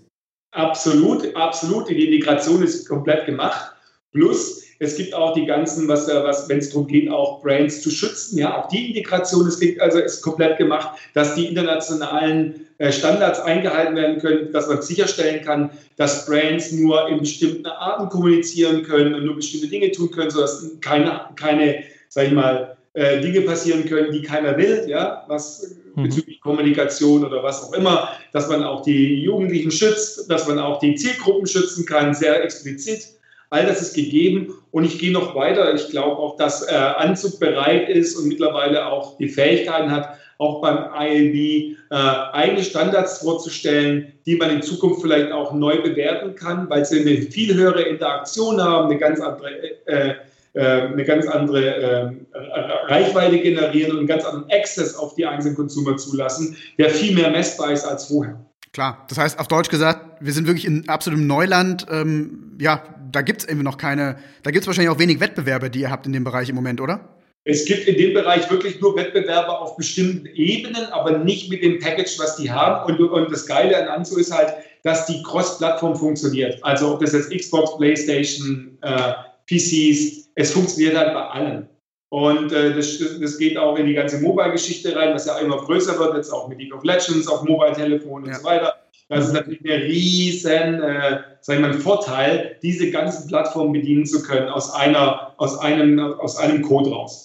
Absolut, 0.52 1.34
absolut. 1.34 1.88
Die 1.88 2.06
Integration 2.06 2.62
ist 2.62 2.88
komplett 2.88 3.26
gemacht. 3.26 3.72
Plus, 4.12 4.62
es 4.78 4.96
gibt 4.96 5.14
auch 5.14 5.34
die 5.34 5.46
ganzen, 5.46 5.88
was, 5.88 6.08
äh, 6.08 6.22
was 6.22 6.48
wenn 6.48 6.58
es 6.58 6.70
darum 6.70 6.86
geht, 6.86 7.10
auch 7.10 7.42
Brands 7.42 7.82
zu 7.82 7.90
schützen. 7.90 8.38
Ja, 8.38 8.60
auch 8.60 8.68
die 8.68 8.88
Integration 8.88 9.48
ist, 9.48 9.62
also 9.80 9.98
ist 9.98 10.22
komplett 10.22 10.58
gemacht, 10.58 10.98
dass 11.14 11.34
die 11.34 11.46
internationalen 11.46 12.66
äh, 12.78 12.92
Standards 12.92 13.40
eingehalten 13.40 13.96
werden 13.96 14.20
können, 14.20 14.52
dass 14.52 14.68
man 14.68 14.82
sicherstellen 14.82 15.44
kann, 15.44 15.70
dass 15.96 16.26
Brands 16.26 16.72
nur 16.72 17.08
in 17.08 17.18
bestimmten 17.18 17.66
Arten 17.66 18.08
kommunizieren 18.08 18.82
können 18.82 19.14
und 19.14 19.24
nur 19.24 19.36
bestimmte 19.36 19.68
Dinge 19.68 19.90
tun 19.90 20.10
können, 20.10 20.30
sodass 20.30 20.70
keine, 20.80 21.20
keine 21.36 21.84
sag 22.08 22.28
ich 22.28 22.32
mal, 22.32 22.73
äh, 22.94 23.20
Dinge 23.20 23.42
passieren 23.42 23.84
können, 23.86 24.12
die 24.12 24.22
keiner 24.22 24.56
will, 24.56 24.84
ja, 24.88 25.24
was 25.28 25.76
mhm. 25.94 26.04
bezüglich 26.04 26.40
Kommunikation 26.40 27.24
oder 27.24 27.42
was 27.42 27.64
auch 27.64 27.72
immer, 27.72 28.08
dass 28.32 28.48
man 28.48 28.62
auch 28.62 28.82
die 28.82 29.22
Jugendlichen 29.22 29.70
schützt, 29.70 30.30
dass 30.30 30.46
man 30.46 30.58
auch 30.58 30.78
die 30.78 30.94
Zielgruppen 30.94 31.46
schützen 31.46 31.86
kann, 31.86 32.14
sehr 32.14 32.42
explizit. 32.42 33.08
All 33.50 33.66
das 33.66 33.82
ist 33.82 33.94
gegeben 33.94 34.54
und 34.70 34.84
ich 34.84 34.98
gehe 34.98 35.12
noch 35.12 35.34
weiter. 35.34 35.74
Ich 35.74 35.88
glaube 35.88 36.16
auch, 36.16 36.36
dass 36.36 36.68
äh, 36.68 36.74
Anzug 36.74 37.38
bereit 37.38 37.88
ist 37.88 38.16
und 38.16 38.28
mittlerweile 38.28 38.86
auch 38.86 39.16
die 39.18 39.28
Fähigkeiten 39.28 39.90
hat, 39.90 40.08
auch 40.38 40.60
beim 40.60 40.90
ILB 40.96 41.76
äh, 41.90 41.94
eigene 41.94 42.62
Standards 42.62 43.18
vorzustellen, 43.18 44.12
die 44.26 44.36
man 44.36 44.50
in 44.50 44.62
Zukunft 44.62 45.02
vielleicht 45.02 45.32
auch 45.32 45.52
neu 45.52 45.80
bewerten 45.82 46.34
kann, 46.34 46.68
weil 46.68 46.84
sie 46.84 47.00
eine 47.00 47.22
viel 47.22 47.54
höhere 47.54 47.82
Interaktion 47.82 48.60
haben, 48.62 48.90
eine 48.90 48.98
ganz 48.98 49.20
andere, 49.20 49.50
äh, 49.86 50.10
äh, 50.10 50.14
eine 50.60 51.04
ganz 51.04 51.26
andere 51.26 51.64
ähm, 51.64 52.26
Reichweite 52.32 53.38
generieren 53.38 53.92
und 53.92 53.98
einen 53.98 54.06
ganz 54.06 54.24
anderen 54.24 54.50
Access 54.50 54.94
auf 54.94 55.14
die 55.14 55.26
einzelnen 55.26 55.56
Consumer 55.56 55.96
zulassen, 55.96 56.56
der 56.78 56.90
viel 56.90 57.14
mehr 57.14 57.30
messbar 57.30 57.72
ist 57.72 57.84
als 57.84 58.06
vorher. 58.06 58.44
Klar, 58.72 59.04
das 59.08 59.18
heißt 59.18 59.38
auf 59.38 59.48
Deutsch 59.48 59.68
gesagt, 59.68 60.18
wir 60.20 60.32
sind 60.32 60.46
wirklich 60.46 60.66
in 60.66 60.88
absolutem 60.88 61.26
Neuland. 61.26 61.86
Ähm, 61.90 62.56
ja, 62.60 62.82
da 63.12 63.22
gibt 63.22 63.42
es 63.42 63.48
irgendwie 63.48 63.64
noch 63.64 63.78
keine, 63.78 64.16
da 64.42 64.50
gibt 64.50 64.62
es 64.62 64.66
wahrscheinlich 64.66 64.90
auch 64.90 64.98
wenig 64.98 65.20
Wettbewerbe, 65.20 65.70
die 65.70 65.80
ihr 65.80 65.90
habt 65.90 66.06
in 66.06 66.12
dem 66.12 66.24
Bereich 66.24 66.48
im 66.48 66.56
Moment, 66.56 66.80
oder? 66.80 67.08
Es 67.44 67.66
gibt 67.66 67.86
in 67.86 67.96
dem 67.96 68.14
Bereich 68.14 68.50
wirklich 68.50 68.80
nur 68.80 68.96
Wettbewerber 68.96 69.60
auf 69.60 69.76
bestimmten 69.76 70.26
Ebenen, 70.34 70.86
aber 70.92 71.18
nicht 71.18 71.50
mit 71.50 71.62
dem 71.62 71.78
Package, 71.78 72.18
was 72.18 72.36
die 72.36 72.50
haben. 72.50 72.90
Und, 72.90 73.00
und 73.00 73.30
das 73.30 73.46
Geile 73.46 73.76
an 73.76 73.88
Anzu 73.88 74.18
ist 74.18 74.32
halt, 74.32 74.54
dass 74.82 75.06
die 75.06 75.22
Cross-Plattform 75.22 75.94
funktioniert. 75.94 76.58
Also 76.62 76.94
ob 76.94 77.00
das 77.00 77.12
jetzt 77.12 77.30
Xbox, 77.30 77.76
PlayStation, 77.76 78.78
äh, 78.80 79.12
PCs, 79.46 80.23
es 80.34 80.52
funktioniert 80.52 80.96
halt 80.96 81.14
bei 81.14 81.22
allen. 81.22 81.68
Und 82.10 82.52
äh, 82.52 82.74
das, 82.74 82.98
das 83.20 83.38
geht 83.38 83.58
auch 83.58 83.76
in 83.76 83.86
die 83.86 83.94
ganze 83.94 84.20
Mobile-Geschichte 84.20 84.94
rein, 84.94 85.14
was 85.14 85.26
ja 85.26 85.38
immer 85.38 85.56
größer 85.56 85.98
wird, 85.98 86.14
jetzt 86.14 86.30
auch 86.30 86.48
mit 86.48 86.58
League 86.58 86.74
of 86.74 86.84
Legends, 86.84 87.26
auf 87.26 87.42
Mobile-Telefon 87.42 88.22
und 88.22 88.28
ja. 88.28 88.38
so 88.38 88.44
weiter. 88.44 88.74
Das 89.08 89.26
ist 89.26 89.32
natürlich 89.32 89.60
ein 89.64 89.82
riesen 89.82 90.82
äh, 90.82 91.18
sag 91.40 91.56
ich 91.56 91.60
mal, 91.60 91.74
Vorteil, 91.74 92.56
diese 92.62 92.90
ganzen 92.90 93.28
Plattformen 93.28 93.72
bedienen 93.72 94.06
zu 94.06 94.22
können 94.22 94.48
aus, 94.48 94.72
einer, 94.72 95.34
aus, 95.36 95.58
einem, 95.58 95.98
aus 95.98 96.38
einem 96.38 96.62
Code 96.62 96.90
raus. 96.90 97.23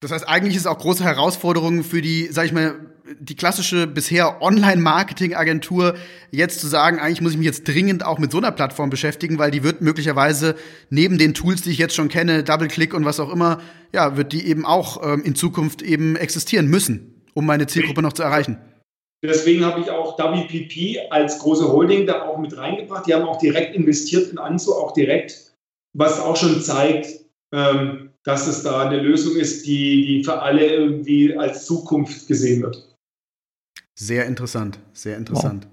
Das 0.00 0.10
heißt, 0.10 0.28
eigentlich 0.28 0.54
ist 0.54 0.62
es 0.62 0.66
auch 0.66 0.78
große 0.78 1.04
Herausforderung 1.04 1.82
für 1.82 2.02
die, 2.02 2.28
sag 2.30 2.46
ich 2.46 2.52
mal, 2.52 2.74
die 3.18 3.36
klassische 3.36 3.86
bisher 3.86 4.42
Online-Marketing-Agentur 4.42 5.94
jetzt 6.30 6.60
zu 6.60 6.66
sagen, 6.66 6.98
eigentlich 6.98 7.20
muss 7.20 7.32
ich 7.32 7.38
mich 7.38 7.46
jetzt 7.46 7.68
dringend 7.68 8.04
auch 8.04 8.18
mit 8.18 8.32
so 8.32 8.38
einer 8.38 8.50
Plattform 8.50 8.90
beschäftigen, 8.90 9.38
weil 9.38 9.50
die 9.50 9.62
wird 9.62 9.82
möglicherweise 9.82 10.56
neben 10.90 11.18
den 11.18 11.34
Tools, 11.34 11.62
die 11.62 11.70
ich 11.70 11.78
jetzt 11.78 11.94
schon 11.94 12.08
kenne, 12.08 12.44
Double-Click 12.44 12.94
und 12.94 13.04
was 13.04 13.20
auch 13.20 13.30
immer, 13.30 13.60
ja, 13.92 14.16
wird 14.16 14.32
die 14.32 14.46
eben 14.46 14.64
auch 14.64 15.02
ähm, 15.02 15.22
in 15.22 15.34
Zukunft 15.34 15.82
eben 15.82 16.16
existieren 16.16 16.66
müssen, 16.66 17.22
um 17.34 17.46
meine 17.46 17.66
Zielgruppe 17.66 18.02
noch 18.02 18.14
zu 18.14 18.22
erreichen. 18.22 18.58
Deswegen 19.22 19.64
habe 19.64 19.80
ich 19.80 19.90
auch 19.90 20.18
WPP 20.18 21.10
als 21.10 21.38
große 21.38 21.70
Holding 21.72 22.06
da 22.06 22.22
auch 22.22 22.38
mit 22.38 22.56
reingebracht. 22.56 23.06
Die 23.06 23.14
haben 23.14 23.24
auch 23.24 23.38
direkt 23.38 23.74
investiert 23.74 24.30
in 24.30 24.38
Anzo, 24.38 24.72
auch 24.74 24.92
direkt, 24.92 25.54
was 25.94 26.20
auch 26.20 26.36
schon 26.36 26.60
zeigt, 26.60 27.08
ähm, 27.52 28.10
dass 28.24 28.46
es 28.46 28.62
da 28.62 28.88
eine 28.88 29.00
Lösung 29.00 29.36
ist, 29.36 29.66
die, 29.66 30.06
die 30.06 30.24
für 30.24 30.40
alle 30.42 30.66
irgendwie 30.66 31.36
als 31.36 31.66
Zukunft 31.66 32.26
gesehen 32.26 32.62
wird. 32.62 32.88
Sehr 33.94 34.26
interessant, 34.26 34.78
sehr 34.92 35.16
interessant. 35.16 35.66
Wow. 35.66 35.70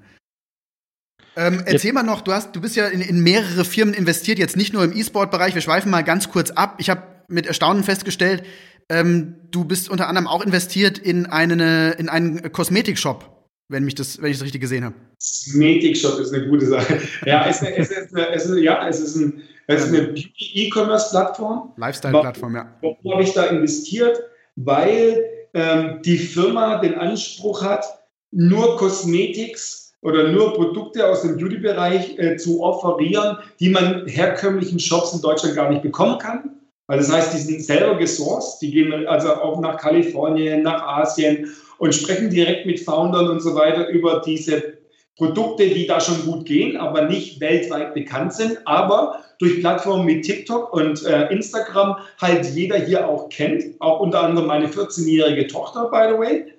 Ähm, 1.37 1.63
erzähl 1.65 1.93
mal 1.93 2.03
noch, 2.03 2.21
du 2.21 2.33
hast, 2.33 2.55
du 2.55 2.61
bist 2.61 2.75
ja 2.75 2.87
in, 2.87 2.99
in 2.99 3.21
mehrere 3.21 3.63
Firmen 3.63 3.93
investiert, 3.93 4.37
jetzt 4.37 4.57
nicht 4.57 4.73
nur 4.73 4.83
im 4.83 4.95
E-Sport-Bereich. 4.95 5.55
Wir 5.55 5.61
schweifen 5.61 5.89
mal 5.89 6.03
ganz 6.03 6.29
kurz 6.29 6.51
ab. 6.51 6.75
Ich 6.77 6.89
habe 6.89 7.03
mit 7.29 7.45
Erstaunen 7.47 7.83
festgestellt, 7.83 8.43
ähm, 8.89 9.35
du 9.49 9.63
bist 9.63 9.89
unter 9.89 10.09
anderem 10.09 10.27
auch 10.27 10.43
investiert 10.43 10.97
in, 10.97 11.25
eine, 11.25 11.91
in 11.93 12.09
einen 12.09 12.51
Kosmetikshop 12.51 13.31
wenn, 13.71 13.85
mich 13.85 13.95
das, 13.95 14.21
wenn 14.21 14.29
ich 14.29 14.37
das 14.37 14.43
richtig 14.43 14.61
gesehen 14.61 14.83
habe. 14.83 14.95
Kosmetikshop 15.17 16.19
ist 16.19 16.33
eine 16.33 16.47
gute 16.47 16.65
Sache. 16.65 17.01
Ja, 17.25 17.47
es, 17.47 17.61
es, 17.61 17.89
es, 17.89 18.11
es 18.11 18.45
ist, 18.45 18.57
ja, 18.61 18.87
es 18.87 18.99
ist, 18.99 19.15
ein, 19.15 19.41
es 19.67 19.86
ist 19.86 19.93
eine 19.93 20.08
Beauty-E-Commerce-Plattform. 20.08 21.74
Lifestyle-Plattform, 21.78 22.56
ja. 22.56 22.74
Warum 22.82 23.12
habe 23.12 23.24
ich 23.24 23.34
da 23.34 23.45
investiert? 23.45 24.21
Weil 24.56 25.24
ähm, 25.54 26.02
die 26.04 26.17
Firma 26.17 26.78
den 26.78 26.95
Anspruch 26.95 27.63
hat, 27.63 27.86
nur 28.32 28.78
Kosmetiks 28.78 29.93
oder 30.02 30.30
nur 30.30 30.54
Produkte 30.54 31.08
aus 31.08 31.21
dem 31.21 31.38
Beauty-Bereich 31.38 32.17
äh, 32.17 32.38
zu 32.38 32.62
offerieren, 32.63 33.38
die 33.60 33.69
man 33.69 34.08
herkömmlichen 34.08 34.80
Shops 34.80 35.13
in 35.13 35.21
Deutschland 35.21 35.56
gar 35.56 35.69
nicht 35.69 35.84
bekommen 35.84 36.17
kann. 36.17 36.58
Weil 36.88 36.97
das 36.97 37.12
heißt, 37.12 37.34
die 37.34 37.38
sind 37.38 37.63
selber 37.63 37.97
gesourced, 37.97 38.62
die 38.62 38.71
gehen 38.71 39.08
also 39.08 39.34
auch 39.36 39.62
nach 39.62 39.78
Kalifornien, 39.78 40.63
nach 40.63 40.82
Asien 40.82 41.50
und 41.78 41.95
sprechen 41.95 42.30
direkt 42.30 42.65
mit 42.65 42.80
Foundern 42.82 43.30
und 43.30 43.41
so 43.41 43.56
weiter 43.56 43.88
über 43.89 44.21
diese 44.26 44.81
Produkte, 45.17 45.67
die 45.67 45.88
da 45.88 46.00
schon 46.00 46.26
gut 46.26 46.45
gehen, 46.45 46.78
aber 46.78 47.04
nicht 47.04 47.39
weltweit 47.39 47.93
bekannt 47.93 48.34
sind, 48.34 48.60
aber 48.65 49.19
durch 49.39 49.60
Plattformen 49.60 50.08
wie 50.08 50.21
TikTok 50.21 50.74
und 50.74 51.04
äh, 51.06 51.28
Instagram 51.32 51.97
halt 52.19 52.45
jeder 52.45 52.78
hier 52.78 53.08
auch 53.08 53.30
kennt, 53.30 53.80
auch 53.80 54.00
unter 54.00 54.21
anderem 54.21 54.47
meine 54.47 54.67
14-jährige 54.67 55.47
Tochter, 55.47 55.89
by 55.89 56.13
the 56.13 56.19
way. 56.19 56.54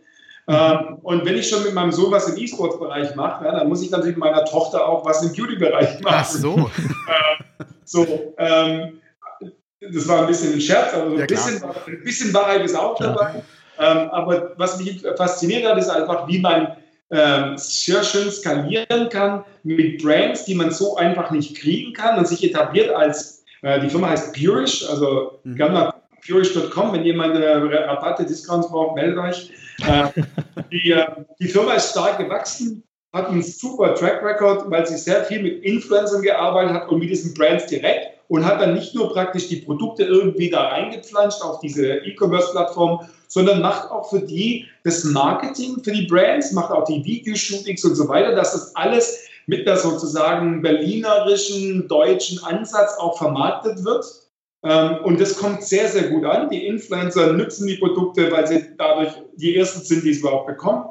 Ähm, 0.48 0.98
und 1.02 1.24
wenn 1.24 1.36
ich 1.38 1.48
schon 1.48 1.62
mit 1.62 1.72
meinem 1.72 1.92
Sohn 1.92 2.10
was 2.10 2.28
im 2.28 2.36
E-Sports-Bereich 2.36 3.14
mache, 3.14 3.44
ja, 3.44 3.52
dann 3.52 3.68
muss 3.68 3.82
ich 3.82 3.90
natürlich 3.90 4.16
mit 4.16 4.24
meiner 4.24 4.44
Tochter 4.44 4.86
auch 4.86 5.04
was 5.04 5.22
im 5.22 5.32
Beauty-Bereich 5.32 6.00
machen. 6.00 6.14
Ach 6.14 6.24
so. 6.24 6.70
äh, 7.08 7.64
so, 7.84 8.34
ähm, 8.38 9.00
das 9.80 10.08
war 10.08 10.22
ein 10.22 10.26
bisschen 10.26 10.54
ein 10.54 10.60
Scherz, 10.60 10.94
aber 10.94 11.10
so 11.10 11.16
ja, 11.16 11.22
ein, 11.22 11.26
bisschen, 11.26 11.62
ein 11.62 12.02
bisschen 12.04 12.34
Wahrheit 12.34 12.64
ist 12.64 12.76
auch 12.76 12.96
dabei. 12.98 13.42
Ähm, 13.78 14.10
aber 14.10 14.52
was 14.56 14.78
mich 14.78 15.02
fasziniert 15.16 15.64
hat, 15.64 15.78
ist 15.78 15.88
einfach, 15.88 16.26
wie 16.28 16.38
man 16.38 16.76
ähm, 17.12 17.58
sehr 17.58 18.02
schön 18.02 18.30
skalieren 18.30 19.08
kann 19.10 19.44
mit 19.62 20.02
Brands, 20.02 20.46
die 20.46 20.54
man 20.54 20.70
so 20.70 20.96
einfach 20.96 21.30
nicht 21.30 21.56
kriegen 21.56 21.92
kann 21.92 22.18
und 22.18 22.26
sich 22.26 22.42
etabliert 22.42 22.90
als, 22.90 23.44
äh, 23.60 23.80
die 23.80 23.90
Firma 23.90 24.08
heißt 24.08 24.32
Purish, 24.34 24.88
also 24.88 25.38
mhm. 25.44 25.56
gerne 25.56 25.74
mal 25.74 25.94
purish.com, 26.26 26.92
wenn 26.92 27.04
jemand 27.04 27.36
äh, 27.36 27.52
Rabatte, 27.54 28.24
Discounts 28.24 28.70
braucht, 28.70 28.96
meldet 28.96 29.18
euch. 29.18 29.50
Äh, 29.86 30.08
die, 30.72 30.92
äh, 30.92 31.06
die 31.38 31.48
Firma 31.48 31.74
ist 31.74 31.90
stark 31.90 32.18
gewachsen, 32.18 32.82
hat 33.12 33.28
einen 33.28 33.42
super 33.42 33.94
Track 33.94 34.22
Record, 34.22 34.70
weil 34.70 34.86
sie 34.86 34.96
sehr 34.96 35.24
viel 35.24 35.42
mit 35.42 35.62
Influencern 35.62 36.22
gearbeitet 36.22 36.74
hat 36.74 36.88
und 36.88 36.98
mit 36.98 37.10
diesen 37.10 37.34
Brands 37.34 37.66
direkt 37.66 38.11
und 38.32 38.46
hat 38.46 38.62
dann 38.62 38.72
nicht 38.72 38.94
nur 38.94 39.12
praktisch 39.12 39.48
die 39.48 39.56
Produkte 39.56 40.04
irgendwie 40.04 40.48
da 40.48 40.68
reingepflanscht 40.68 41.42
auf 41.42 41.60
diese 41.60 41.96
E-Commerce-Plattform, 41.96 43.00
sondern 43.28 43.60
macht 43.60 43.90
auch 43.90 44.08
für 44.08 44.20
die 44.20 44.66
das 44.84 45.04
Marketing 45.04 45.82
für 45.84 45.92
die 45.92 46.06
Brands, 46.06 46.50
macht 46.52 46.70
auch 46.70 46.84
die 46.84 47.04
Videoshootings 47.04 47.84
und 47.84 47.94
so 47.94 48.08
weiter, 48.08 48.34
dass 48.34 48.52
das 48.52 48.74
alles 48.74 49.26
mit 49.46 49.66
der 49.66 49.76
sozusagen 49.76 50.62
berlinerischen, 50.62 51.86
deutschen 51.88 52.42
Ansatz 52.42 52.94
auch 52.98 53.18
vermarktet 53.18 53.84
wird. 53.84 54.06
Ähm, 54.64 54.96
und 55.04 55.20
das 55.20 55.36
kommt 55.36 55.62
sehr, 55.62 55.88
sehr 55.88 56.04
gut 56.04 56.24
an. 56.24 56.48
Die 56.48 56.66
Influencer 56.66 57.34
nutzen 57.34 57.66
die 57.66 57.76
Produkte, 57.76 58.32
weil 58.32 58.46
sie 58.46 58.64
dadurch 58.78 59.12
die 59.36 59.54
ersten 59.58 59.82
sind, 59.82 60.04
die 60.04 60.14
sie 60.14 60.20
überhaupt 60.20 60.46
bekommen. 60.46 60.84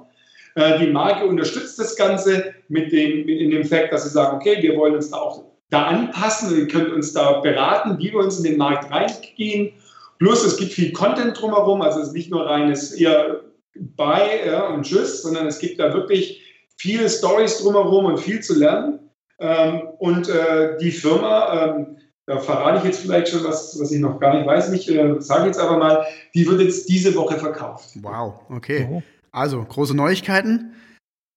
Äh, 0.53 0.77
die 0.77 0.91
Marke 0.91 1.25
unterstützt 1.25 1.79
das 1.79 1.95
Ganze 1.95 2.53
mit 2.67 2.91
dem, 2.91 3.27
in 3.27 3.49
dem 3.49 3.63
Fakt, 3.65 3.91
dass 3.91 4.03
sie 4.03 4.09
sagen, 4.09 4.37
okay, 4.37 4.61
wir 4.61 4.77
wollen 4.77 4.93
uns 4.93 5.09
da 5.09 5.17
auch 5.17 5.50
da 5.71 5.87
anpassen, 5.87 6.55
ihr 6.55 6.67
könnt 6.67 6.91
uns 6.91 7.13
da 7.13 7.39
beraten, 7.39 7.97
wie 7.97 8.11
wir 8.11 8.19
uns 8.19 8.37
in 8.37 8.43
den 8.43 8.57
Markt 8.57 8.91
reingehen 8.91 9.73
Plus 10.21 10.45
es 10.45 10.55
gibt 10.57 10.73
viel 10.73 10.91
Content 10.91 11.41
drumherum, 11.41 11.81
also 11.81 11.99
es 11.99 12.09
ist 12.09 12.13
nicht 12.13 12.29
nur 12.29 12.45
reines 12.45 12.91
eher 12.91 13.41
bei 13.73 14.45
ja, 14.45 14.67
und 14.67 14.83
tschüss, 14.83 15.23
sondern 15.23 15.47
es 15.47 15.57
gibt 15.57 15.79
da 15.79 15.95
wirklich 15.95 16.39
viele 16.77 17.09
Stories 17.09 17.57
drumherum 17.57 18.05
und 18.05 18.19
viel 18.19 18.39
zu 18.39 18.53
lernen. 18.53 18.99
Ähm, 19.39 19.81
und 19.97 20.29
äh, 20.29 20.77
die 20.77 20.91
Firma, 20.91 21.75
ähm, 21.75 21.97
da 22.27 22.37
verrate 22.37 22.77
ich 22.77 22.83
jetzt 22.83 22.99
vielleicht 22.99 23.29
schon 23.29 23.43
was, 23.43 23.75
was 23.81 23.91
ich 23.91 23.99
noch 23.99 24.19
gar 24.19 24.35
nicht 24.35 24.45
weiß, 24.45 24.69
nicht, 24.69 24.87
äh, 24.89 25.15
sage 25.17 25.47
jetzt 25.47 25.59
aber 25.59 25.77
mal, 25.77 26.05
die 26.35 26.45
wird 26.45 26.61
jetzt 26.61 26.87
diese 26.87 27.15
Woche 27.15 27.39
verkauft. 27.39 27.89
Wow, 28.03 28.35
okay. 28.49 29.01
Also, 29.31 29.63
große 29.63 29.97
Neuigkeiten. 29.97 30.75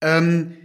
Ähm, 0.02 0.58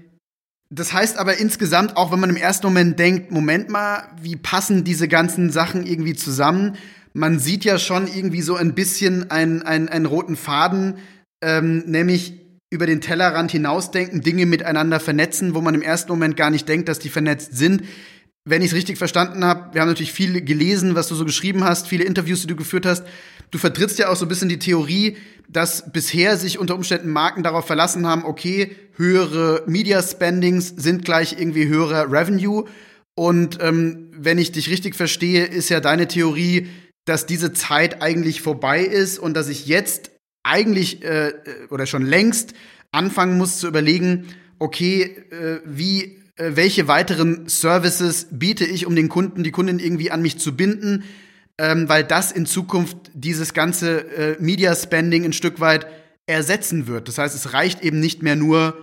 das 0.70 0.94
heißt 0.94 1.18
aber 1.18 1.38
insgesamt, 1.38 1.98
auch 1.98 2.12
wenn 2.12 2.20
man 2.20 2.30
im 2.30 2.36
ersten 2.36 2.68
Moment 2.68 3.00
denkt, 3.00 3.32
Moment 3.32 3.70
mal, 3.70 4.04
wie 4.22 4.36
passen 4.36 4.84
diese 4.84 5.08
ganzen 5.08 5.52
Sachen 5.52 5.86
irgendwie 5.86 6.16
zusammen? 6.16 6.78
man 7.14 7.40
sieht 7.40 7.66
ja 7.66 7.78
schon 7.78 8.08
irgendwie 8.08 8.42
so 8.42 8.56
ein 8.56 8.74
bisschen 8.74 9.32
einen, 9.32 9.62
einen, 9.64 9.90
einen 9.90 10.06
roten 10.06 10.36
Faden, 10.36 10.98
ähm, 11.42 11.84
nämlich 11.86 12.40
über 12.72 12.86
den 12.86 13.02
Tellerrand 13.02 13.52
hinausdenken, 13.52 14.22
Dinge 14.22 14.46
miteinander 14.46 15.00
vernetzen, 15.00 15.56
wo 15.56 15.62
man 15.62 15.74
im 15.74 15.82
ersten 15.82 16.12
Moment 16.12 16.38
gar 16.38 16.52
nicht 16.52 16.68
denkt, 16.68 16.88
dass 16.88 17.00
die 17.00 17.10
vernetzt 17.10 17.58
sind. 17.58 17.84
Wenn 18.50 18.64
ich 18.64 18.70
es 18.70 18.76
richtig 18.76 18.98
verstanden 18.98 19.46
habe, 19.46 19.74
wir 19.74 19.82
haben 19.82 19.90
natürlich 19.90 20.12
viel 20.12 20.42
gelesen, 20.42 20.96
was 20.96 21.08
du 21.08 21.14
so 21.14 21.24
geschrieben 21.24 21.64
hast, 21.64 21.88
viele 21.88 22.04
Interviews, 22.04 22.42
die 22.42 22.48
du 22.48 22.56
geführt 22.56 22.86
hast. 22.86 23.04
Du 23.52 23.60
vertrittst 23.60 24.00
ja 24.00 24.10
auch 24.10 24.16
so 24.16 24.26
ein 24.26 24.30
bisschen 24.30 24.50
die 24.50 24.58
Theorie, 24.58 25.18
dass 25.48 25.92
bisher 25.92 26.36
sich 26.36 26.58
unter 26.58 26.74
Umständen 26.74 27.10
Marken 27.10 27.44
darauf 27.44 27.68
verlassen 27.68 28.08
haben, 28.08 28.26
okay, 28.26 28.76
höhere 28.96 29.64
Media 29.68 30.02
Spendings 30.02 30.70
sind 30.70 31.06
gleich 31.06 31.40
irgendwie 31.40 31.68
höherer 31.68 32.12
Revenue. 32.12 32.66
Und 33.16 33.60
ähm, 33.62 34.10
wenn 34.14 34.40
ich 34.40 34.52
dich 34.52 34.70
richtig 34.70 34.96
verstehe, 34.96 35.46
ist 35.46 35.70
ja 35.70 35.80
deine 35.80 36.08
Theorie, 36.08 36.70
dass 37.06 37.28
diese 37.28 37.54
Zeit 37.54 38.02
eigentlich 38.02 38.42
vorbei 38.42 38.82
ist 38.82 39.20
und 39.20 39.36
dass 39.36 39.48
ich 39.48 39.68
jetzt 39.68 40.12
eigentlich 40.42 41.04
äh, 41.04 41.34
oder 41.70 41.86
schon 41.86 42.06
längst 42.06 42.54
anfangen 42.92 43.38
muss 43.38 43.60
zu 43.60 43.68
überlegen, 43.68 44.26
okay, 44.58 45.04
äh, 45.32 45.62
wie 45.66 46.04
äh, 46.04 46.19
welche 46.40 46.88
weiteren 46.88 47.48
Services 47.48 48.28
biete 48.32 48.66
ich, 48.66 48.86
um 48.86 48.96
den 48.96 49.10
Kunden, 49.10 49.44
die 49.44 49.52
Kundin 49.52 49.80
irgendwie 49.80 50.12
an 50.12 50.22
mich 50.22 50.40
zu 50.40 50.56
binden, 50.56 51.04
ähm, 51.58 51.90
weil 51.90 52.04
das 52.04 52.32
in 52.32 52.46
Zukunft 52.46 52.98
dieses 53.14 53.54
ganze 53.54 54.00
äh, 54.16 54.38
Media 54.40 54.74
Spending 54.76 55.26
ein 55.26 55.34
Stück 55.34 55.60
weit 55.60 55.88
ersetzen 56.26 56.88
wird. 56.88 57.08
Das 57.08 57.18
heißt, 57.18 57.36
es 57.36 57.54
reicht 57.54 57.84
eben 57.84 58.00
nicht 58.00 58.24
mehr 58.24 58.36
nur, 58.36 58.78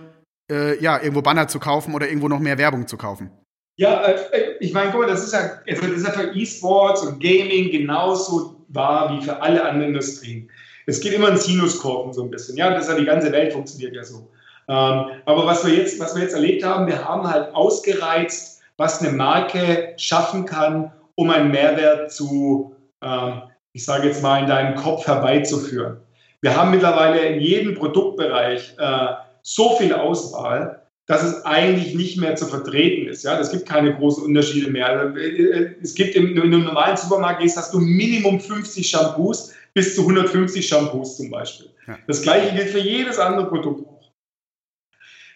äh, 0.51 0.81
ja, 0.81 1.01
irgendwo 1.01 1.21
Banner 1.21 1.47
zu 1.47 1.59
kaufen 1.59 1.95
oder 1.95 2.07
irgendwo 2.07 2.27
noch 2.27 2.39
mehr 2.39 2.57
Werbung 2.57 2.87
zu 2.87 2.97
kaufen. 2.97 3.31
Ja, 3.77 4.05
äh, 4.05 4.55
ich 4.59 4.73
meine, 4.73 4.91
guck 4.91 5.01
mal, 5.01 5.07
das 5.07 5.23
ist 5.23 5.33
ja, 5.33 5.61
also 5.67 5.81
das 5.81 5.97
ist 5.97 6.05
ja 6.05 6.11
für 6.11 6.35
E-Sports 6.35 7.01
und 7.03 7.21
Gaming 7.21 7.71
genauso 7.71 8.65
wahr 8.67 9.17
wie 9.17 9.23
für 9.23 9.41
alle 9.41 9.63
anderen 9.63 9.89
Industrien. 9.89 10.49
Es 10.85 10.99
geht 10.99 11.13
immer 11.13 11.29
in 11.29 11.37
Sinuskurven 11.37 12.13
so 12.13 12.23
ein 12.23 12.29
bisschen. 12.29 12.57
Ja, 12.57 12.69
das 12.71 12.83
ist 12.83 12.89
ja 12.91 12.97
die 12.97 13.05
ganze 13.05 13.31
Welt 13.31 13.53
funktioniert 13.53 13.93
ja 13.93 14.03
so. 14.03 14.29
Ähm, 14.69 15.05
aber 15.25 15.45
was 15.45 15.65
wir, 15.65 15.73
jetzt, 15.73 15.99
was 15.99 16.15
wir 16.15 16.23
jetzt 16.23 16.33
erlebt 16.33 16.63
haben, 16.63 16.87
wir 16.87 17.03
haben 17.03 17.29
halt 17.29 17.53
ausgereizt, 17.55 18.61
was 18.77 19.01
eine 19.01 19.11
Marke 19.11 19.93
schaffen 19.97 20.45
kann, 20.45 20.91
um 21.15 21.29
einen 21.29 21.51
Mehrwert 21.51 22.11
zu, 22.11 22.75
ähm, 23.01 23.41
ich 23.73 23.85
sage 23.85 24.07
jetzt 24.07 24.21
mal, 24.21 24.41
in 24.41 24.47
deinem 24.47 24.75
Kopf 24.75 25.07
herbeizuführen. 25.07 25.97
Wir 26.41 26.55
haben 26.55 26.71
mittlerweile 26.71 27.19
in 27.19 27.41
jedem 27.41 27.75
Produktbereich 27.75 28.75
äh, 28.77 29.07
so 29.41 29.75
viel 29.77 29.93
Auswahl, 29.93 30.83
dass 31.07 31.23
es 31.23 31.45
eigentlich 31.45 31.95
nicht 31.95 32.17
mehr 32.17 32.35
zu 32.35 32.45
vertreten 32.45 33.07
ist. 33.07 33.23
Ja, 33.23 33.39
es 33.39 33.49
gibt 33.49 33.65
keine 33.65 33.95
großen 33.95 34.23
Unterschiede 34.23 34.69
mehr. 34.69 34.87
Also, 34.87 35.17
äh, 35.17 35.75
es 35.81 35.95
gibt 35.95 36.15
im, 36.15 36.35
in 36.35 36.41
einem 36.41 36.65
normalen 36.65 36.97
Supermarkt 36.97 37.41
gehst, 37.41 37.57
hast 37.57 37.73
du 37.73 37.79
Minimum 37.79 38.39
50 38.39 38.87
Shampoos 38.87 39.53
bis 39.73 39.95
zu 39.95 40.01
150 40.01 40.67
Shampoos 40.67 41.17
zum 41.17 41.31
Beispiel. 41.31 41.69
Ja. 41.87 41.97
Das 42.07 42.21
gleiche 42.21 42.53
gilt 42.53 42.69
für 42.69 42.79
jedes 42.79 43.17
andere 43.17 43.47
Produkt. 43.47 43.85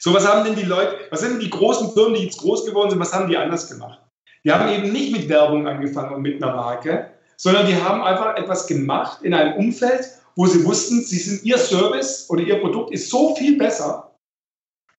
So, 0.03 0.11
was 0.15 0.27
haben 0.27 0.43
denn 0.43 0.55
die 0.55 0.63
Leute, 0.63 0.97
was 1.11 1.19
sind 1.19 1.39
die 1.39 1.49
großen 1.49 1.93
Firmen, 1.93 2.15
die 2.15 2.23
jetzt 2.23 2.39
groß 2.39 2.65
geworden 2.65 2.89
sind, 2.89 2.99
was 2.99 3.13
haben 3.13 3.29
die 3.29 3.37
anders 3.37 3.69
gemacht? 3.69 3.99
Die 4.43 4.51
haben 4.51 4.67
eben 4.67 4.91
nicht 4.91 5.11
mit 5.11 5.29
Werbung 5.29 5.67
angefangen 5.67 6.15
und 6.15 6.23
mit 6.23 6.41
einer 6.41 6.55
Marke, 6.55 7.11
sondern 7.37 7.67
die 7.67 7.75
haben 7.75 8.01
einfach 8.01 8.35
etwas 8.35 8.65
gemacht 8.65 9.21
in 9.21 9.35
einem 9.35 9.53
Umfeld, 9.57 10.07
wo 10.35 10.47
sie 10.47 10.65
wussten, 10.65 11.01
sie 11.01 11.19
sind 11.19 11.43
ihr 11.43 11.59
Service 11.59 12.27
oder 12.31 12.41
ihr 12.41 12.59
Produkt 12.59 12.91
ist 12.91 13.11
so 13.11 13.35
viel 13.35 13.59
besser, 13.59 14.15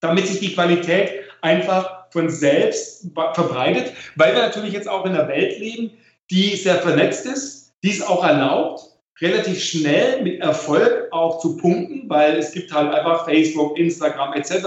damit 0.01 0.29
sich 0.29 0.39
die 0.39 0.55
Qualität 0.55 1.25
einfach 1.41 2.09
von 2.11 2.31
selbst 2.31 3.09
verbreitet, 3.35 3.95
weil 4.15 4.35
wir 4.35 4.43
natürlich 4.43 4.73
jetzt 4.73 4.89
auch 4.89 5.05
in 5.05 5.17
einer 5.17 5.27
Welt 5.27 5.59
leben, 5.59 5.91
die 6.31 6.55
sehr 6.55 6.77
vernetzt 6.77 7.27
ist, 7.27 7.75
die 7.83 7.91
es 7.91 8.03
auch 8.03 8.23
erlaubt, 8.23 8.92
relativ 9.21 9.63
schnell 9.63 10.23
mit 10.23 10.41
Erfolg 10.41 11.09
auch 11.11 11.41
zu 11.41 11.57
punkten, 11.57 12.09
weil 12.09 12.37
es 12.37 12.53
gibt 12.53 12.73
halt 12.73 12.93
einfach 12.93 13.25
Facebook, 13.25 13.79
Instagram 13.79 14.33
etc., 14.33 14.67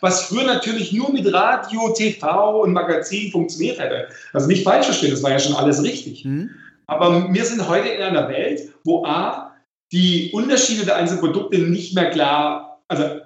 was 0.00 0.24
früher 0.24 0.44
natürlich 0.44 0.92
nur 0.92 1.12
mit 1.12 1.32
Radio, 1.32 1.92
TV 1.92 2.62
und 2.62 2.72
Magazin 2.72 3.30
funktioniert 3.30 3.78
hätte. 3.78 4.08
Also 4.32 4.46
nicht 4.46 4.64
falsch 4.64 4.86
verstehen, 4.86 5.10
das 5.10 5.22
war 5.22 5.30
ja 5.30 5.38
schon 5.38 5.54
alles 5.54 5.82
richtig. 5.82 6.24
Mhm. 6.24 6.50
Aber 6.86 7.32
wir 7.32 7.44
sind 7.44 7.68
heute 7.68 7.88
in 7.88 8.02
einer 8.02 8.28
Welt, 8.28 8.72
wo 8.84 9.04
A, 9.04 9.54
die 9.92 10.30
Unterschiede 10.32 10.84
der 10.84 10.96
einzelnen 10.96 11.20
Produkte 11.20 11.58
nicht 11.58 11.94
mehr 11.94 12.10
klar, 12.10 12.82
also, 12.88 13.20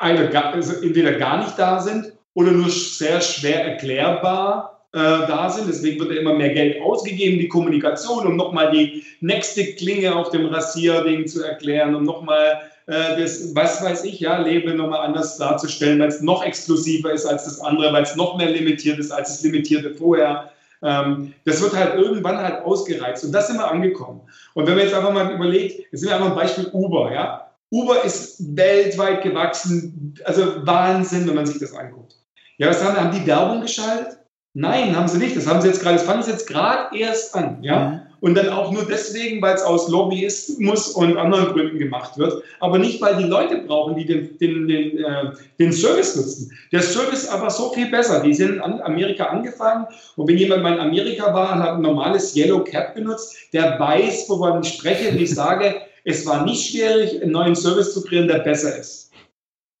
also 0.00 0.72
entweder 0.82 1.12
gar 1.14 1.38
nicht 1.38 1.58
da 1.58 1.80
sind 1.80 2.12
oder 2.34 2.52
nur 2.52 2.70
sehr 2.70 3.20
schwer 3.20 3.64
erklärbar 3.64 4.83
äh, 4.94 5.26
da 5.26 5.50
sind. 5.50 5.68
Deswegen 5.68 5.98
wird 5.98 6.12
ja 6.12 6.20
immer 6.20 6.34
mehr 6.34 6.54
Geld 6.54 6.80
ausgegeben, 6.80 7.38
die 7.38 7.48
Kommunikation, 7.48 8.26
um 8.26 8.36
nochmal 8.36 8.70
die 8.70 9.04
nächste 9.20 9.74
Klinge 9.74 10.14
auf 10.14 10.30
dem 10.30 10.46
Rasierding 10.46 11.26
zu 11.26 11.42
erklären, 11.42 11.96
um 11.96 12.04
nochmal 12.04 12.60
äh, 12.86 13.20
das, 13.20 13.54
was 13.56 13.82
weiß 13.82 14.04
ich, 14.04 14.20
ja, 14.20 14.38
Label 14.38 14.74
nochmal 14.76 15.00
anders 15.00 15.36
darzustellen, 15.36 15.98
weil 15.98 16.08
es 16.08 16.20
noch 16.20 16.44
exklusiver 16.44 17.12
ist 17.12 17.26
als 17.26 17.44
das 17.44 17.60
andere, 17.60 17.92
weil 17.92 18.04
es 18.04 18.14
noch 18.14 18.36
mehr 18.36 18.50
limitiert 18.50 19.00
ist 19.00 19.10
als 19.10 19.30
das 19.30 19.42
Limitierte 19.42 19.92
vorher. 19.94 20.52
Ähm, 20.82 21.34
das 21.44 21.60
wird 21.60 21.74
halt 21.74 21.96
irgendwann 21.96 22.38
halt 22.38 22.64
ausgereizt 22.64 23.24
und 23.24 23.32
das 23.32 23.48
sind 23.48 23.56
wir 23.56 23.68
angekommen. 23.68 24.20
Und 24.54 24.66
wenn 24.66 24.76
man 24.76 24.84
jetzt 24.84 24.94
einfach 24.94 25.12
mal 25.12 25.32
überlegt, 25.34 25.86
jetzt 25.90 26.00
sind 26.00 26.10
wir 26.10 26.16
einfach 26.16 26.30
ein 26.30 26.36
Beispiel 26.36 26.68
Uber, 26.72 27.12
ja. 27.12 27.50
Uber 27.72 28.04
ist 28.04 28.56
weltweit 28.56 29.22
gewachsen, 29.22 30.14
also 30.24 30.64
Wahnsinn, 30.64 31.26
wenn 31.26 31.34
man 31.34 31.46
sich 31.46 31.58
das 31.58 31.74
anguckt. 31.74 32.14
Ja, 32.58 32.68
was 32.68 32.84
haben, 32.84 32.96
haben 32.96 33.18
die 33.18 33.26
Werbung 33.26 33.62
geschaltet? 33.62 34.18
Nein, 34.56 34.96
haben 34.96 35.08
sie 35.08 35.18
nicht. 35.18 35.36
Das 35.36 35.48
haben 35.48 35.60
sie 35.60 35.66
jetzt 35.66 35.82
gerade, 35.82 35.96
das 35.96 36.04
fangen 36.04 36.22
sie 36.22 36.30
jetzt 36.30 36.46
gerade 36.46 36.96
erst 36.96 37.34
an, 37.34 37.58
ja. 37.60 37.88
Mhm. 37.88 38.00
Und 38.20 38.36
dann 38.36 38.48
auch 38.48 38.70
nur 38.70 38.86
deswegen, 38.86 39.42
weil 39.42 39.54
es 39.54 39.62
aus 39.62 39.88
Lobbyismus 39.88 40.92
und 40.92 41.18
anderen 41.18 41.52
Gründen 41.52 41.78
gemacht 41.78 42.16
wird, 42.16 42.42
aber 42.60 42.78
nicht, 42.78 43.02
weil 43.02 43.16
die 43.16 43.24
Leute 43.24 43.58
brauchen, 43.58 43.96
die 43.96 44.06
den, 44.06 44.38
den, 44.38 44.66
den, 44.66 45.04
äh, 45.04 45.32
den 45.58 45.72
Service 45.72 46.16
nutzen. 46.16 46.50
Der 46.72 46.80
Service 46.80 47.24
ist 47.24 47.28
aber 47.28 47.50
so 47.50 47.70
viel 47.72 47.90
besser. 47.90 48.22
Die 48.22 48.32
sind 48.32 48.54
in 48.54 48.60
Amerika 48.62 49.24
angefangen 49.24 49.86
und 50.16 50.28
wenn 50.28 50.38
jemand 50.38 50.62
mal 50.62 50.74
in 50.74 50.80
Amerika 50.80 51.34
war 51.34 51.52
und 51.52 51.62
hat 51.62 51.74
ein 51.74 51.82
normales 51.82 52.34
Yellow 52.34 52.64
Cap 52.64 52.94
benutzt, 52.94 53.36
der 53.52 53.78
weiß, 53.78 54.26
wovon 54.30 54.62
ich 54.62 54.68
spreche, 54.68 55.12
wenn 55.12 55.20
ich 55.20 55.34
sage, 55.34 55.74
es 56.04 56.24
war 56.24 56.44
nicht 56.44 56.70
schwierig, 56.70 57.20
einen 57.20 57.32
neuen 57.32 57.56
Service 57.56 57.92
zu 57.92 58.02
kreieren, 58.04 58.28
der 58.28 58.38
besser 58.38 58.78
ist. 58.78 59.10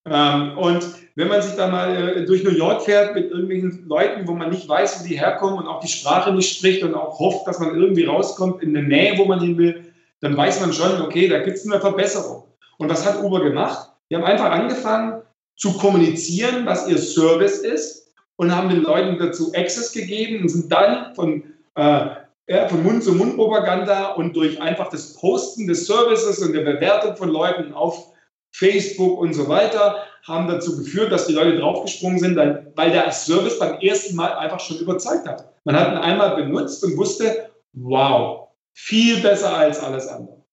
Ähm, 0.06 0.58
und 0.58 0.84
wenn 1.16 1.28
man 1.28 1.42
sich 1.42 1.54
da 1.54 1.68
mal 1.68 2.16
äh, 2.16 2.24
durch 2.24 2.42
New 2.42 2.50
York 2.50 2.82
fährt 2.82 3.14
mit 3.14 3.30
irgendwelchen 3.30 3.86
Leuten, 3.86 4.26
wo 4.26 4.32
man 4.32 4.50
nicht 4.50 4.68
weiß, 4.68 5.00
wo 5.00 5.08
die 5.08 5.18
herkommen 5.18 5.58
und 5.58 5.68
auch 5.68 5.80
die 5.80 5.88
Sprache 5.88 6.32
nicht 6.32 6.56
spricht 6.56 6.82
und 6.82 6.94
auch 6.94 7.18
hofft, 7.18 7.46
dass 7.46 7.60
man 7.60 7.74
irgendwie 7.74 8.04
rauskommt 8.04 8.62
in 8.62 8.74
der 8.74 8.82
Nähe, 8.82 9.16
wo 9.18 9.24
man 9.24 9.40
hin 9.40 9.56
will, 9.56 9.92
dann 10.20 10.36
weiß 10.36 10.60
man 10.60 10.72
schon, 10.72 11.00
okay, 11.02 11.28
da 11.28 11.40
gibt 11.40 11.56
es 11.56 11.70
eine 11.70 11.80
Verbesserung. 11.80 12.44
Und 12.78 12.88
was 12.88 13.06
hat 13.06 13.22
Uber 13.22 13.42
gemacht? 13.42 13.90
Die 14.10 14.16
haben 14.16 14.24
einfach 14.24 14.50
angefangen 14.50 15.22
zu 15.56 15.72
kommunizieren, 15.74 16.66
was 16.66 16.88
ihr 16.88 16.98
Service 16.98 17.58
ist 17.58 18.12
und 18.36 18.54
haben 18.54 18.68
den 18.68 18.82
Leuten 18.82 19.18
dazu 19.18 19.52
Access 19.54 19.92
gegeben 19.92 20.42
und 20.42 20.48
sind 20.48 20.72
dann 20.72 21.14
von, 21.14 21.44
äh, 21.76 22.06
ja, 22.48 22.68
von 22.68 22.82
Mund 22.82 23.04
zu 23.04 23.12
Mund 23.12 23.36
Propaganda 23.36 24.12
und 24.12 24.34
durch 24.34 24.60
einfach 24.60 24.88
das 24.88 25.14
Posten 25.14 25.68
des 25.68 25.86
Services 25.86 26.40
und 26.40 26.52
der 26.52 26.62
Bewertung 26.62 27.16
von 27.16 27.28
Leuten 27.28 27.72
auf 27.72 28.13
Facebook 28.54 29.18
und 29.18 29.34
so 29.34 29.48
weiter 29.48 30.04
haben 30.22 30.46
dazu 30.46 30.78
geführt, 30.78 31.10
dass 31.10 31.26
die 31.26 31.32
Leute 31.32 31.58
draufgesprungen 31.58 32.20
sind, 32.20 32.36
weil 32.36 32.92
der 32.92 33.10
Service 33.10 33.58
beim 33.58 33.80
ersten 33.80 34.14
Mal 34.14 34.32
einfach 34.34 34.60
schon 34.60 34.78
überzeugt 34.78 35.26
hat. 35.26 35.52
Man 35.64 35.74
hat 35.74 35.90
ihn 35.90 35.98
einmal 35.98 36.36
benutzt 36.36 36.84
und 36.84 36.96
wusste, 36.96 37.50
wow, 37.72 38.48
viel 38.72 39.20
besser 39.20 39.56
als 39.56 39.80
alles 39.80 40.06
andere. 40.06 40.44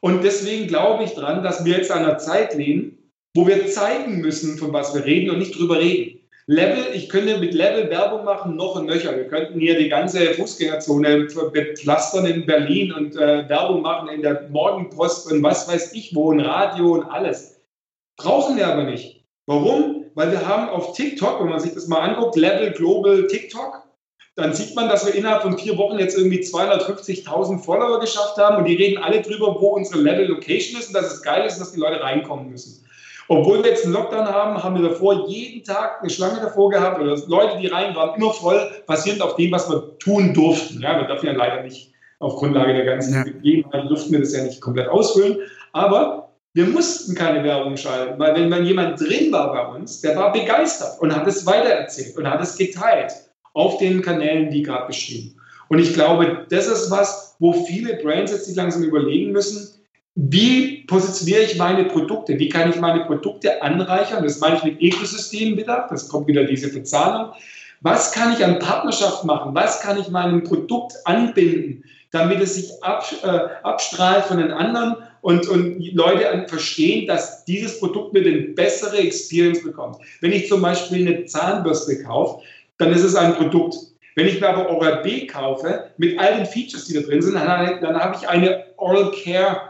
Und 0.00 0.22
deswegen 0.22 0.68
glaube 0.68 1.02
ich 1.04 1.14
dran, 1.14 1.42
dass 1.42 1.64
wir 1.64 1.76
jetzt 1.76 1.90
an 1.90 2.04
einer 2.04 2.18
Zeit 2.18 2.54
leben, 2.54 3.12
wo 3.34 3.46
wir 3.48 3.66
zeigen 3.66 4.20
müssen, 4.20 4.56
von 4.56 4.72
was 4.72 4.94
wir 4.94 5.04
reden 5.04 5.30
und 5.30 5.38
nicht 5.38 5.58
drüber 5.58 5.80
reden. 5.80 6.19
Level, 6.50 6.84
ich 6.94 7.08
könnte 7.08 7.38
mit 7.38 7.54
Level 7.54 7.88
Werbung 7.90 8.24
machen, 8.24 8.56
noch 8.56 8.74
und 8.74 8.86
nöcher. 8.86 9.16
Wir 9.16 9.28
könnten 9.28 9.60
hier 9.60 9.78
die 9.78 9.88
ganze 9.88 10.34
Fußgängerzone 10.34 11.28
pflastern 11.76 12.26
in 12.26 12.44
Berlin 12.44 12.92
und 12.92 13.14
äh, 13.14 13.48
Werbung 13.48 13.82
machen 13.82 14.08
in 14.08 14.22
der 14.22 14.48
Morgenpost 14.48 15.30
und 15.30 15.44
was 15.44 15.68
weiß 15.68 15.92
ich 15.92 16.12
wo, 16.12 16.30
und 16.30 16.40
Radio 16.40 16.94
und 16.94 17.04
alles. 17.04 17.60
Brauchen 18.16 18.56
wir 18.56 18.66
aber 18.66 18.82
nicht. 18.82 19.24
Warum? 19.46 20.06
Weil 20.16 20.32
wir 20.32 20.44
haben 20.44 20.70
auf 20.70 20.96
TikTok, 20.96 21.40
wenn 21.40 21.50
man 21.50 21.60
sich 21.60 21.72
das 21.72 21.86
mal 21.86 22.00
anguckt, 22.00 22.34
Level 22.34 22.72
Global 22.72 23.28
TikTok, 23.28 23.84
dann 24.34 24.52
sieht 24.52 24.74
man, 24.74 24.88
dass 24.88 25.06
wir 25.06 25.14
innerhalb 25.14 25.42
von 25.42 25.56
vier 25.56 25.78
Wochen 25.78 26.00
jetzt 26.00 26.18
irgendwie 26.18 26.40
250.000 26.40 27.60
Follower 27.60 28.00
geschafft 28.00 28.38
haben 28.38 28.56
und 28.56 28.64
die 28.64 28.74
reden 28.74 29.00
alle 29.00 29.22
drüber, 29.22 29.54
wo 29.60 29.76
unsere 29.76 30.00
Level 30.00 30.26
Location 30.26 30.80
ist 30.80 30.88
und 30.88 30.94
dass 30.94 31.14
es 31.14 31.22
geil 31.22 31.46
ist, 31.46 31.60
dass 31.60 31.70
die 31.70 31.78
Leute 31.78 32.02
reinkommen 32.02 32.50
müssen. 32.50 32.84
Obwohl 33.32 33.62
wir 33.62 33.70
jetzt 33.70 33.84
einen 33.84 33.94
Lockdown 33.94 34.26
haben, 34.26 34.60
haben 34.60 34.82
wir 34.82 34.88
davor 34.88 35.28
jeden 35.28 35.62
Tag 35.62 36.00
eine 36.00 36.10
Schlange 36.10 36.40
davor 36.40 36.68
gehabt 36.68 37.00
oder 37.00 37.16
Leute, 37.28 37.58
die 37.58 37.68
rein 37.68 37.94
waren, 37.94 38.16
immer 38.16 38.32
voll, 38.32 38.68
basierend 38.88 39.22
auf 39.22 39.36
dem, 39.36 39.52
was 39.52 39.70
wir 39.70 39.96
tun 40.00 40.34
durften. 40.34 40.80
Ja, 40.80 40.98
wir 40.98 41.06
dürfen 41.06 41.26
ja 41.26 41.32
leider 41.34 41.62
nicht 41.62 41.92
auf 42.18 42.34
Grundlage 42.34 42.74
der 42.74 42.84
ganzen 42.84 43.14
ja. 43.14 43.22
Gegebenheiten, 43.22 43.86
durften 43.86 44.10
wir 44.10 44.18
das 44.18 44.36
ja 44.36 44.42
nicht 44.42 44.60
komplett 44.60 44.88
ausfüllen. 44.88 45.38
Aber 45.72 46.32
wir 46.54 46.64
mussten 46.64 47.14
keine 47.14 47.44
Werbung 47.44 47.76
schalten, 47.76 48.18
weil 48.18 48.34
wenn 48.34 48.48
man 48.48 48.66
jemand 48.66 49.00
drin 49.00 49.30
war 49.30 49.52
bei 49.52 49.76
uns, 49.76 50.00
der 50.00 50.16
war 50.16 50.32
begeistert 50.32 51.00
und 51.00 51.14
hat 51.14 51.24
es 51.28 51.46
weitererzählt 51.46 52.16
und 52.16 52.28
hat 52.28 52.42
es 52.42 52.58
geteilt 52.58 53.12
auf 53.54 53.78
den 53.78 54.02
Kanälen, 54.02 54.50
die 54.50 54.64
gerade 54.64 54.88
beschrieben. 54.88 55.40
Und 55.68 55.78
ich 55.78 55.94
glaube, 55.94 56.46
das 56.50 56.66
ist 56.66 56.90
was, 56.90 57.36
wo 57.38 57.52
viele 57.52 57.94
Brands 58.02 58.32
jetzt 58.32 58.46
sich 58.46 58.56
langsam 58.56 58.82
überlegen 58.82 59.30
müssen, 59.30 59.79
wie 60.14 60.84
positioniere 60.86 61.42
ich 61.42 61.56
meine 61.56 61.84
Produkte? 61.84 62.38
Wie 62.38 62.48
kann 62.48 62.70
ich 62.70 62.76
meine 62.76 63.04
Produkte 63.04 63.62
anreichern? 63.62 64.24
Das 64.24 64.40
meine 64.40 64.56
ich 64.56 64.64
mit 64.64 64.82
Ökosystemen 64.82 65.56
wieder. 65.56 65.86
Das 65.88 66.08
kommt 66.08 66.26
wieder 66.26 66.44
diese 66.44 66.68
Verzahnung. 66.68 67.32
Was 67.82 68.12
kann 68.12 68.32
ich 68.32 68.44
an 68.44 68.58
Partnerschaft 68.58 69.24
machen? 69.24 69.54
Was 69.54 69.80
kann 69.80 69.98
ich 69.98 70.08
meinem 70.08 70.42
Produkt 70.44 70.94
anbinden, 71.04 71.84
damit 72.10 72.40
es 72.40 72.56
sich 72.56 72.70
ab, 72.82 73.04
äh, 73.22 73.26
abstrahlt 73.62 74.24
von 74.24 74.38
den 74.38 74.50
anderen 74.50 74.96
und, 75.22 75.48
und 75.48 75.80
Leute 75.94 76.44
verstehen, 76.48 77.06
dass 77.06 77.44
dieses 77.44 77.78
Produkt 77.78 78.12
mir 78.12 78.20
eine 78.20 78.40
bessere 78.40 78.98
Experience 78.98 79.62
bekommt? 79.62 79.96
Wenn 80.20 80.32
ich 80.32 80.48
zum 80.48 80.60
Beispiel 80.60 81.06
eine 81.06 81.24
Zahnbürste 81.24 82.02
kaufe, 82.02 82.42
dann 82.78 82.92
ist 82.92 83.04
es 83.04 83.14
ein 83.14 83.34
Produkt. 83.34 83.76
Wenn 84.16 84.26
ich 84.26 84.40
mir 84.40 84.48
aber 84.48 84.68
Oral 84.68 85.02
B 85.02 85.26
kaufe, 85.26 85.86
mit 85.96 86.18
all 86.18 86.36
den 86.36 86.46
Features, 86.46 86.86
die 86.86 86.94
da 86.94 87.00
drin 87.00 87.22
sind, 87.22 87.34
dann, 87.36 87.80
dann 87.80 87.96
habe 87.96 88.16
ich 88.20 88.28
eine 88.28 88.64
Oral 88.76 89.12
Care 89.22 89.69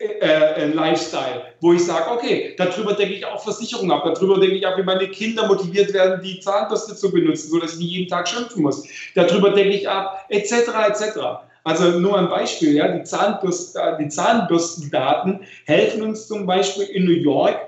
äh, 0.00 0.04
äh, 0.30 0.66
Lifestyle, 0.66 1.42
wo 1.60 1.72
ich 1.72 1.84
sage, 1.84 2.12
okay, 2.12 2.54
darüber 2.56 2.92
denke 2.92 3.14
ich 3.14 3.26
auch 3.26 3.42
Versicherung 3.42 3.90
ab, 3.90 4.04
darüber 4.04 4.38
denke 4.38 4.54
ich 4.54 4.64
auch, 4.64 4.78
wie 4.78 4.84
meine 4.84 5.08
Kinder 5.08 5.48
motiviert 5.48 5.92
werden, 5.92 6.22
die 6.22 6.38
Zahnbürste 6.38 6.94
zu 6.94 7.10
benutzen, 7.10 7.50
sodass 7.50 7.72
ich 7.72 7.78
nicht 7.80 7.90
jeden 7.90 8.08
Tag 8.08 8.28
schimpfen 8.28 8.62
muss. 8.62 8.86
Darüber 9.16 9.50
denke 9.50 9.74
ich 9.74 9.88
ab, 9.88 10.24
etc., 10.28 10.52
etc. 10.86 11.18
Also 11.64 11.98
nur 11.98 12.16
ein 12.16 12.28
Beispiel, 12.28 12.74
ja, 12.74 12.86
die, 12.86 13.02
Zahnbürsten, 13.02 13.82
die 13.98 14.08
Zahnbürstendaten 14.08 15.40
helfen 15.64 16.02
uns 16.02 16.28
zum 16.28 16.46
Beispiel 16.46 16.84
in 16.84 17.04
New 17.04 17.10
York 17.10 17.58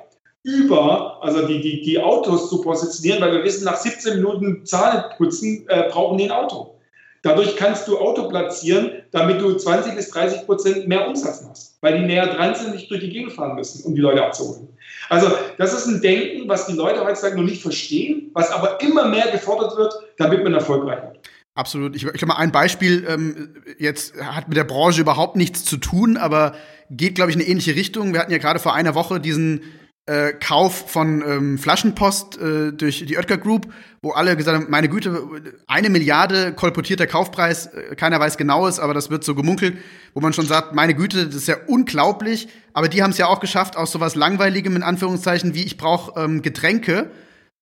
über, 0.44 1.18
also 1.22 1.48
die, 1.48 1.60
die, 1.60 1.82
die 1.82 1.98
Autos 1.98 2.48
zu 2.48 2.60
positionieren, 2.60 3.20
weil 3.22 3.38
wir 3.38 3.44
wissen, 3.44 3.64
nach 3.64 3.76
17 3.76 4.16
Minuten 4.16 4.64
Zahlenputzen 4.64 5.66
äh, 5.68 5.88
brauchen 5.90 6.16
die 6.16 6.26
ein 6.26 6.30
Auto. 6.30 6.76
Dadurch 7.22 7.56
kannst 7.56 7.86
du 7.86 7.98
Auto 7.98 8.28
platzieren, 8.28 8.92
damit 9.10 9.40
du 9.40 9.54
20 9.54 9.94
bis 9.94 10.10
30 10.10 10.46
Prozent 10.46 10.88
mehr 10.88 11.06
Umsatz 11.06 11.42
machst, 11.42 11.76
weil 11.82 11.98
die 11.98 12.06
näher 12.06 12.26
dran 12.26 12.54
sind, 12.54 12.74
nicht 12.74 12.90
durch 12.90 13.00
die 13.00 13.10
Gegend 13.10 13.32
fahren 13.32 13.56
müssen, 13.56 13.84
um 13.84 13.94
die 13.94 14.00
Leute 14.00 14.24
abzuholen. 14.24 14.68
Also 15.10 15.30
das 15.58 15.74
ist 15.74 15.86
ein 15.86 16.00
Denken, 16.00 16.48
was 16.48 16.66
die 16.66 16.72
Leute 16.72 17.04
heutzutage 17.04 17.36
noch 17.36 17.44
nicht 17.44 17.60
verstehen, 17.60 18.30
was 18.32 18.50
aber 18.50 18.80
immer 18.80 19.08
mehr 19.08 19.30
gefordert 19.32 19.76
wird, 19.76 19.92
damit 20.16 20.42
man 20.44 20.54
erfolgreich 20.54 21.02
wird. 21.02 21.18
Absolut. 21.54 21.94
Ich, 21.94 22.04
ich 22.04 22.12
glaube 22.12 22.28
mal, 22.28 22.36
ein 22.36 22.52
Beispiel 22.52 23.04
ähm, 23.06 23.54
jetzt 23.78 24.14
hat 24.22 24.48
mit 24.48 24.56
der 24.56 24.64
Branche 24.64 25.00
überhaupt 25.00 25.36
nichts 25.36 25.64
zu 25.64 25.76
tun, 25.76 26.16
aber 26.16 26.54
geht, 26.90 27.16
glaube 27.16 27.30
ich, 27.30 27.36
in 27.36 27.42
eine 27.42 27.50
ähnliche 27.50 27.74
Richtung. 27.74 28.12
Wir 28.14 28.20
hatten 28.20 28.32
ja 28.32 28.38
gerade 28.38 28.60
vor 28.60 28.74
einer 28.74 28.94
Woche 28.94 29.20
diesen 29.20 29.62
äh, 30.10 30.32
Kauf 30.32 30.90
von 30.90 31.22
ähm, 31.24 31.58
Flaschenpost 31.58 32.36
äh, 32.36 32.72
durch 32.72 33.04
die 33.06 33.16
Oetker 33.16 33.38
Group, 33.38 33.72
wo 34.02 34.10
alle 34.10 34.36
gesagt 34.36 34.58
haben, 34.58 34.66
meine 34.68 34.88
Güte, 34.88 35.22
eine 35.68 35.88
Milliarde 35.88 36.52
kolportierter 36.52 37.06
Kaufpreis, 37.06 37.66
äh, 37.66 37.94
keiner 37.94 38.18
weiß 38.18 38.36
genaues, 38.36 38.80
aber 38.80 38.92
das 38.92 39.10
wird 39.10 39.22
so 39.22 39.36
gemunkelt, 39.36 39.78
wo 40.12 40.20
man 40.20 40.32
schon 40.32 40.46
sagt, 40.46 40.74
meine 40.74 40.94
Güte, 40.94 41.26
das 41.26 41.36
ist 41.36 41.46
ja 41.46 41.56
unglaublich, 41.68 42.48
aber 42.72 42.88
die 42.88 43.04
haben 43.04 43.12
es 43.12 43.18
ja 43.18 43.28
auch 43.28 43.38
geschafft, 43.38 43.76
aus 43.76 43.92
sowas 43.92 44.16
Langweiligem, 44.16 44.74
in 44.74 44.82
Anführungszeichen, 44.82 45.54
wie 45.54 45.62
ich 45.62 45.76
brauche 45.76 46.20
ähm, 46.20 46.42
Getränke, 46.42 47.12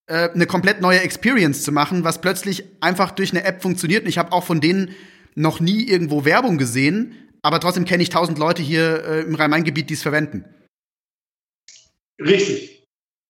äh, 0.07 0.31
eine 0.31 0.47
komplett 0.47 0.81
neue 0.81 1.01
Experience 1.01 1.65
zu 1.65 1.71
machen, 1.71 2.03
was 2.03 2.23
plötzlich 2.23 2.65
einfach 2.81 3.11
durch 3.11 3.33
eine 3.33 3.45
App 3.45 3.61
funktioniert. 3.61 4.05
Und 4.05 4.09
ich 4.09 4.17
habe 4.17 4.33
auch 4.33 4.45
von 4.45 4.63
denen 4.63 4.93
noch 5.35 5.61
nie 5.61 5.87
irgendwo 5.87 6.25
Werbung 6.25 6.57
gesehen, 6.57 7.13
aber 7.43 7.61
trotzdem 7.61 7.85
kenne 7.85 8.03
ich 8.03 8.09
tausend 8.09 8.39
Leute 8.39 8.63
hier 8.63 9.05
äh, 9.05 9.21
im 9.21 9.35
Rhein-Main-Gebiet, 9.35 9.91
die 9.91 9.95
es 9.95 10.03
verwenden. 10.03 10.47
Richtig. 12.21 12.87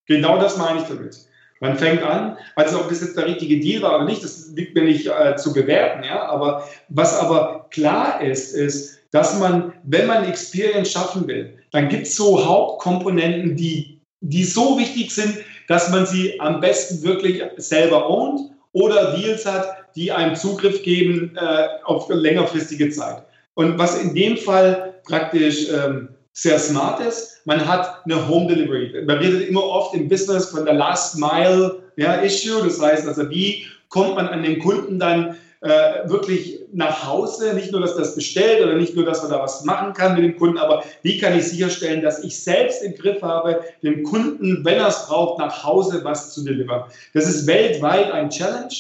Genau 0.07 0.39
das 0.39 0.57
meine 0.57 0.81
ich 0.81 0.87
damit. 0.87 1.17
Man 1.61 1.77
fängt 1.77 2.03
an, 2.03 2.39
also 2.55 2.81
ob 2.81 2.89
das 2.89 3.01
jetzt 3.01 3.17
der 3.17 3.27
richtige 3.27 3.59
Deal 3.59 3.83
war 3.83 3.97
oder 3.97 4.05
nicht, 4.05 4.23
das 4.23 4.51
liegt 4.55 4.75
mir 4.75 4.85
nicht 4.85 5.07
äh, 5.07 5.37
zu 5.37 5.53
bewerten, 5.53 6.05
ja. 6.05 6.23
Aber 6.27 6.65
was 6.89 7.19
aber 7.19 7.67
klar 7.71 8.23
ist, 8.23 8.55
ist, 8.55 9.01
dass 9.11 9.39
man, 9.39 9.73
wenn 9.85 10.07
man 10.07 10.25
Experience 10.25 10.93
schaffen 10.93 11.27
will, 11.27 11.59
dann 11.73 11.89
gibt 11.89 12.07
es 12.07 12.17
so 12.17 12.45
Hauptkomponenten, 12.45 13.57
die, 13.57 14.01
die 14.21 14.45
so 14.45 14.79
wichtig 14.79 15.11
sind, 15.11 15.39
dass 15.67 15.91
man 15.91 16.07
sie 16.07 16.39
am 16.41 16.61
besten 16.61 17.03
wirklich 17.03 17.43
selber 17.57 18.09
ownt 18.09 18.41
oder 18.73 19.17
Deals 19.17 19.45
hat, 19.45 19.67
die 19.97 20.13
einem 20.13 20.37
Zugriff 20.37 20.83
geben 20.83 21.37
äh, 21.37 21.67
auf 21.85 22.09
längerfristige 22.09 22.91
Zeit. 22.91 23.25
Und 23.55 23.79
was 23.79 24.01
in 24.01 24.15
dem 24.15 24.37
Fall 24.37 24.95
praktisch 25.05 25.69
ähm, 25.71 26.11
sehr 26.33 26.59
smart 26.59 27.01
ist. 27.01 27.41
Man 27.47 27.67
hat 27.67 28.05
eine 28.05 28.29
Home 28.29 28.47
Delivery. 28.47 29.05
Man 29.07 29.19
redet 29.19 29.49
immer 29.49 29.65
oft 29.65 29.95
im 29.95 30.09
Business 30.09 30.47
von 30.47 30.65
der 30.65 30.75
Last 30.75 31.19
Mile 31.19 31.83
ja, 31.97 32.21
Issue. 32.23 32.63
Das 32.63 32.81
heißt 32.81 33.09
also, 33.09 33.29
wie 33.31 33.67
kommt 33.89 34.15
man 34.15 34.29
an 34.29 34.43
den 34.43 34.59
Kunden 34.61 34.99
dann 34.99 35.37
äh, 35.63 36.09
wirklich 36.09 36.61
nach 36.73 37.07
Hause? 37.07 37.55
Nicht 37.55 37.73
nur, 37.73 37.81
dass 37.81 37.97
das 37.97 38.15
bestellt 38.15 38.63
oder 38.63 38.75
nicht 38.75 38.95
nur, 38.95 39.05
dass 39.05 39.23
man 39.23 39.33
da 39.33 39.43
was 39.43 39.65
machen 39.65 39.93
kann 39.95 40.15
mit 40.15 40.25
dem 40.25 40.37
Kunden, 40.37 40.59
aber 40.59 40.85
wie 41.03 41.19
kann 41.19 41.37
ich 41.37 41.49
sicherstellen, 41.49 42.03
dass 42.03 42.23
ich 42.23 42.41
selbst 42.41 42.83
im 42.85 42.95
Griff 42.95 43.21
habe, 43.23 43.61
dem 43.83 44.05
Kunden, 44.05 44.65
wenn 44.65 44.79
er 44.79 44.89
es 44.89 45.07
braucht, 45.07 45.41
nach 45.41 45.65
Hause 45.65 46.01
was 46.05 46.35
zu 46.35 46.45
delivern? 46.45 46.85
Das 47.15 47.27
ist 47.27 47.47
weltweit 47.47 48.13
ein 48.13 48.31
Challenge. 48.31 48.75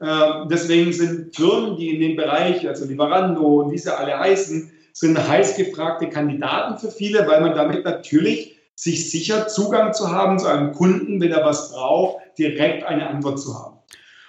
Äh, 0.00 0.46
deswegen 0.50 0.92
sind 0.92 1.34
Firmen, 1.34 1.76
die 1.76 1.90
in 1.90 2.00
dem 2.00 2.16
Bereich, 2.16 2.66
also 2.68 2.84
Lieferando 2.84 3.62
und 3.62 3.72
wie 3.72 3.78
sie 3.78 3.94
alle 3.94 4.18
heißen, 4.18 4.70
sind 4.92 5.16
heiß 5.16 5.56
gefragte 5.56 6.08
Kandidaten 6.08 6.78
für 6.78 6.90
viele, 6.90 7.26
weil 7.26 7.40
man 7.40 7.54
damit 7.54 7.84
natürlich 7.84 8.56
sich 8.74 9.10
sichert, 9.10 9.50
Zugang 9.50 9.92
zu 9.92 10.10
haben 10.10 10.38
zu 10.38 10.46
einem 10.46 10.72
Kunden, 10.72 11.20
wenn 11.20 11.32
er 11.32 11.44
was 11.44 11.72
braucht, 11.72 12.22
direkt 12.38 12.84
eine 12.84 13.08
Antwort 13.08 13.38
zu 13.38 13.54
haben. 13.58 13.76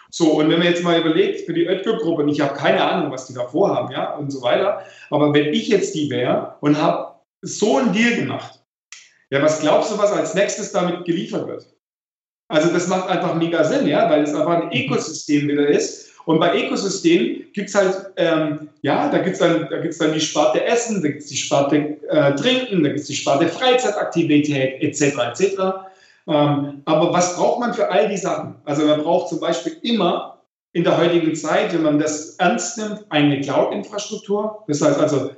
So, 0.09 0.33
und 0.33 0.49
wenn 0.49 0.59
man 0.59 0.67
jetzt 0.67 0.83
mal 0.83 0.99
überlegt, 0.99 1.45
für 1.45 1.53
die 1.53 1.67
Oetker-Gruppe, 1.67 2.23
und 2.23 2.29
ich 2.29 2.41
habe 2.41 2.53
keine 2.53 2.83
Ahnung, 2.83 3.11
was 3.11 3.27
die 3.27 3.33
da 3.33 3.47
vorhaben, 3.47 3.93
ja, 3.93 4.13
und 4.15 4.29
so 4.29 4.41
weiter, 4.41 4.81
aber 5.09 5.33
wenn 5.33 5.53
ich 5.53 5.69
jetzt 5.69 5.95
die 5.95 6.09
wäre 6.09 6.57
und 6.59 6.81
habe 6.81 7.15
so 7.41 7.77
einen 7.77 7.93
Deal 7.93 8.15
gemacht, 8.15 8.61
ja, 9.29 9.41
was 9.41 9.61
glaubst 9.61 9.89
du, 9.89 9.97
was 9.97 10.11
als 10.11 10.33
nächstes 10.33 10.73
damit 10.73 11.05
geliefert 11.05 11.47
wird? 11.47 11.65
Also 12.49 12.69
das 12.73 12.87
macht 12.87 13.09
einfach 13.09 13.35
mega 13.35 13.63
Sinn, 13.63 13.87
ja, 13.87 14.09
weil 14.09 14.23
es 14.23 14.35
einfach 14.35 14.61
ein 14.61 14.71
Ökosystem 14.73 15.47
wieder 15.47 15.67
ist, 15.67 16.10
und 16.31 16.39
bei 16.39 16.65
Ökosystemen 16.65 17.43
gibt 17.51 17.69
es 17.69 17.75
halt, 17.75 18.11
ähm, 18.15 18.69
ja, 18.83 19.09
da 19.09 19.17
gibt 19.17 19.33
es 19.33 19.39
dann, 19.39 19.67
da 19.69 19.77
dann 19.79 20.13
die 20.13 20.19
Sparte 20.21 20.63
Essen, 20.63 21.01
da 21.01 21.09
gibt 21.09 21.23
es 21.23 21.27
die 21.27 21.35
Sparte 21.35 21.97
äh, 22.09 22.35
Trinken, 22.35 22.83
da 22.83 22.89
gibt 22.89 23.01
es 23.01 23.07
die 23.07 23.15
Sparte 23.15 23.49
Freizeitaktivität 23.49 24.81
etc. 24.81 25.01
etc. 25.01 25.59
Ähm, 26.27 26.81
aber 26.85 27.11
was 27.11 27.35
braucht 27.35 27.59
man 27.59 27.73
für 27.73 27.91
all 27.91 28.07
die 28.07 28.15
Sachen? 28.15 28.55
Also 28.63 28.85
man 28.85 29.01
braucht 29.01 29.27
zum 29.27 29.41
Beispiel 29.41 29.75
immer 29.81 30.41
in 30.71 30.85
der 30.85 30.97
heutigen 30.97 31.35
Zeit, 31.35 31.73
wenn 31.73 31.83
man 31.83 31.99
das 31.99 32.35
ernst 32.37 32.77
nimmt, 32.77 33.05
eine 33.09 33.41
Cloud-Infrastruktur. 33.41 34.63
Das 34.69 34.81
heißt 34.81 34.99
also, 34.99 35.31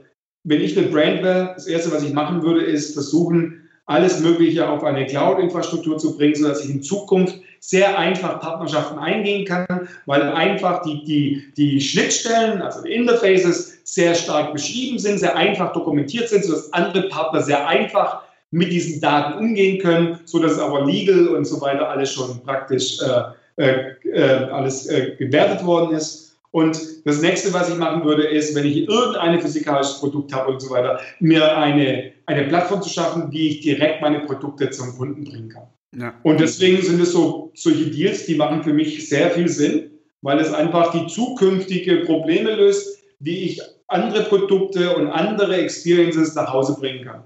wenn 0.44 0.62
ich 0.62 0.78
eine 0.78 0.88
Brand 0.88 1.24
wäre, 1.24 1.54
das 1.56 1.66
Erste, 1.66 1.92
was 1.92 2.04
ich 2.04 2.14
machen 2.14 2.44
würde, 2.44 2.64
ist 2.64 2.94
versuchen, 2.94 3.68
alles 3.88 4.20
Mögliche 4.20 4.70
auf 4.70 4.84
eine 4.84 5.08
Cloud-Infrastruktur 5.08 5.98
zu 5.98 6.16
bringen, 6.16 6.36
sodass 6.36 6.64
ich 6.64 6.70
in 6.70 6.84
Zukunft 6.84 7.40
sehr 7.66 7.98
einfach 7.98 8.42
Partnerschaften 8.42 9.00
eingehen 9.00 9.46
kann, 9.46 9.88
weil 10.06 10.22
einfach 10.22 10.82
die, 10.82 11.02
die, 11.06 11.54
die 11.56 11.80
Schnittstellen, 11.80 12.62
also 12.62 12.84
die 12.84 12.92
Interfaces, 12.92 13.80
sehr 13.86 14.14
stark 14.16 14.52
beschrieben 14.52 15.00
sind, 15.00 15.20
sehr 15.20 15.34
einfach 15.38 15.72
dokumentiert 15.72 16.28
sind, 16.28 16.44
sodass 16.44 16.74
andere 16.74 17.04
Partner 17.04 17.42
sehr 17.42 17.66
einfach 17.66 18.24
mit 18.52 18.70
diesen 18.70 19.00
Daten 19.00 19.40
umgehen 19.40 19.82
können, 19.82 20.20
sodass 20.26 20.60
aber 20.60 20.86
legal 20.86 21.30
und 21.30 21.46
so 21.46 21.62
weiter 21.62 21.88
alles 21.88 22.12
schon 22.12 22.44
praktisch 22.44 22.98
äh, 23.02 23.64
äh, 23.64 23.94
äh, 24.10 24.50
alles 24.52 24.88
äh, 24.88 25.16
gewertet 25.18 25.66
worden 25.66 25.96
ist. 25.96 26.36
Und 26.52 26.78
das 27.06 27.22
nächste, 27.22 27.54
was 27.54 27.70
ich 27.70 27.78
machen 27.78 28.04
würde, 28.04 28.28
ist, 28.28 28.56
wenn 28.56 28.66
ich 28.66 28.90
irgendein 28.90 29.40
physikalisches 29.40 30.02
Produkt 30.02 30.34
habe 30.34 30.52
und 30.52 30.62
so 30.62 30.70
weiter, 30.70 31.00
mir 31.22 31.58
eine, 31.58 32.12
eine 32.26 32.44
Plattform 32.44 32.82
zu 32.82 32.90
schaffen, 32.90 33.32
wie 33.32 33.48
ich 33.48 33.62
direkt 33.62 34.02
meine 34.02 34.20
Produkte 34.20 34.70
zum 34.70 34.98
Kunden 34.98 35.24
bringen 35.24 35.48
kann. 35.48 35.68
Ja. 35.96 36.20
Und 36.24 36.40
deswegen 36.40 36.82
sind 36.82 37.00
es 37.02 37.12
so 37.12 37.52
solche 37.54 37.88
Deals, 37.88 38.26
die 38.26 38.36
machen 38.36 38.64
für 38.64 38.74
mich 38.74 39.08
sehr 39.08 39.32
viel 39.32 39.48
Sinn, 39.48 39.92
weil 40.22 40.40
es 40.40 40.52
einfach 40.54 40.92
die 40.92 41.08
zukünftige 41.08 41.98
Probleme 41.98 42.56
löst, 42.56 43.04
wie 43.20 43.44
ich 43.44 43.62
andere 43.88 44.24
Produkte 44.24 44.96
und 44.96 45.08
andere 45.08 45.58
Experiences 45.58 46.34
nach 46.36 46.52
Hause 46.52 46.76
bringen 46.80 47.06
kann. 47.06 47.24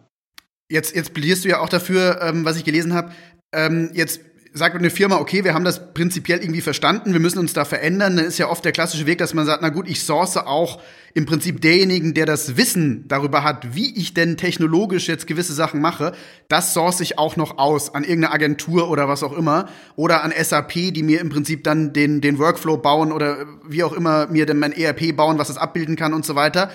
Jetzt, 0.69 0.95
jetzt 0.95 1.13
plädierst 1.13 1.45
du 1.45 1.49
ja 1.49 1.59
auch 1.59 1.69
dafür, 1.69 2.19
ähm, 2.21 2.43
was 2.43 2.57
ich 2.57 2.65
gelesen 2.65 2.93
habe, 2.93 3.11
ähm, 3.53 3.91
jetzt 3.93 4.19
sagt 4.57 4.75
eine 4.75 4.89
Firma, 4.89 5.17
okay, 5.17 5.43
wir 5.43 5.53
haben 5.53 5.63
das 5.63 5.93
prinzipiell 5.93 6.39
irgendwie 6.39 6.61
verstanden, 6.61 7.13
wir 7.13 7.19
müssen 7.19 7.39
uns 7.39 7.53
da 7.53 7.65
verändern, 7.65 8.17
dann 8.17 8.25
ist 8.25 8.37
ja 8.37 8.49
oft 8.49 8.65
der 8.65 8.71
klassische 8.71 9.05
Weg, 9.05 9.19
dass 9.19 9.33
man 9.33 9.45
sagt, 9.45 9.61
na 9.61 9.69
gut, 9.69 9.87
ich 9.87 10.01
source 10.01 10.37
auch 10.37 10.81
im 11.13 11.25
Prinzip 11.25 11.61
derjenigen, 11.61 12.13
der 12.13 12.27
das 12.27 12.57
Wissen 12.57 13.07
darüber 13.07 13.43
hat, 13.43 13.75
wie 13.75 13.97
ich 13.97 14.13
denn 14.13 14.37
technologisch 14.37 15.07
jetzt 15.07 15.25
gewisse 15.25 15.53
Sachen 15.53 15.81
mache, 15.81 16.11
das 16.47 16.73
source 16.73 16.99
ich 16.99 17.17
auch 17.17 17.37
noch 17.37 17.57
aus 17.57 17.95
an 17.95 18.03
irgendeine 18.03 18.33
Agentur 18.33 18.89
oder 18.89 19.07
was 19.07 19.23
auch 19.23 19.33
immer 19.33 19.67
oder 19.95 20.23
an 20.23 20.31
SAP, 20.31 20.73
die 20.93 21.01
mir 21.03 21.19
im 21.21 21.29
Prinzip 21.29 21.63
dann 21.63 21.93
den, 21.93 22.21
den 22.21 22.37
Workflow 22.37 22.77
bauen 22.77 23.11
oder 23.11 23.45
wie 23.67 23.83
auch 23.83 23.93
immer 23.93 24.27
mir 24.27 24.45
dann 24.45 24.59
mein 24.59 24.73
ERP 24.73 25.15
bauen, 25.15 25.39
was 25.39 25.49
es 25.49 25.57
abbilden 25.57 25.95
kann 25.95 26.13
und 26.13 26.25
so 26.25 26.35
weiter. 26.35 26.69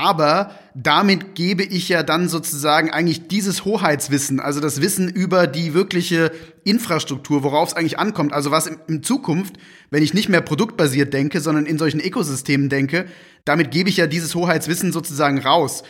Aber 0.00 0.52
damit 0.74 1.34
gebe 1.34 1.64
ich 1.64 1.88
ja 1.88 2.04
dann 2.04 2.28
sozusagen 2.28 2.90
eigentlich 2.90 3.26
dieses 3.26 3.64
Hoheitswissen, 3.64 4.38
also 4.38 4.60
das 4.60 4.80
Wissen 4.80 5.08
über 5.08 5.48
die 5.48 5.74
wirkliche 5.74 6.30
Infrastruktur, 6.62 7.42
worauf 7.42 7.70
es 7.70 7.74
eigentlich 7.74 7.98
ankommt. 7.98 8.32
Also 8.32 8.52
was 8.52 8.68
in 8.86 9.02
Zukunft, 9.02 9.56
wenn 9.90 10.04
ich 10.04 10.14
nicht 10.14 10.28
mehr 10.28 10.40
produktbasiert 10.40 11.12
denke, 11.12 11.40
sondern 11.40 11.66
in 11.66 11.78
solchen 11.78 11.98
Ökosystemen 11.98 12.68
denke, 12.68 13.06
damit 13.44 13.72
gebe 13.72 13.88
ich 13.88 13.96
ja 13.96 14.06
dieses 14.06 14.36
Hoheitswissen 14.36 14.92
sozusagen 14.92 15.38
raus. 15.40 15.82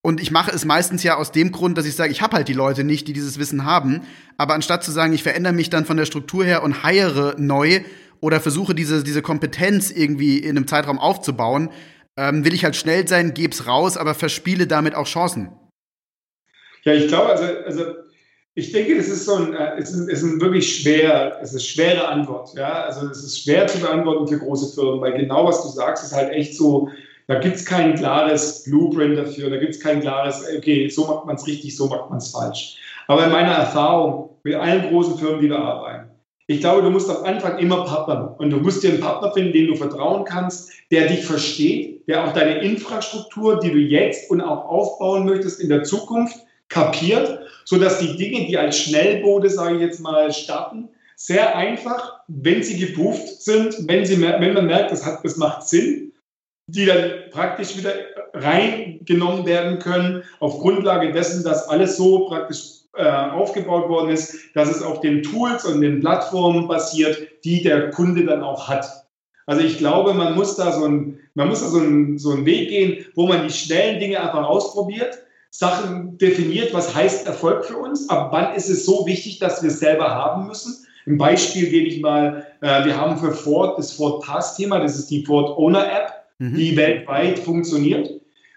Und 0.00 0.20
ich 0.20 0.30
mache 0.30 0.52
es 0.52 0.64
meistens 0.64 1.02
ja 1.02 1.16
aus 1.16 1.32
dem 1.32 1.50
Grund, 1.50 1.76
dass 1.76 1.86
ich 1.86 1.96
sage, 1.96 2.12
ich 2.12 2.22
habe 2.22 2.36
halt 2.36 2.46
die 2.46 2.52
Leute 2.52 2.84
nicht, 2.84 3.08
die 3.08 3.12
dieses 3.12 3.40
Wissen 3.40 3.64
haben. 3.64 4.02
Aber 4.36 4.54
anstatt 4.54 4.84
zu 4.84 4.92
sagen, 4.92 5.12
ich 5.12 5.24
verändere 5.24 5.54
mich 5.54 5.70
dann 5.70 5.86
von 5.86 5.96
der 5.96 6.06
Struktur 6.06 6.44
her 6.44 6.62
und 6.62 6.84
heiere 6.84 7.34
neu 7.36 7.80
oder 8.20 8.40
versuche 8.40 8.76
diese, 8.76 9.02
diese 9.02 9.22
Kompetenz 9.22 9.90
irgendwie 9.90 10.38
in 10.38 10.56
einem 10.56 10.68
Zeitraum 10.68 11.00
aufzubauen, 11.00 11.70
ähm, 12.16 12.44
will 12.44 12.54
ich 12.54 12.64
halt 12.64 12.76
schnell 12.76 13.06
sein, 13.06 13.34
gebe 13.34 13.52
es 13.52 13.66
raus, 13.66 13.96
aber 13.96 14.14
verspiele 14.14 14.66
damit 14.66 14.94
auch 14.94 15.06
Chancen. 15.06 15.50
Ja, 16.84 16.92
ich 16.92 17.08
glaube, 17.08 17.30
also, 17.30 17.44
also 17.64 17.84
Ich 18.58 18.72
denke, 18.72 18.96
das 18.96 19.08
ist 19.08 19.26
so 19.26 19.34
ein, 19.34 19.52
äh, 19.52 19.76
es 19.78 19.90
ist, 19.90 20.08
ist 20.08 20.22
ein 20.22 20.40
wirklich 20.40 20.80
schwer, 20.80 21.38
es 21.42 21.52
ist 21.52 21.66
schwere 21.68 22.08
Antwort. 22.08 22.54
Ja? 22.54 22.84
Also 22.84 23.06
es 23.08 23.22
ist 23.22 23.42
schwer 23.42 23.66
zu 23.66 23.78
beantworten 23.80 24.26
für 24.26 24.38
große 24.38 24.74
Firmen, 24.74 25.02
weil 25.02 25.12
genau 25.12 25.44
was 25.46 25.62
du 25.62 25.68
sagst, 25.68 26.04
ist 26.04 26.14
halt 26.14 26.32
echt 26.32 26.56
so, 26.56 26.88
da 27.26 27.38
gibt 27.38 27.56
es 27.56 27.66
kein 27.66 27.96
klares 27.96 28.64
Blueprint 28.64 29.18
dafür, 29.18 29.50
da 29.50 29.58
gibt 29.58 29.74
es 29.74 29.80
kein 29.80 30.00
klares, 30.00 30.42
okay, 30.56 30.88
so 30.88 31.06
macht 31.06 31.26
man 31.26 31.36
es 31.36 31.46
richtig, 31.46 31.76
so 31.76 31.86
macht 31.88 32.08
man 32.08 32.16
es 32.18 32.30
falsch. 32.30 32.78
Aber 33.08 33.26
in 33.26 33.32
meiner 33.32 33.52
Erfahrung 33.52 34.30
mit 34.42 34.54
allen 34.54 34.88
großen 34.88 35.18
Firmen, 35.18 35.40
die 35.42 35.50
wir 35.50 35.58
arbeiten, 35.58 36.08
ich 36.48 36.60
glaube, 36.60 36.82
du 36.82 36.90
musst 36.90 37.10
am 37.10 37.24
Anfang 37.24 37.58
immer 37.58 37.84
Partner 37.84 38.34
und 38.38 38.50
du 38.50 38.58
musst 38.58 38.82
dir 38.82 38.90
einen 38.90 39.00
Partner 39.00 39.32
finden, 39.32 39.52
dem 39.52 39.66
du 39.68 39.76
vertrauen 39.76 40.24
kannst, 40.24 40.70
der 40.90 41.08
dich 41.08 41.24
versteht, 41.24 42.06
der 42.06 42.24
auch 42.24 42.32
deine 42.32 42.60
Infrastruktur, 42.60 43.58
die 43.60 43.70
du 43.70 43.78
jetzt 43.78 44.30
und 44.30 44.40
auch 44.40 44.64
aufbauen 44.64 45.24
möchtest 45.24 45.60
in 45.60 45.68
der 45.68 45.82
Zukunft, 45.82 46.36
kapiert 46.68 47.46
sodass 47.66 47.98
die 47.98 48.16
Dinge, 48.16 48.46
die 48.46 48.56
als 48.56 48.78
Schnellboote, 48.78 49.50
sage 49.50 49.74
ich 49.74 49.82
jetzt 49.82 50.00
mal, 50.00 50.32
starten, 50.32 50.88
sehr 51.16 51.56
einfach, 51.56 52.20
wenn 52.28 52.62
sie 52.62 52.78
geprüft 52.78 53.42
sind, 53.42 53.74
wenn, 53.88 54.06
sie, 54.06 54.20
wenn 54.20 54.54
man 54.54 54.66
merkt, 54.66 54.92
das, 54.92 55.04
hat, 55.04 55.24
das 55.24 55.36
macht 55.36 55.68
Sinn, 55.68 56.12
die 56.68 56.86
dann 56.86 57.10
praktisch 57.30 57.76
wieder 57.76 57.92
reingenommen 58.34 59.46
werden 59.46 59.78
können, 59.78 60.22
auf 60.40 60.60
Grundlage 60.60 61.12
dessen, 61.12 61.42
dass 61.42 61.68
alles 61.68 61.96
so 61.96 62.26
praktisch 62.26 62.85
äh, 62.96 63.04
aufgebaut 63.04 63.88
worden 63.88 64.10
ist, 64.10 64.36
dass 64.54 64.68
es 64.70 64.82
auf 64.82 65.00
den 65.00 65.22
Tools 65.22 65.64
und 65.64 65.80
den 65.80 66.00
Plattformen 66.00 66.68
basiert, 66.68 67.18
die 67.44 67.62
der 67.62 67.90
Kunde 67.90 68.24
dann 68.24 68.42
auch 68.42 68.68
hat. 68.68 69.06
Also 69.46 69.62
ich 69.62 69.78
glaube, 69.78 70.12
man 70.14 70.34
muss 70.34 70.56
da 70.56 70.72
so 70.72 70.86
ein, 70.86 71.18
man 71.34 71.48
muss 71.48 71.60
da 71.60 71.68
so 71.68 71.78
einen, 71.78 72.18
so 72.18 72.32
einen 72.32 72.46
Weg 72.46 72.68
gehen, 72.68 73.06
wo 73.14 73.26
man 73.26 73.46
die 73.46 73.52
schnellen 73.52 74.00
Dinge 74.00 74.20
einfach 74.20 74.44
ausprobiert, 74.44 75.18
Sachen 75.50 76.18
definiert, 76.18 76.74
was 76.74 76.94
heißt 76.94 77.26
Erfolg 77.26 77.64
für 77.64 77.78
uns, 77.78 78.10
ab 78.10 78.28
wann 78.32 78.54
ist 78.54 78.68
es 78.68 78.84
so 78.84 79.06
wichtig, 79.06 79.38
dass 79.38 79.62
wir 79.62 79.70
es 79.70 79.78
selber 79.78 80.08
haben 80.08 80.46
müssen. 80.46 80.86
Ein 81.06 81.18
Beispiel 81.18 81.70
gebe 81.70 81.86
ich 81.86 82.02
mal, 82.02 82.46
äh, 82.60 82.84
wir 82.84 83.00
haben 83.00 83.16
für 83.16 83.32
Ford 83.32 83.78
das 83.78 83.92
Ford 83.92 84.24
Pass-Thema, 84.24 84.80
das 84.80 84.98
ist 84.98 85.08
die 85.10 85.24
Ford 85.24 85.56
Owner 85.56 85.86
App, 85.86 86.12
mhm. 86.38 86.54
die 86.54 86.76
weltweit 86.76 87.38
funktioniert. 87.38 88.10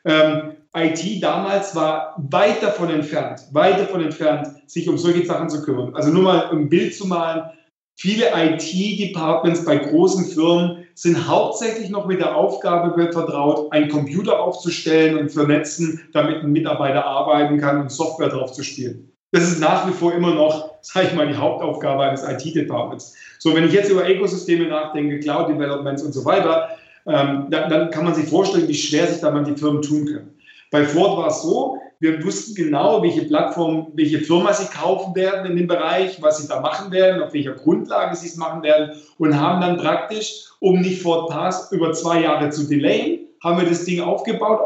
Ähm, 0.04 0.56
IT 0.76 1.24
damals 1.24 1.76
war 1.76 2.16
weit 2.30 2.62
davon 2.62 2.90
entfernt, 2.90 3.42
weit 3.52 3.80
davon 3.80 4.04
entfernt, 4.04 4.48
sich 4.68 4.88
um 4.88 4.98
solche 4.98 5.26
Sachen 5.26 5.50
zu 5.50 5.64
kümmern. 5.64 5.96
Also 5.96 6.12
nur 6.12 6.24
mal 6.24 6.50
ein 6.52 6.70
Bild 6.70 6.94
zu 6.96 7.08
malen, 7.08 7.50
viele 7.96 8.28
IT-Departments 8.36 9.66
bei 9.66 9.78
großen 9.78 10.26
Firmen 10.26 10.86
sind 10.94 11.28
hauptsächlich 11.28 11.90
noch 11.90 12.06
mit 12.06 12.20
der 12.20 12.36
Aufgabe 12.36 13.12
vertraut, 13.12 13.72
einen 13.72 13.90
Computer 13.90 14.40
aufzustellen 14.40 15.18
und 15.18 15.32
vernetzen, 15.32 16.08
damit 16.14 16.44
ein 16.44 16.52
Mitarbeiter 16.52 17.04
arbeiten 17.04 17.58
kann 17.58 17.82
und 17.82 17.92
Software 17.92 18.30
drauf 18.30 18.52
zu 18.52 18.64
spielen. 18.64 19.12
Das 19.32 19.44
ist 19.44 19.60
nach 19.60 19.88
wie 19.88 19.94
vor 19.94 20.14
immer 20.14 20.34
noch, 20.34 20.72
sage 20.82 21.08
ich 21.08 21.16
mal, 21.16 21.28
die 21.28 21.36
Hauptaufgabe 21.36 22.04
eines 22.04 22.24
IT-Departments. 22.24 23.16
So, 23.40 23.56
wenn 23.56 23.64
ich 23.64 23.74
jetzt 23.74 23.90
über 23.90 24.08
Ökosysteme 24.08 24.68
nachdenke, 24.68 25.20
Cloud 25.20 25.50
Developments 25.50 26.04
und 26.04 26.14
so 26.14 26.26
weiter, 26.26 26.70
ähm, 27.06 27.48
dann, 27.50 27.70
dann 27.70 27.90
kann 27.92 28.06
man 28.06 28.14
sich 28.14 28.28
vorstellen, 28.28 28.68
wie 28.68 28.74
schwer 28.74 29.08
sich 29.08 29.22
da 29.22 29.32
die 29.32 29.56
Firmen 29.56 29.82
tun 29.82 30.06
können. 30.06 30.39
Bei 30.72 30.86
Ford 30.86 31.18
war 31.18 31.28
es 31.28 31.42
so, 31.42 31.78
wir 32.00 32.24
wussten 32.24 32.56
genau, 32.56 33.04
welche 33.04 33.26
Plattform, 33.26 33.92
welche 33.96 34.20
Firma 34.20 34.54
sie 34.54 34.68
kaufen 34.68 35.14
werden 35.16 35.52
in 35.52 35.58
dem 35.58 35.68
Bereich, 35.68 36.22
was 36.22 36.38
sie 36.38 36.48
da 36.48 36.62
machen 36.62 36.92
werden, 36.92 37.22
auf 37.22 37.34
welcher 37.34 37.54
Grundlage 37.54 38.16
sie 38.16 38.28
es 38.28 38.38
machen 38.38 38.64
werden 38.64 39.02
und 39.18 39.40
haben 39.40 39.62
dann 39.62 39.78
praktisch, 39.78 40.46
um 40.60 40.80
nicht 40.80 41.02
Ford 41.02 41.30
Pass 41.30 41.72
über 41.72 41.92
zwei 41.92 42.22
Jahre 42.22 42.50
zu 42.52 42.68
delayen, 42.68 43.28
haben 43.44 43.60
wir 43.60 43.68
das 43.68 43.84
Ding 43.84 44.02
aufgebaut, 44.02 44.62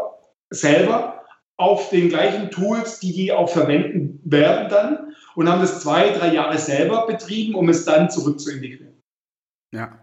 selber, 0.52 1.24
auf 1.58 1.90
den 1.90 2.10
gleichen 2.10 2.52
Tools, 2.52 3.00
die 3.00 3.14
die 3.14 3.32
auch 3.32 3.50
verwenden 3.50 4.20
werden 4.26 4.70
dann 4.70 5.16
und 5.36 5.50
haben 5.50 5.62
das 5.62 5.82
zwei, 5.82 6.10
drei 6.10 6.34
Jahre 6.34 6.58
selber 6.58 7.06
betrieben, 7.06 7.56
um 7.56 7.70
es 7.70 7.86
dann 7.86 8.10
zurück 8.10 8.40
zu 8.40 8.52
integrieren. 8.52 9.02
Ja, 9.72 10.03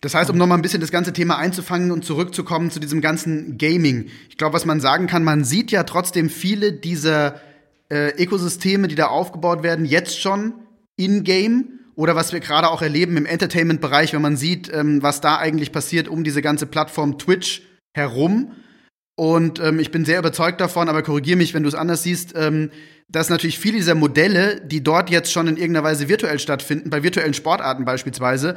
das 0.00 0.14
heißt, 0.14 0.30
um 0.30 0.36
nochmal 0.36 0.58
ein 0.58 0.62
bisschen 0.62 0.80
das 0.80 0.92
ganze 0.92 1.12
Thema 1.12 1.38
einzufangen 1.38 1.90
und 1.90 2.04
zurückzukommen 2.04 2.70
zu 2.70 2.78
diesem 2.78 3.00
ganzen 3.00 3.58
Gaming. 3.58 4.10
Ich 4.28 4.36
glaube, 4.36 4.54
was 4.54 4.64
man 4.64 4.80
sagen 4.80 5.08
kann, 5.08 5.24
man 5.24 5.44
sieht 5.44 5.72
ja 5.72 5.82
trotzdem 5.82 6.30
viele 6.30 6.72
dieser 6.72 7.40
äh, 7.88 8.10
Ökosysteme, 8.22 8.86
die 8.86 8.94
da 8.94 9.06
aufgebaut 9.06 9.62
werden, 9.62 9.84
jetzt 9.84 10.20
schon 10.20 10.54
in-game 10.96 11.80
oder 11.96 12.14
was 12.14 12.32
wir 12.32 12.38
gerade 12.38 12.68
auch 12.68 12.80
erleben 12.80 13.16
im 13.16 13.26
Entertainment-Bereich, 13.26 14.12
wenn 14.12 14.22
man 14.22 14.36
sieht, 14.36 14.72
ähm, 14.72 15.02
was 15.02 15.20
da 15.20 15.38
eigentlich 15.38 15.72
passiert 15.72 16.06
um 16.06 16.22
diese 16.22 16.42
ganze 16.42 16.66
Plattform 16.66 17.18
Twitch 17.18 17.62
herum. 17.92 18.52
Und 19.16 19.58
ähm, 19.58 19.80
ich 19.80 19.90
bin 19.90 20.04
sehr 20.04 20.20
überzeugt 20.20 20.60
davon, 20.60 20.88
aber 20.88 21.02
korrigiere 21.02 21.36
mich, 21.36 21.54
wenn 21.54 21.64
du 21.64 21.68
es 21.68 21.74
anders 21.74 22.04
siehst, 22.04 22.34
ähm, 22.36 22.70
dass 23.08 23.30
natürlich 23.30 23.58
viele 23.58 23.78
dieser 23.78 23.96
Modelle, 23.96 24.60
die 24.60 24.84
dort 24.84 25.10
jetzt 25.10 25.32
schon 25.32 25.48
in 25.48 25.56
irgendeiner 25.56 25.82
Weise 25.82 26.08
virtuell 26.08 26.38
stattfinden, 26.38 26.88
bei 26.88 27.02
virtuellen 27.02 27.34
Sportarten 27.34 27.84
beispielsweise, 27.84 28.54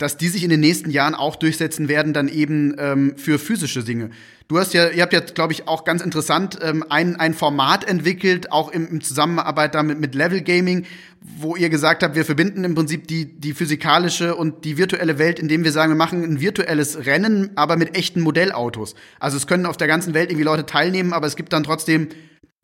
dass 0.00 0.16
die 0.16 0.28
sich 0.28 0.42
in 0.42 0.50
den 0.50 0.60
nächsten 0.60 0.90
Jahren 0.90 1.14
auch 1.14 1.36
durchsetzen 1.36 1.88
werden, 1.88 2.14
dann 2.14 2.28
eben 2.28 2.74
ähm, 2.78 3.12
für 3.16 3.38
physische 3.38 3.84
Dinge. 3.84 4.10
Du 4.48 4.58
hast 4.58 4.72
ja, 4.72 4.88
ihr 4.88 5.02
habt 5.02 5.12
ja, 5.12 5.20
glaube 5.20 5.52
ich, 5.52 5.68
auch 5.68 5.84
ganz 5.84 6.02
interessant 6.02 6.58
ähm, 6.62 6.84
ein, 6.88 7.16
ein 7.16 7.34
Format 7.34 7.86
entwickelt, 7.86 8.50
auch 8.50 8.72
im, 8.72 8.88
im 8.88 9.00
Zusammenarbeit 9.02 9.74
damit 9.74 10.00
mit 10.00 10.14
Level 10.14 10.40
Gaming, 10.40 10.86
wo 11.20 11.54
ihr 11.54 11.68
gesagt 11.68 12.02
habt, 12.02 12.14
wir 12.14 12.24
verbinden 12.24 12.64
im 12.64 12.74
Prinzip 12.74 13.06
die, 13.08 13.38
die 13.38 13.52
physikalische 13.52 14.34
und 14.34 14.64
die 14.64 14.78
virtuelle 14.78 15.18
Welt, 15.18 15.38
indem 15.38 15.64
wir 15.64 15.70
sagen, 15.70 15.92
wir 15.92 15.96
machen 15.96 16.24
ein 16.24 16.40
virtuelles 16.40 17.04
Rennen, 17.04 17.50
aber 17.56 17.76
mit 17.76 17.94
echten 17.94 18.22
Modellautos. 18.22 18.94
Also 19.20 19.36
es 19.36 19.46
können 19.46 19.66
auf 19.66 19.76
der 19.76 19.86
ganzen 19.86 20.14
Welt 20.14 20.30
irgendwie 20.30 20.44
Leute 20.44 20.64
teilnehmen, 20.64 21.12
aber 21.12 21.26
es 21.26 21.36
gibt 21.36 21.52
dann 21.52 21.62
trotzdem 21.62 22.08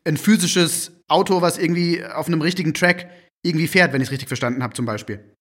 ein 0.05 0.17
physisches 0.17 0.91
Auto, 1.07 1.41
was 1.41 1.59
irgendwie 1.59 2.03
auf 2.03 2.27
einem 2.27 2.41
richtigen 2.41 2.73
Track 2.73 3.07
irgendwie 3.43 3.67
fährt, 3.67 3.93
wenn 3.93 4.01
ich 4.01 4.07
es 4.07 4.11
richtig 4.11 4.27
verstanden 4.27 4.63
habe, 4.63 4.73
zum 4.73 4.85
Beispiel. 4.85 5.36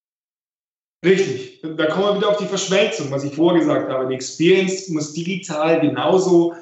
Richtig. 1.07 1.61
Da 1.62 1.86
kommen 1.86 2.07
wir 2.07 2.16
wieder 2.16 2.30
auf 2.30 2.38
die 2.38 2.46
Verschmelzung, 2.46 3.12
was 3.12 3.22
ich 3.22 3.34
vorher 3.34 3.61
gesagt 3.61 3.88
habe. 3.90 4.09
Die 4.09 4.14
Experience 4.14 4.88
muss 4.88 5.12
digital 5.12 5.80
genauso 5.80 6.54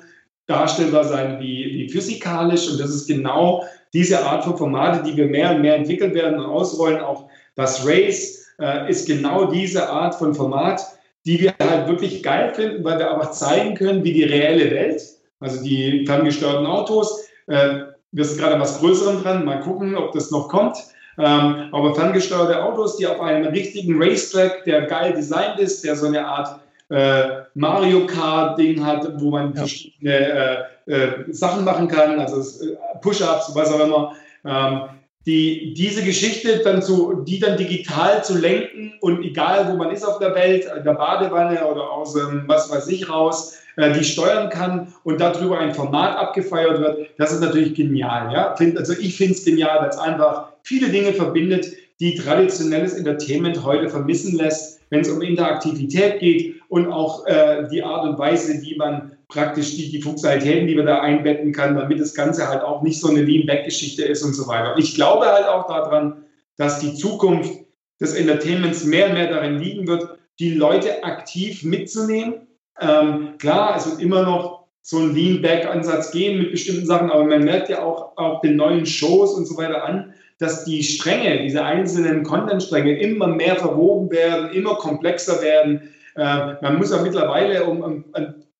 darstellbar 0.46 1.04
sein 1.04 1.40
wie, 1.40 1.64
wie 1.72 1.88
physikalisch. 1.88 2.70
Und 2.70 2.78
das 2.78 2.90
ist 2.90 3.06
genau 3.06 3.64
diese 3.94 4.22
Art 4.22 4.44
von 4.44 4.58
Formate, 4.58 5.02
die 5.02 5.16
wir 5.16 5.26
mehr 5.26 5.54
und 5.54 5.62
mehr 5.62 5.76
entwickeln 5.76 6.12
werden 6.12 6.38
und 6.38 6.44
ausrollen. 6.44 7.00
Auch 7.00 7.30
das 7.54 7.86
Race 7.86 8.44
äh, 8.60 8.90
ist 8.90 9.06
genau 9.06 9.46
diese 9.46 9.88
Art 9.88 10.14
von 10.14 10.34
Format, 10.34 10.82
die 11.24 11.40
wir 11.40 11.54
halt 11.58 11.88
wirklich 11.88 12.22
geil 12.22 12.52
finden, 12.54 12.84
weil 12.84 12.98
wir 12.98 13.10
einfach 13.10 13.30
zeigen 13.30 13.74
können, 13.74 14.04
wie 14.04 14.12
die 14.12 14.24
reelle 14.24 14.70
Welt, 14.70 15.00
also 15.40 15.62
die 15.62 16.04
ferngesteuerten 16.04 16.66
Autos, 16.66 17.26
äh, 17.46 17.78
wir 18.12 18.24
sind 18.24 18.38
gerade 18.38 18.60
was 18.60 18.78
Größerem 18.78 19.22
dran, 19.22 19.44
mal 19.44 19.60
gucken, 19.60 19.96
ob 19.96 20.12
das 20.12 20.30
noch 20.30 20.48
kommt. 20.48 20.76
Ähm, 21.18 21.68
aber 21.72 21.94
ferngesteuerte 21.94 22.62
Autos, 22.62 22.96
die 22.96 23.06
auf 23.06 23.20
einem 23.20 23.46
richtigen 23.46 24.02
Racetrack, 24.02 24.64
der 24.64 24.86
geil 24.86 25.12
designt 25.12 25.58
ist, 25.58 25.84
der 25.84 25.96
so 25.96 26.06
eine 26.06 26.26
Art 26.26 26.60
äh, 26.90 27.44
Mario 27.54 28.06
Kart-Ding 28.06 28.84
hat, 28.84 29.08
wo 29.20 29.30
man 29.30 29.52
ja. 29.52 29.60
verschiedene 29.60 30.66
äh, 30.86 30.92
äh, 30.92 31.32
Sachen 31.32 31.64
machen 31.64 31.88
kann, 31.88 32.18
also 32.18 32.40
äh, 32.64 32.76
Push-Ups, 33.00 33.52
was 33.54 33.72
auch 33.72 33.80
immer. 33.80 34.12
Ähm, 34.44 34.82
die, 35.26 35.72
diese 35.72 36.04
Geschichte 36.04 36.58
dann 36.58 36.82
zu, 36.82 37.22
die 37.26 37.38
dann 37.38 37.56
digital 37.56 38.22
zu 38.22 38.36
lenken 38.36 38.92
und 39.00 39.22
egal 39.22 39.66
wo 39.70 39.76
man 39.76 39.90
ist 39.90 40.04
auf 40.04 40.18
der 40.18 40.34
Welt, 40.34 40.66
in 40.76 40.84
der 40.84 40.92
Badewanne 40.92 41.64
oder 41.66 41.90
aus 41.90 42.14
ähm, 42.14 42.44
was 42.46 42.70
weiß 42.70 42.88
ich 42.88 43.08
raus, 43.08 43.58
die 43.76 44.04
steuern 44.04 44.50
kann 44.50 44.92
und 45.02 45.20
darüber 45.20 45.58
ein 45.58 45.74
Format 45.74 46.16
abgefeiert 46.16 46.80
wird, 46.80 47.08
das 47.18 47.32
ist 47.32 47.40
natürlich 47.40 47.74
genial. 47.74 48.32
Ja? 48.32 48.54
Also 48.76 48.92
ich 48.92 49.16
finde 49.16 49.34
es 49.34 49.44
genial, 49.44 49.80
weil 49.80 49.88
es 49.88 49.98
einfach 49.98 50.52
viele 50.62 50.88
Dinge 50.88 51.12
verbindet, 51.12 51.66
die 52.00 52.14
traditionelles 52.14 52.94
Entertainment 52.94 53.64
heute 53.64 53.88
vermissen 53.88 54.36
lässt, 54.36 54.80
wenn 54.90 55.00
es 55.00 55.10
um 55.10 55.22
Interaktivität 55.22 56.20
geht 56.20 56.56
und 56.68 56.90
auch 56.90 57.26
äh, 57.26 57.68
die 57.70 57.82
Art 57.82 58.04
und 58.04 58.18
Weise, 58.18 58.60
wie 58.62 58.76
man 58.76 59.12
praktisch 59.28 59.76
die, 59.76 59.90
die 59.90 60.02
Funktionalitäten, 60.02 60.66
die 60.66 60.74
man 60.74 60.86
da 60.86 61.00
einbetten 61.00 61.52
kann, 61.52 61.76
damit 61.76 62.00
das 62.00 62.14
Ganze 62.14 62.48
halt 62.48 62.62
auch 62.62 62.82
nicht 62.82 63.00
so 63.00 63.08
eine 63.08 63.22
Lean-Back-Geschichte 63.22 64.04
ist 64.04 64.22
und 64.22 64.34
so 64.34 64.46
weiter. 64.46 64.74
Und 64.74 64.82
ich 64.82 64.94
glaube 64.94 65.26
halt 65.26 65.46
auch 65.46 65.66
daran, 65.66 66.24
dass 66.56 66.80
die 66.80 66.94
Zukunft 66.94 67.52
des 68.00 68.14
Entertainments 68.14 68.84
mehr 68.84 69.06
und 69.06 69.14
mehr 69.14 69.30
darin 69.30 69.58
liegen 69.58 69.86
wird, 69.86 70.18
die 70.38 70.54
Leute 70.54 71.04
aktiv 71.04 71.62
mitzunehmen. 71.62 72.46
Ähm, 72.80 73.34
klar, 73.38 73.76
es 73.76 73.88
wird 73.88 74.00
immer 74.00 74.22
noch 74.22 74.64
so 74.82 74.98
einen 74.98 75.14
Lean-Back-Ansatz 75.14 76.10
gehen 76.10 76.38
mit 76.38 76.50
bestimmten 76.50 76.86
Sachen, 76.86 77.10
aber 77.10 77.24
man 77.24 77.44
merkt 77.44 77.70
ja 77.70 77.82
auch, 77.82 78.16
auch 78.16 78.40
den 78.42 78.56
neuen 78.56 78.84
Shows 78.84 79.34
und 79.34 79.46
so 79.46 79.56
weiter 79.56 79.84
an, 79.84 80.12
dass 80.38 80.64
die 80.64 80.82
Stränge, 80.82 81.42
diese 81.42 81.64
einzelnen 81.64 82.22
Content-Stränge 82.22 82.98
immer 82.98 83.28
mehr 83.28 83.56
verwoben 83.56 84.10
werden, 84.10 84.50
immer 84.50 84.74
komplexer 84.74 85.40
werden. 85.40 85.94
Äh, 86.16 86.54
man 86.60 86.76
muss 86.76 86.90
ja 86.90 87.00
mittlerweile, 87.00 87.64
um, 87.64 87.82
um, 87.82 88.04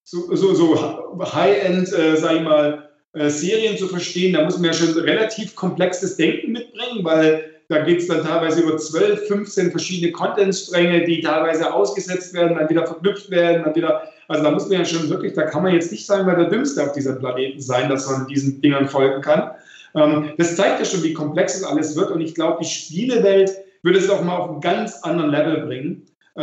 so, 0.05 0.35
so, 0.35 0.55
so 0.55 1.35
High-End, 1.35 1.93
äh, 1.93 2.17
sage 2.17 2.37
ich 2.37 2.43
mal, 2.43 2.89
äh, 3.15 3.29
Serien 3.29 3.77
zu 3.77 3.89
verstehen, 3.89 4.35
da 4.35 4.45
muss 4.45 4.59
man 4.59 4.67
ja 4.67 4.73
schon 4.73 4.99
relativ 4.99 5.55
komplexes 5.55 6.17
Denken 6.17 6.53
mitbringen, 6.53 7.05
weil 7.05 7.54
da 7.69 7.79
geht 7.81 8.01
es 8.01 8.09
dann 8.09 8.23
teilweise 8.23 8.63
über 8.63 8.77
12, 8.77 9.27
15 9.27 9.71
verschiedene 9.71 10.13
Content-Stränge, 10.13 11.05
die 11.05 11.21
teilweise 11.21 11.73
ausgesetzt 11.73 12.35
werden, 12.35 12.57
dann 12.59 12.69
wieder 12.69 12.87
verknüpft 12.87 13.31
werden, 13.31 13.65
dann 13.65 13.75
wieder. 13.75 14.03
Also 14.29 14.43
da 14.43 14.51
muss 14.51 14.69
man 14.69 14.79
ja 14.79 14.85
schon 14.85 15.09
wirklich, 15.09 15.35
da 15.35 15.43
kann 15.43 15.63
man 15.63 15.75
jetzt 15.75 15.93
nicht 15.93 16.07
sagen, 16.07 16.27
weil 16.27 16.37
der 16.37 16.51
Dümmste 16.51 16.83
auf 16.83 16.93
diesem 16.93 17.19
Planeten 17.19 17.61
sein, 17.61 17.89
dass 17.89 18.11
man 18.11 18.27
diesen 18.27 18.61
Dingern 18.61 18.89
folgen 18.89 19.21
kann. 19.21 19.51
Ähm, 19.95 20.33
das 20.39 20.57
zeigt 20.57 20.79
ja 20.81 20.85
schon, 20.85 21.03
wie 21.03 21.15
komplex 21.15 21.61
das 21.61 21.71
alles 21.71 21.97
wird. 21.97 22.11
Und 22.11 22.21
ich 22.21 22.35
glaube, 22.35 22.59
die 22.61 22.69
Spielewelt 22.69 23.53
würde 23.83 23.99
es 23.99 24.11
auch 24.11 24.23
mal 24.23 24.37
auf 24.37 24.51
einen 24.51 24.61
ganz 24.61 25.03
anderen 25.03 25.31
Level 25.31 25.67
bringen, 25.67 26.07
äh, 26.37 26.43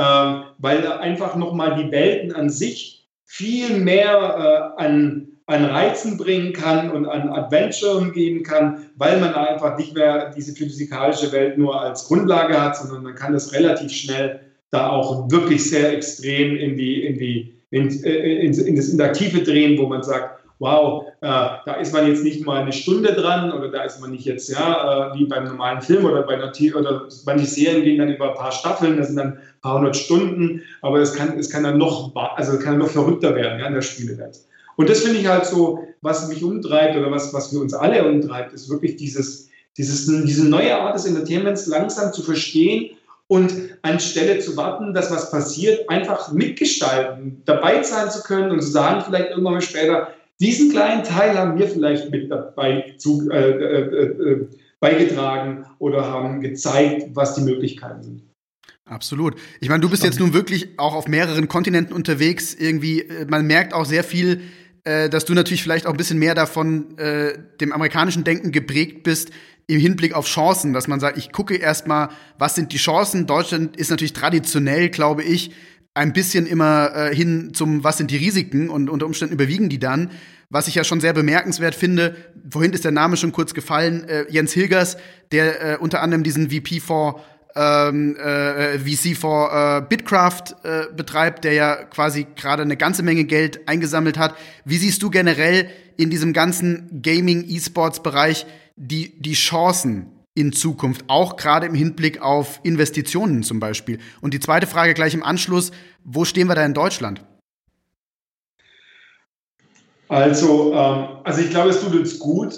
weil 0.57 0.81
da 0.81 0.97
einfach 0.97 1.35
nochmal 1.35 1.75
die 1.75 1.91
Welten 1.91 2.33
an 2.33 2.49
sich 2.49 3.07
viel 3.25 3.77
mehr 3.77 4.73
äh, 4.77 4.83
an, 4.83 5.30
an 5.51 5.65
Reizen 5.65 6.17
bringen 6.17 6.53
kann 6.53 6.91
und 6.91 7.05
an 7.05 7.29
Adventure 7.29 8.11
geben 8.11 8.43
kann, 8.43 8.85
weil 8.95 9.19
man 9.19 9.33
einfach 9.33 9.77
nicht 9.77 9.93
mehr 9.93 10.31
diese 10.35 10.53
physikalische 10.53 11.31
Welt 11.31 11.57
nur 11.57 11.79
als 11.79 12.07
Grundlage 12.07 12.59
hat, 12.59 12.77
sondern 12.77 13.03
man 13.03 13.15
kann 13.15 13.33
das 13.33 13.53
relativ 13.53 13.91
schnell 13.91 14.39
da 14.71 14.89
auch 14.89 15.29
wirklich 15.29 15.69
sehr 15.69 15.93
extrem 15.93 16.55
in 16.55 16.77
die, 16.77 17.05
in 17.05 17.17
die, 17.17 17.53
in, 17.71 17.89
in, 17.89 18.53
in 18.53 18.75
das 18.75 18.89
Interaktive 18.89 19.43
drehen, 19.43 19.77
wo 19.77 19.87
man 19.87 20.01
sagt, 20.01 20.41
wow, 20.59 21.07
äh, 21.21 21.27
da 21.27 21.73
ist 21.81 21.91
man 21.91 22.07
jetzt 22.07 22.23
nicht 22.23 22.45
mal 22.45 22.61
eine 22.61 22.71
Stunde 22.71 23.13
dran 23.13 23.51
oder 23.51 23.69
da 23.69 23.83
ist 23.83 23.99
man 23.99 24.11
nicht 24.11 24.25
jetzt, 24.25 24.47
ja, 24.47 25.11
äh, 25.11 25.17
wie 25.17 25.25
beim 25.25 25.45
normalen 25.45 25.81
Film 25.81 26.05
oder 26.05 26.21
bei 26.21 26.35
einer 26.35 26.53
oder 26.75 27.07
manche 27.25 27.45
Serien 27.47 27.83
gehen 27.83 27.97
dann 27.97 28.13
über 28.13 28.29
ein 28.29 28.37
paar 28.37 28.51
Staffeln, 28.51 28.97
das 28.97 29.07
sind 29.07 29.17
dann 29.17 29.33
ein 29.33 29.61
paar 29.61 29.79
hundert 29.79 29.97
Stunden, 29.97 30.61
aber 30.83 30.99
es 30.99 31.15
kann, 31.15 31.37
es 31.37 31.49
kann 31.49 31.63
dann 31.63 31.79
noch, 31.79 32.15
also 32.35 32.59
kann 32.59 32.77
noch 32.77 32.89
verrückter 32.89 33.35
werden, 33.35 33.59
ja, 33.59 33.65
in 33.65 33.73
der 33.73 33.81
Spielewelt. 33.81 34.37
Und 34.75 34.89
das 34.89 35.01
finde 35.01 35.19
ich 35.19 35.27
halt 35.27 35.45
so, 35.45 35.83
was 36.01 36.27
mich 36.27 36.43
umtreibt 36.43 36.95
oder 36.95 37.11
was, 37.11 37.33
was 37.33 37.49
für 37.49 37.59
uns 37.59 37.73
alle 37.73 38.07
umtreibt, 38.07 38.53
ist 38.53 38.69
wirklich 38.69 38.95
dieses, 38.95 39.49
dieses, 39.77 40.05
diese 40.25 40.47
neue 40.47 40.75
Art 40.75 40.95
des 40.95 41.05
Entertainments 41.05 41.67
langsam 41.67 42.11
zu 42.13 42.23
verstehen 42.23 42.91
und 43.27 43.53
anstelle 43.81 44.39
zu 44.39 44.57
warten, 44.57 44.93
dass 44.93 45.11
was 45.11 45.31
passiert, 45.31 45.89
einfach 45.89 46.31
mitgestalten, 46.33 47.41
dabei 47.45 47.81
sein 47.83 48.11
zu 48.11 48.23
können 48.23 48.51
und 48.51 48.61
zu 48.61 48.69
sagen, 48.69 49.03
vielleicht 49.05 49.29
irgendwann 49.29 49.53
mal 49.53 49.61
später, 49.61 50.09
diesen 50.41 50.71
kleinen 50.71 51.03
Teil 51.03 51.37
haben 51.37 51.57
wir 51.57 51.67
vielleicht 51.67 52.09
mit 52.09 52.29
dabei 52.29 52.95
zu, 52.97 53.29
äh, 53.31 53.51
äh, 53.51 54.05
äh, 54.05 54.47
beigetragen 54.79 55.65
oder 55.77 56.05
haben 56.05 56.41
gezeigt, 56.41 57.11
was 57.13 57.35
die 57.35 57.41
Möglichkeiten 57.41 58.01
sind. 58.01 58.23
Absolut. 58.85 59.35
Ich 59.61 59.69
meine, 59.69 59.79
du 59.79 59.89
bist 59.89 60.03
jetzt 60.03 60.19
nun 60.19 60.33
wirklich 60.33 60.77
auch 60.77 60.95
auf 60.95 61.07
mehreren 61.07 61.47
Kontinenten 61.47 61.95
unterwegs. 61.95 62.53
Irgendwie, 62.53 63.03
äh, 63.03 63.25
man 63.29 63.47
merkt 63.47 63.73
auch 63.73 63.85
sehr 63.85 64.03
viel, 64.03 64.41
äh, 64.83 65.09
dass 65.09 65.25
du 65.25 65.33
natürlich 65.33 65.63
vielleicht 65.63 65.85
auch 65.85 65.91
ein 65.91 65.97
bisschen 65.97 66.19
mehr 66.19 66.35
davon 66.35 66.97
äh, 66.97 67.37
dem 67.59 67.71
amerikanischen 67.71 68.23
Denken 68.23 68.51
geprägt 68.51 69.03
bist 69.03 69.31
im 69.67 69.79
Hinblick 69.79 70.13
auf 70.13 70.27
Chancen, 70.27 70.73
dass 70.73 70.87
man 70.87 70.99
sagt, 70.99 71.17
ich 71.17 71.31
gucke 71.31 71.55
erstmal, 71.55 72.09
was 72.37 72.55
sind 72.55 72.73
die 72.73 72.77
Chancen. 72.77 73.27
Deutschland 73.27 73.77
ist 73.77 73.89
natürlich 73.89 74.13
traditionell, 74.13 74.89
glaube 74.89 75.23
ich, 75.23 75.51
ein 75.93 76.13
bisschen 76.13 76.47
immer 76.47 76.95
äh, 76.95 77.15
hin 77.15 77.53
zum, 77.53 77.83
was 77.83 77.97
sind 77.97 78.11
die 78.11 78.17
Risiken 78.17 78.69
und 78.69 78.89
unter 78.89 79.05
Umständen 79.05 79.33
überwiegen 79.33 79.69
die 79.69 79.79
dann. 79.79 80.11
Was 80.49 80.67
ich 80.67 80.75
ja 80.75 80.83
schon 80.83 80.99
sehr 80.99 81.13
bemerkenswert 81.13 81.75
finde, 81.75 82.15
vorhin 82.49 82.73
ist 82.73 82.83
der 82.83 82.91
Name 82.91 83.15
schon 83.15 83.31
kurz 83.31 83.53
gefallen, 83.53 84.03
äh, 84.09 84.25
Jens 84.29 84.51
Hilgers, 84.51 84.97
der 85.31 85.73
äh, 85.73 85.77
unter 85.77 86.01
anderem 86.01 86.23
diesen 86.23 86.49
VP 86.49 86.79
for 86.79 87.23
ähm, 87.55 88.15
äh, 88.17 88.79
VC 88.79 89.15
for 89.15 89.51
äh, 89.51 89.81
Bitcraft 89.87 90.55
äh, 90.63 90.93
betreibt, 90.95 91.43
der 91.43 91.53
ja 91.53 91.75
quasi 91.85 92.27
gerade 92.35 92.63
eine 92.63 92.77
ganze 92.77 93.03
Menge 93.03 93.25
Geld 93.25 93.67
eingesammelt 93.67 94.17
hat. 94.17 94.35
Wie 94.65 94.77
siehst 94.77 95.03
du 95.03 95.09
generell 95.09 95.69
in 95.97 96.09
diesem 96.09 96.33
ganzen 96.33 97.01
Gaming-E-Sports-Bereich 97.01 98.45
die, 98.75 99.21
die 99.21 99.33
Chancen 99.33 100.11
in 100.33 100.53
Zukunft, 100.53 101.05
auch 101.07 101.35
gerade 101.35 101.65
im 101.65 101.75
Hinblick 101.75 102.21
auf 102.21 102.59
Investitionen 102.63 103.43
zum 103.43 103.59
Beispiel. 103.59 103.99
Und 104.21 104.33
die 104.33 104.39
zweite 104.39 104.65
Frage 104.65 104.93
gleich 104.93 105.13
im 105.13 105.23
Anschluss, 105.23 105.71
wo 106.03 106.25
stehen 106.25 106.47
wir 106.47 106.55
da 106.55 106.65
in 106.65 106.73
Deutschland? 106.73 107.23
Also, 110.07 110.73
ähm, 110.73 111.19
also 111.23 111.41
ich 111.41 111.49
glaube, 111.49 111.69
es 111.69 111.81
tut 111.81 111.93
uns 111.93 112.17
gut, 112.17 112.53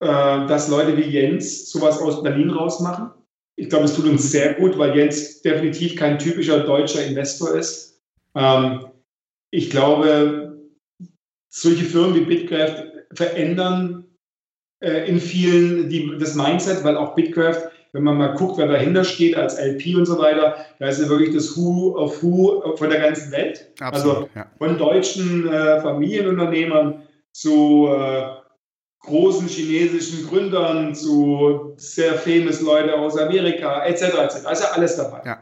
äh, 0.00 0.06
dass 0.06 0.68
Leute 0.68 0.96
wie 0.96 1.02
Jens 1.02 1.70
sowas 1.70 1.98
aus 1.98 2.22
Berlin 2.22 2.50
rausmachen. 2.50 3.10
Ich 3.56 3.68
glaube, 3.68 3.84
es 3.84 3.94
tut 3.94 4.06
uns 4.06 4.30
sehr 4.30 4.54
gut, 4.54 4.78
weil 4.78 4.96
Jens 4.96 5.42
definitiv 5.42 5.96
kein 5.96 6.18
typischer 6.18 6.60
deutscher 6.60 7.04
Investor 7.04 7.54
ist. 7.54 8.00
Ähm, 8.34 8.86
ich 9.50 9.70
glaube, 9.70 10.58
solche 11.48 11.84
Firmen 11.84 12.14
wie 12.14 12.24
Bitcraft 12.24 12.84
verändern 13.12 14.04
äh, 14.80 15.08
in 15.08 15.20
vielen 15.20 15.88
die, 15.88 16.16
das 16.18 16.34
Mindset, 16.34 16.82
weil 16.82 16.96
auch 16.96 17.14
Bitcraft, 17.14 17.70
wenn 17.92 18.04
man 18.04 18.16
mal 18.16 18.34
guckt, 18.34 18.56
wer 18.56 18.66
dahinter 18.66 19.04
steht 19.04 19.36
als 19.36 19.58
LP 19.58 19.96
und 19.96 20.06
so 20.06 20.18
weiter, 20.18 20.56
da 20.78 20.88
ist 20.88 21.00
ja 21.00 21.08
wirklich 21.08 21.34
das 21.34 21.56
Who 21.56 21.94
of 21.96 22.22
Who 22.22 22.74
von 22.76 22.88
der 22.88 23.00
ganzen 23.00 23.30
Welt. 23.32 23.70
Absolut, 23.80 24.16
also 24.16 24.28
ja. 24.34 24.46
von 24.56 24.78
deutschen 24.78 25.46
äh, 25.46 25.80
Familienunternehmern 25.82 27.02
zu 27.32 27.88
äh, 27.88 28.41
großen 29.02 29.48
chinesischen 29.48 30.26
Gründern, 30.28 30.94
zu 30.94 31.74
sehr 31.76 32.14
famous 32.14 32.60
Leute 32.60 32.94
aus 32.94 33.18
Amerika, 33.18 33.84
etc. 33.84 34.02
etc. 34.02 34.44
Ja 34.44 34.70
alles 34.72 34.96
dabei. 34.96 35.22
Ja. 35.24 35.38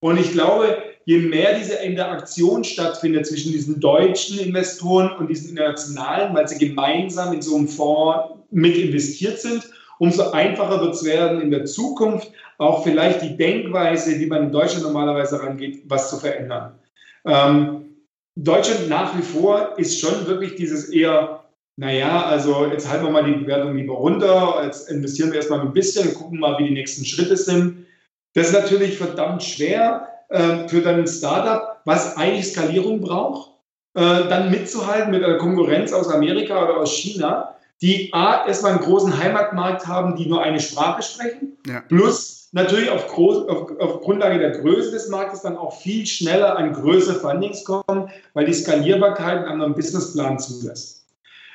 Und 0.00 0.18
ich 0.18 0.32
glaube, 0.32 0.78
je 1.04 1.18
mehr 1.18 1.58
diese 1.58 1.74
Interaktion 1.76 2.64
stattfindet 2.64 3.26
zwischen 3.26 3.52
diesen 3.52 3.80
deutschen 3.80 4.38
Investoren 4.38 5.16
und 5.16 5.28
diesen 5.28 5.50
internationalen, 5.50 6.34
weil 6.34 6.48
sie 6.48 6.58
gemeinsam 6.58 7.32
in 7.32 7.42
so 7.42 7.56
einem 7.56 7.68
Fonds 7.68 8.34
mit 8.50 8.76
investiert 8.76 9.40
sind, 9.40 9.68
umso 9.98 10.30
einfacher 10.30 10.80
wird 10.80 10.94
es 10.94 11.04
werden, 11.04 11.40
in 11.40 11.50
der 11.50 11.64
Zukunft 11.64 12.30
auch 12.58 12.82
vielleicht 12.82 13.22
die 13.22 13.36
Denkweise, 13.36 14.18
wie 14.18 14.26
man 14.26 14.44
in 14.44 14.52
Deutschland 14.52 14.84
normalerweise 14.84 15.40
rangeht, 15.42 15.82
was 15.86 16.10
zu 16.10 16.16
verändern. 16.18 16.78
Ähm, 17.24 17.96
Deutschland 18.34 18.88
nach 18.88 19.16
wie 19.16 19.22
vor 19.22 19.74
ist 19.76 20.00
schon 20.00 20.26
wirklich 20.26 20.56
dieses 20.56 20.88
eher, 20.88 21.41
naja, 21.76 22.26
also 22.26 22.66
jetzt 22.66 22.88
halten 22.88 23.06
wir 23.06 23.10
mal 23.10 23.24
die 23.24 23.40
Bewertung 23.40 23.76
lieber 23.76 23.94
runter, 23.94 24.62
jetzt 24.64 24.90
investieren 24.90 25.30
wir 25.30 25.36
erstmal 25.36 25.60
ein 25.60 25.72
bisschen 25.72 26.08
und 26.08 26.14
gucken 26.14 26.38
mal, 26.38 26.58
wie 26.58 26.68
die 26.68 26.74
nächsten 26.74 27.04
Schritte 27.04 27.36
sind. 27.36 27.86
Das 28.34 28.48
ist 28.48 28.52
natürlich 28.52 28.98
verdammt 28.98 29.42
schwer 29.42 30.08
äh, 30.28 30.68
für 30.68 30.80
dann 30.80 31.00
ein 31.00 31.06
Startup, 31.06 31.80
was 31.84 32.16
eigentlich 32.16 32.52
Skalierung 32.52 33.00
braucht, 33.00 33.50
äh, 33.94 34.00
dann 34.00 34.50
mitzuhalten 34.50 35.10
mit 35.10 35.24
einer 35.24 35.38
Konkurrenz 35.38 35.92
aus 35.92 36.08
Amerika 36.08 36.62
oder 36.62 36.78
aus 36.78 36.92
China 36.92 37.56
die 37.82 38.12
A, 38.12 38.46
erstmal 38.46 38.72
einen 38.72 38.80
großen 38.80 39.18
Heimatmarkt 39.18 39.86
haben, 39.88 40.14
die 40.14 40.26
nur 40.26 40.40
eine 40.40 40.60
Sprache 40.60 41.02
sprechen, 41.02 41.58
ja. 41.66 41.80
plus 41.88 42.48
natürlich 42.52 42.90
auf, 42.90 43.08
groß, 43.08 43.48
auf, 43.48 43.80
auf, 43.80 44.00
Grundlage 44.02 44.38
der 44.38 44.52
Größe 44.52 44.92
des 44.92 45.08
Marktes 45.08 45.42
dann 45.42 45.56
auch 45.56 45.76
viel 45.80 46.06
schneller 46.06 46.56
an 46.56 46.72
größere 46.72 47.16
Fundings 47.16 47.64
kommen, 47.64 48.08
weil 48.34 48.46
die 48.46 48.54
Skalierbarkeit 48.54 49.38
einen 49.38 49.48
anderen 49.48 49.74
Businessplan 49.74 50.38
zulässt. 50.38 51.01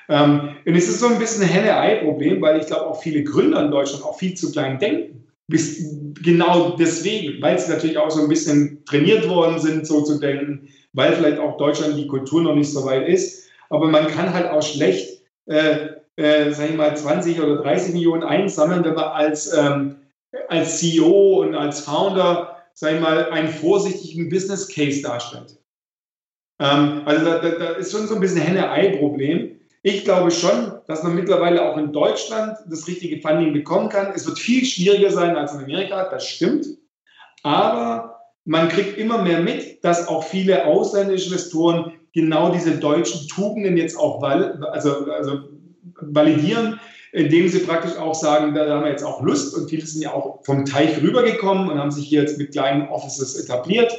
Ähm, 0.10 0.56
und 0.66 0.76
es 0.76 0.88
ist 0.88 1.00
so 1.00 1.08
ein 1.08 1.20
bisschen 1.20 1.44
ein 1.44 1.50
Henne-Ei-Problem, 1.50 2.42
weil 2.42 2.60
ich 2.60 2.68
glaube, 2.68 2.88
auch 2.88 3.02
viele 3.02 3.24
Gründer 3.24 3.64
in 3.64 3.72
Deutschland 3.72 4.04
auch 4.04 4.18
viel 4.18 4.36
zu 4.36 4.52
klein 4.52 4.80
denken. 4.80 5.24
Bis, 5.50 5.82
genau 6.22 6.76
deswegen, 6.78 7.42
weil 7.42 7.58
sie 7.58 7.72
natürlich 7.72 7.98
auch 7.98 8.12
so 8.12 8.22
ein 8.22 8.28
bisschen 8.28 8.84
trainiert 8.86 9.30
worden 9.30 9.60
sind, 9.60 9.88
so 9.88 10.02
zu 10.02 10.20
denken, 10.20 10.68
weil 10.94 11.14
vielleicht 11.14 11.40
auch 11.40 11.58
Deutschland 11.58 11.98
die 11.98 12.08
Kultur 12.08 12.42
noch 12.42 12.56
nicht 12.56 12.72
so 12.72 12.84
weit 12.86 13.08
ist. 13.08 13.48
Aber 13.70 13.88
man 13.88 14.08
kann 14.08 14.34
halt 14.34 14.50
auch 14.50 14.62
schlecht 14.62 15.22
äh, 15.46 15.90
äh, 16.18 16.52
sag 16.52 16.72
ich 16.72 16.76
mal, 16.76 16.96
20 16.96 17.40
oder 17.40 17.62
30 17.62 17.94
Millionen 17.94 18.24
einsammeln, 18.24 18.84
wenn 18.84 18.96
man 18.96 19.06
als, 19.06 19.54
ähm, 19.56 19.98
als 20.50 20.80
CEO 20.80 21.42
und 21.42 21.56
als 21.56 21.82
Founder, 21.82 22.64
sag 22.74 22.96
ich 22.96 23.02
mal, 23.02 23.30
einen 23.30 23.50
vorsichtigen 23.50 24.30
Business 24.30 24.68
Case 24.68 25.02
darstellt. 25.02 25.58
Ähm, 26.60 27.04
also 27.06 27.24
da, 27.24 27.40
da, 27.40 27.50
da, 27.52 27.70
ist 27.74 27.92
schon 27.92 28.08
so 28.08 28.16
ein 28.16 28.22
bisschen 28.22 28.42
Henne-Ei-Problem. 28.42 29.60
Ich 29.88 30.04
glaube 30.04 30.32
schon, 30.32 30.74
dass 30.88 31.02
man 31.04 31.16
mittlerweile 31.16 31.64
auch 31.64 31.78
in 31.78 31.94
Deutschland 31.94 32.58
das 32.70 32.90
richtige 32.90 33.22
Funding 33.22 33.54
bekommen 33.54 33.88
kann. 33.88 34.12
Es 34.14 34.28
wird 34.28 34.38
viel 34.38 34.66
schwieriger 34.66 35.10
sein 35.10 35.38
als 35.38 35.54
in 35.54 35.64
Amerika, 35.64 36.10
das 36.10 36.28
stimmt. 36.28 36.66
Aber 37.44 38.20
man 38.44 38.68
kriegt 38.68 38.98
immer 38.98 39.22
mehr 39.22 39.40
mit, 39.40 39.82
dass 39.86 40.10
auch 40.10 40.26
viele 40.26 40.66
ausländische 40.66 41.28
Investoren 41.28 41.94
genau 42.12 42.52
diese 42.52 42.72
deutschen 42.72 43.30
Tugenden 43.30 43.78
jetzt 43.78 43.98
auch, 43.98 44.22
also, 44.24 45.10
also 45.10 45.40
validieren, 46.02 46.82
indem 47.14 47.48
sie 47.48 47.60
praktisch 47.60 47.96
auch 47.96 48.14
sagen, 48.14 48.54
da 48.54 48.68
haben 48.68 48.84
wir 48.84 48.92
jetzt 48.92 49.06
auch 49.06 49.22
Lust 49.22 49.56
und 49.56 49.70
viele 49.70 49.86
sind 49.86 50.02
ja 50.02 50.14
auch 50.14 50.44
vom 50.44 50.66
Teich 50.66 51.02
rübergekommen 51.02 51.70
und 51.70 51.80
haben 51.80 51.92
sich 51.92 52.10
hier 52.10 52.24
jetzt 52.24 52.38
mit 52.38 52.52
kleinen 52.52 52.90
Offices 52.90 53.42
etabliert. 53.42 53.94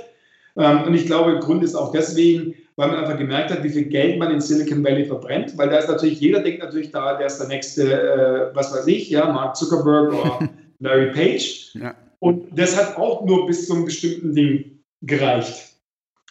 Ähm, 0.58 0.82
und 0.82 0.92
ich 0.92 1.06
glaube, 1.06 1.38
Grund 1.38 1.64
ist 1.64 1.74
auch 1.74 1.92
deswegen, 1.92 2.56
weil 2.78 2.88
man 2.88 3.00
einfach 3.00 3.18
gemerkt 3.18 3.50
hat, 3.50 3.62
wie 3.64 3.70
viel 3.70 3.84
Geld 3.84 4.18
man 4.18 4.30
in 4.30 4.40
Silicon 4.40 4.84
Valley 4.84 5.04
verbrennt, 5.04 5.58
weil 5.58 5.68
da 5.68 5.78
ist 5.78 5.88
natürlich, 5.88 6.20
jeder 6.20 6.40
denkt 6.40 6.62
natürlich 6.62 6.92
da, 6.92 7.18
der 7.18 7.26
ist 7.26 7.38
der 7.38 7.48
nächste, 7.48 7.92
äh, 7.92 8.54
was 8.54 8.72
weiß 8.72 8.86
ich, 8.86 9.10
ja, 9.10 9.30
Mark 9.32 9.56
Zuckerberg 9.56 10.12
oder 10.12 10.48
Larry 10.78 11.10
Page. 11.12 11.72
Ja. 11.74 11.94
Und 12.20 12.56
das 12.56 12.76
hat 12.76 12.96
auch 12.96 13.26
nur 13.26 13.46
bis 13.46 13.66
zu 13.66 13.74
einem 13.74 13.84
bestimmten 13.84 14.32
Ding 14.34 14.80
gereicht 15.02 15.68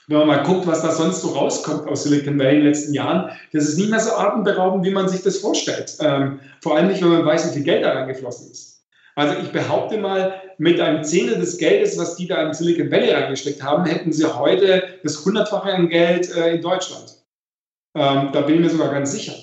wenn 0.07 0.19
man 0.19 0.27
mal 0.27 0.43
guckt, 0.43 0.65
was 0.65 0.81
da 0.81 0.91
sonst 0.91 1.21
so 1.21 1.31
rauskommt 1.31 1.85
aus 1.87 2.03
Silicon 2.03 2.39
Valley 2.39 2.55
in 2.55 2.61
den 2.61 2.67
letzten 2.67 2.93
Jahren, 2.93 3.29
das 3.51 3.67
ist 3.67 3.77
nicht 3.77 3.89
mehr 3.89 3.99
so 3.99 4.11
atemberaubend, 4.15 4.85
wie 4.85 4.91
man 4.91 5.09
sich 5.09 5.21
das 5.21 5.39
vorstellt. 5.39 5.97
Ähm, 5.99 6.39
vor 6.61 6.77
allem 6.77 6.87
nicht, 6.87 7.01
wenn 7.01 7.09
man 7.09 7.25
weiß, 7.25 7.49
wie 7.49 7.55
viel 7.55 7.63
Geld 7.63 7.83
da 7.83 7.91
reingeflossen 7.91 8.49
ist. 8.51 8.76
Also 9.17 9.35
ich 9.41 9.51
behaupte 9.51 9.97
mal, 9.97 10.41
mit 10.59 10.79
einem 10.79 11.03
Zehntel 11.03 11.39
des 11.39 11.57
Geldes, 11.57 11.97
was 11.97 12.15
die 12.15 12.27
da 12.27 12.45
in 12.45 12.53
Silicon 12.53 12.91
Valley 12.91 13.09
reingesteckt 13.09 13.63
haben, 13.63 13.85
hätten 13.85 14.11
sie 14.11 14.25
heute 14.25 14.83
das 15.03 15.25
hundertfache 15.25 15.73
an 15.73 15.89
Geld 15.89 16.35
äh, 16.35 16.55
in 16.55 16.61
Deutschland. 16.61 17.15
Ähm, 17.95 18.29
da 18.31 18.41
bin 18.41 18.55
ich 18.55 18.61
mir 18.61 18.69
sogar 18.69 18.91
ganz 18.91 19.11
sicher. 19.11 19.33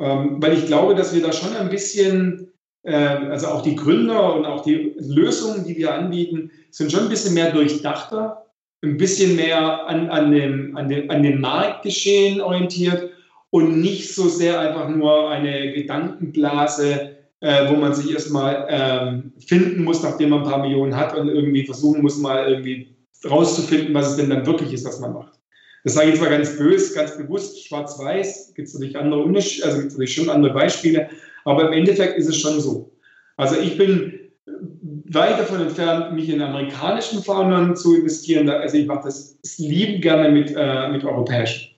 Ähm, 0.00 0.42
weil 0.42 0.54
ich 0.54 0.64
glaube, 0.64 0.94
dass 0.94 1.14
wir 1.14 1.22
da 1.22 1.32
schon 1.32 1.54
ein 1.54 1.68
bisschen, 1.68 2.50
äh, 2.82 2.94
also 2.94 3.48
auch 3.48 3.60
die 3.60 3.76
Gründer 3.76 4.34
und 4.34 4.46
auch 4.46 4.62
die 4.62 4.94
Lösungen, 4.98 5.66
die 5.66 5.76
wir 5.76 5.92
anbieten, 5.92 6.50
sind 6.70 6.90
schon 6.90 7.02
ein 7.02 7.10
bisschen 7.10 7.34
mehr 7.34 7.52
durchdachter, 7.52 8.46
ein 8.82 8.96
bisschen 8.96 9.36
mehr 9.36 9.86
an, 9.86 10.08
an, 10.08 10.30
dem, 10.30 10.74
an, 10.78 10.88
dem, 10.88 11.10
an 11.10 11.22
dem 11.22 11.42
Marktgeschehen 11.42 12.40
orientiert 12.40 13.10
und 13.50 13.82
nicht 13.82 14.14
so 14.14 14.30
sehr 14.30 14.58
einfach 14.60 14.88
nur 14.88 15.28
eine 15.28 15.72
Gedankenblase, 15.72 17.19
äh, 17.40 17.70
wo 17.70 17.76
man 17.76 17.94
sich 17.94 18.12
erstmal 18.12 18.66
ähm, 18.68 19.32
finden 19.46 19.84
muss, 19.84 20.02
nachdem 20.02 20.30
man 20.30 20.42
ein 20.42 20.48
paar 20.48 20.62
Millionen 20.62 20.96
hat 20.96 21.16
und 21.16 21.28
irgendwie 21.28 21.64
versuchen 21.64 22.02
muss, 22.02 22.18
mal 22.18 22.48
irgendwie 22.48 22.94
rauszufinden, 23.28 23.94
was 23.94 24.10
es 24.10 24.16
denn 24.16 24.30
dann 24.30 24.46
wirklich 24.46 24.72
ist, 24.72 24.84
was 24.84 25.00
man 25.00 25.12
macht. 25.12 25.38
Das 25.84 25.94
sage 25.94 26.08
ich 26.08 26.14
jetzt 26.14 26.22
mal 26.22 26.30
ganz 26.30 26.56
böse, 26.58 26.94
ganz 26.94 27.16
bewusst, 27.16 27.66
schwarz-weiß, 27.66 28.52
gibt 28.54 28.68
es 28.68 28.74
natürlich 28.74 28.98
andere 28.98 29.24
also 29.24 29.32
gibt 29.32 29.64
es 29.64 29.92
natürlich 29.92 30.14
schon 30.14 30.28
andere 30.28 30.52
Beispiele, 30.52 31.08
aber 31.44 31.68
im 31.68 31.72
Endeffekt 31.72 32.18
ist 32.18 32.28
es 32.28 32.38
schon 32.38 32.60
so. 32.60 32.92
Also 33.36 33.58
ich 33.58 33.78
bin 33.78 34.20
weit 35.12 35.38
davon 35.38 35.60
entfernt, 35.60 36.12
mich 36.12 36.28
in 36.28 36.42
amerikanischen 36.42 37.22
Foundern 37.22 37.76
zu 37.76 37.96
investieren. 37.96 38.48
Also 38.48 38.76
ich 38.76 38.86
mache 38.86 39.04
das 39.04 39.38
lieben 39.56 40.00
gerne 40.00 40.30
mit, 40.30 40.52
äh, 40.54 40.88
mit 40.90 41.04
europäischen. 41.04 41.74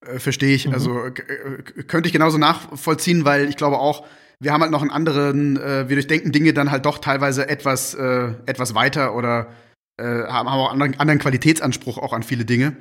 Äh, 0.00 0.18
verstehe 0.18 0.54
ich. 0.54 0.66
Mhm. 0.66 0.74
Also 0.74 1.04
äh, 1.06 1.82
könnte 1.86 2.06
ich 2.06 2.12
genauso 2.12 2.38
nachvollziehen, 2.38 3.24
weil 3.24 3.48
ich 3.48 3.56
glaube 3.56 3.78
auch, 3.78 4.04
wir 4.42 4.52
haben 4.52 4.62
halt 4.62 4.72
noch 4.72 4.82
einen 4.82 4.90
anderen, 4.90 5.56
äh, 5.56 5.88
wir 5.88 5.94
durchdenken 5.94 6.32
Dinge 6.32 6.52
dann 6.52 6.72
halt 6.72 6.84
doch 6.84 6.98
teilweise 6.98 7.48
etwas, 7.48 7.94
äh, 7.94 8.34
etwas 8.46 8.74
weiter 8.74 9.14
oder 9.14 9.52
äh, 9.98 10.04
haben 10.04 10.48
auch 10.48 10.72
einen 10.72 10.98
anderen 10.98 11.20
Qualitätsanspruch 11.20 11.96
auch 11.98 12.12
an 12.12 12.24
viele 12.24 12.44
Dinge. 12.44 12.76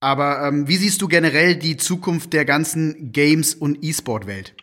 Aber 0.00 0.46
ähm, 0.46 0.68
wie 0.68 0.76
siehst 0.76 1.00
du 1.00 1.08
generell 1.08 1.56
die 1.56 1.78
Zukunft 1.78 2.34
der 2.34 2.44
ganzen 2.44 3.12
Games- 3.12 3.54
und 3.54 3.82
E-Sport-Welt? 3.82 4.54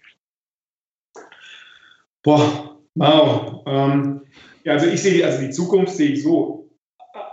Boah, 2.22 2.78
wow. 2.94 3.64
Ähm, 3.66 4.22
ja, 4.64 4.74
also 4.74 4.86
ich 4.86 5.02
sehe, 5.02 5.26
also 5.26 5.42
die 5.42 5.50
Zukunft 5.50 5.96
sehe 5.96 6.12
ich 6.12 6.22
so. 6.22 6.61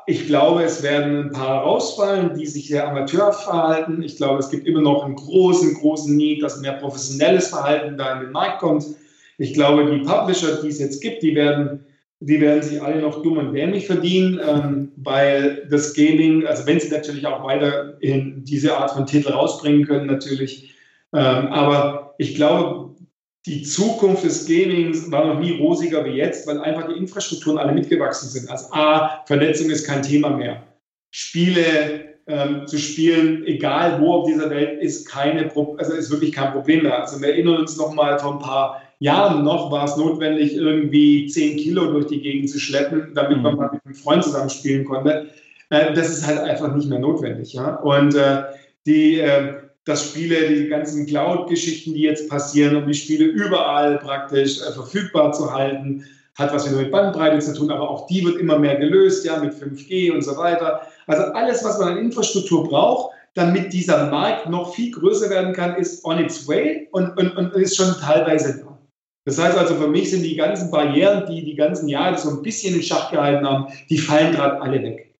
Ich 0.08 0.26
glaube, 0.26 0.62
es 0.62 0.82
werden 0.82 1.26
ein 1.26 1.32
paar 1.32 1.62
rausfallen, 1.64 2.34
die 2.34 2.46
sich 2.46 2.68
sehr 2.68 2.88
amateur 2.88 3.30
verhalten. 3.30 4.02
Ich 4.02 4.16
glaube, 4.16 4.38
es 4.38 4.48
gibt 4.48 4.66
immer 4.66 4.80
noch 4.80 5.04
einen 5.04 5.16
großen, 5.16 5.74
großen 5.74 6.16
Need, 6.16 6.42
dass 6.42 6.62
mehr 6.62 6.72
professionelles 6.72 7.48
Verhalten 7.48 7.98
da 7.98 8.14
in 8.14 8.20
den 8.20 8.32
Markt 8.32 8.60
kommt. 8.60 8.86
Ich 9.36 9.52
glaube, 9.52 9.84
die 9.84 9.98
Publisher, 9.98 10.62
die 10.62 10.68
es 10.68 10.78
jetzt 10.78 11.02
gibt, 11.02 11.22
die 11.22 11.34
werden 11.34 11.84
die 12.20 12.40
werden 12.40 12.62
sich 12.62 12.82
alle 12.82 13.00
noch 13.00 13.22
dumm 13.22 13.38
und 13.38 13.52
dämlich 13.52 13.86
verdienen, 13.86 14.40
ähm, 14.44 14.92
weil 14.96 15.66
das 15.70 15.94
Gaming, 15.94 16.46
also 16.46 16.66
wenn 16.66 16.80
sie 16.80 16.90
natürlich 16.90 17.24
auch 17.26 17.44
weiterhin 17.44 18.42
diese 18.44 18.76
Art 18.76 18.90
von 18.90 19.06
Titel 19.06 19.30
rausbringen 19.30 19.86
können, 19.86 20.06
natürlich. 20.06 20.74
Ähm, 21.12 21.46
aber 21.48 22.14
ich 22.18 22.34
glaube, 22.34 22.87
die 23.48 23.62
Zukunft 23.62 24.24
des 24.24 24.46
Gamings 24.46 25.10
war 25.10 25.24
noch 25.24 25.40
nie 25.40 25.58
rosiger 25.58 26.04
wie 26.04 26.10
jetzt, 26.10 26.46
weil 26.46 26.60
einfach 26.60 26.86
die 26.86 26.98
Infrastrukturen 26.98 27.56
alle 27.56 27.72
mitgewachsen 27.72 28.28
sind. 28.28 28.50
Also 28.50 28.66
A, 28.72 29.24
Vernetzung 29.26 29.70
ist 29.70 29.86
kein 29.86 30.02
Thema 30.02 30.30
mehr. 30.30 30.62
Spiele 31.10 32.18
ähm, 32.26 32.66
zu 32.66 32.76
spielen, 32.76 33.46
egal 33.46 34.02
wo 34.02 34.12
auf 34.12 34.26
dieser 34.26 34.50
Welt, 34.50 34.82
ist 34.82 35.08
keine, 35.08 35.50
also 35.78 35.94
ist 35.94 36.10
wirklich 36.10 36.32
kein 36.32 36.52
Problem 36.52 36.82
mehr. 36.82 37.00
Also 37.00 37.20
wir 37.22 37.28
erinnern 37.28 37.56
uns 37.56 37.78
noch 37.78 37.94
mal 37.94 38.18
vor 38.18 38.34
ein 38.34 38.38
paar 38.38 38.82
Jahren 39.00 39.44
noch 39.44 39.70
war 39.70 39.84
es 39.84 39.96
notwendig, 39.96 40.54
irgendwie 40.54 41.26
10 41.26 41.56
Kilo 41.56 41.92
durch 41.92 42.08
die 42.08 42.20
Gegend 42.20 42.50
zu 42.50 42.58
schleppen, 42.58 43.12
damit 43.14 43.40
man 43.40 43.52
mhm. 43.52 43.58
mal 43.58 43.70
mit 43.72 43.84
einem 43.84 43.94
Freund 43.94 44.24
zusammen 44.24 44.50
spielen 44.50 44.84
konnte. 44.84 45.28
Äh, 45.70 45.94
das 45.94 46.10
ist 46.10 46.26
halt 46.26 46.40
einfach 46.40 46.74
nicht 46.74 46.88
mehr 46.88 46.98
notwendig. 46.98 47.54
Ja? 47.54 47.76
Und 47.76 48.14
äh, 48.14 48.42
die, 48.86 49.20
äh, 49.20 49.54
dass 49.88 50.04
Spiele, 50.04 50.48
die 50.48 50.68
ganzen 50.68 51.06
Cloud-Geschichten, 51.06 51.94
die 51.94 52.02
jetzt 52.02 52.28
passieren, 52.28 52.76
um 52.76 52.86
die 52.86 52.94
Spiele 52.94 53.24
überall 53.24 53.98
praktisch 53.98 54.60
äh, 54.60 54.72
verfügbar 54.72 55.32
zu 55.32 55.52
halten, 55.52 56.04
hat 56.34 56.52
was 56.52 56.70
mit 56.70 56.90
Bandbreite 56.90 57.38
zu 57.38 57.54
tun, 57.54 57.70
aber 57.70 57.88
auch 57.88 58.06
die 58.06 58.22
wird 58.24 58.36
immer 58.36 58.58
mehr 58.58 58.76
gelöst, 58.76 59.24
ja, 59.24 59.38
mit 59.40 59.54
5G 59.54 60.12
und 60.12 60.22
so 60.22 60.36
weiter. 60.36 60.82
Also 61.06 61.24
alles, 61.32 61.64
was 61.64 61.78
man 61.78 61.94
an 61.94 61.98
Infrastruktur 61.98 62.68
braucht, 62.68 63.14
damit 63.34 63.72
dieser 63.72 64.10
Markt 64.10 64.48
noch 64.48 64.74
viel 64.74 64.92
größer 64.92 65.30
werden 65.30 65.54
kann, 65.54 65.76
ist 65.76 66.04
on 66.04 66.18
its 66.18 66.46
way 66.46 66.88
und, 66.92 67.16
und, 67.16 67.36
und 67.36 67.54
ist 67.54 67.76
schon 67.76 67.94
teilweise 67.98 68.58
da. 68.58 68.78
Das 69.24 69.38
heißt 69.38 69.56
also, 69.56 69.74
für 69.74 69.88
mich 69.88 70.10
sind 70.10 70.22
die 70.22 70.36
ganzen 70.36 70.70
Barrieren, 70.70 71.24
die 71.28 71.44
die 71.44 71.56
ganzen 71.56 71.88
Jahre 71.88 72.18
so 72.18 72.30
ein 72.30 72.42
bisschen 72.42 72.74
in 72.74 72.82
Schach 72.82 73.10
gehalten 73.10 73.46
haben, 73.46 73.72
die 73.88 73.98
fallen 73.98 74.32
gerade 74.32 74.60
alle 74.60 74.82
weg. 74.82 75.14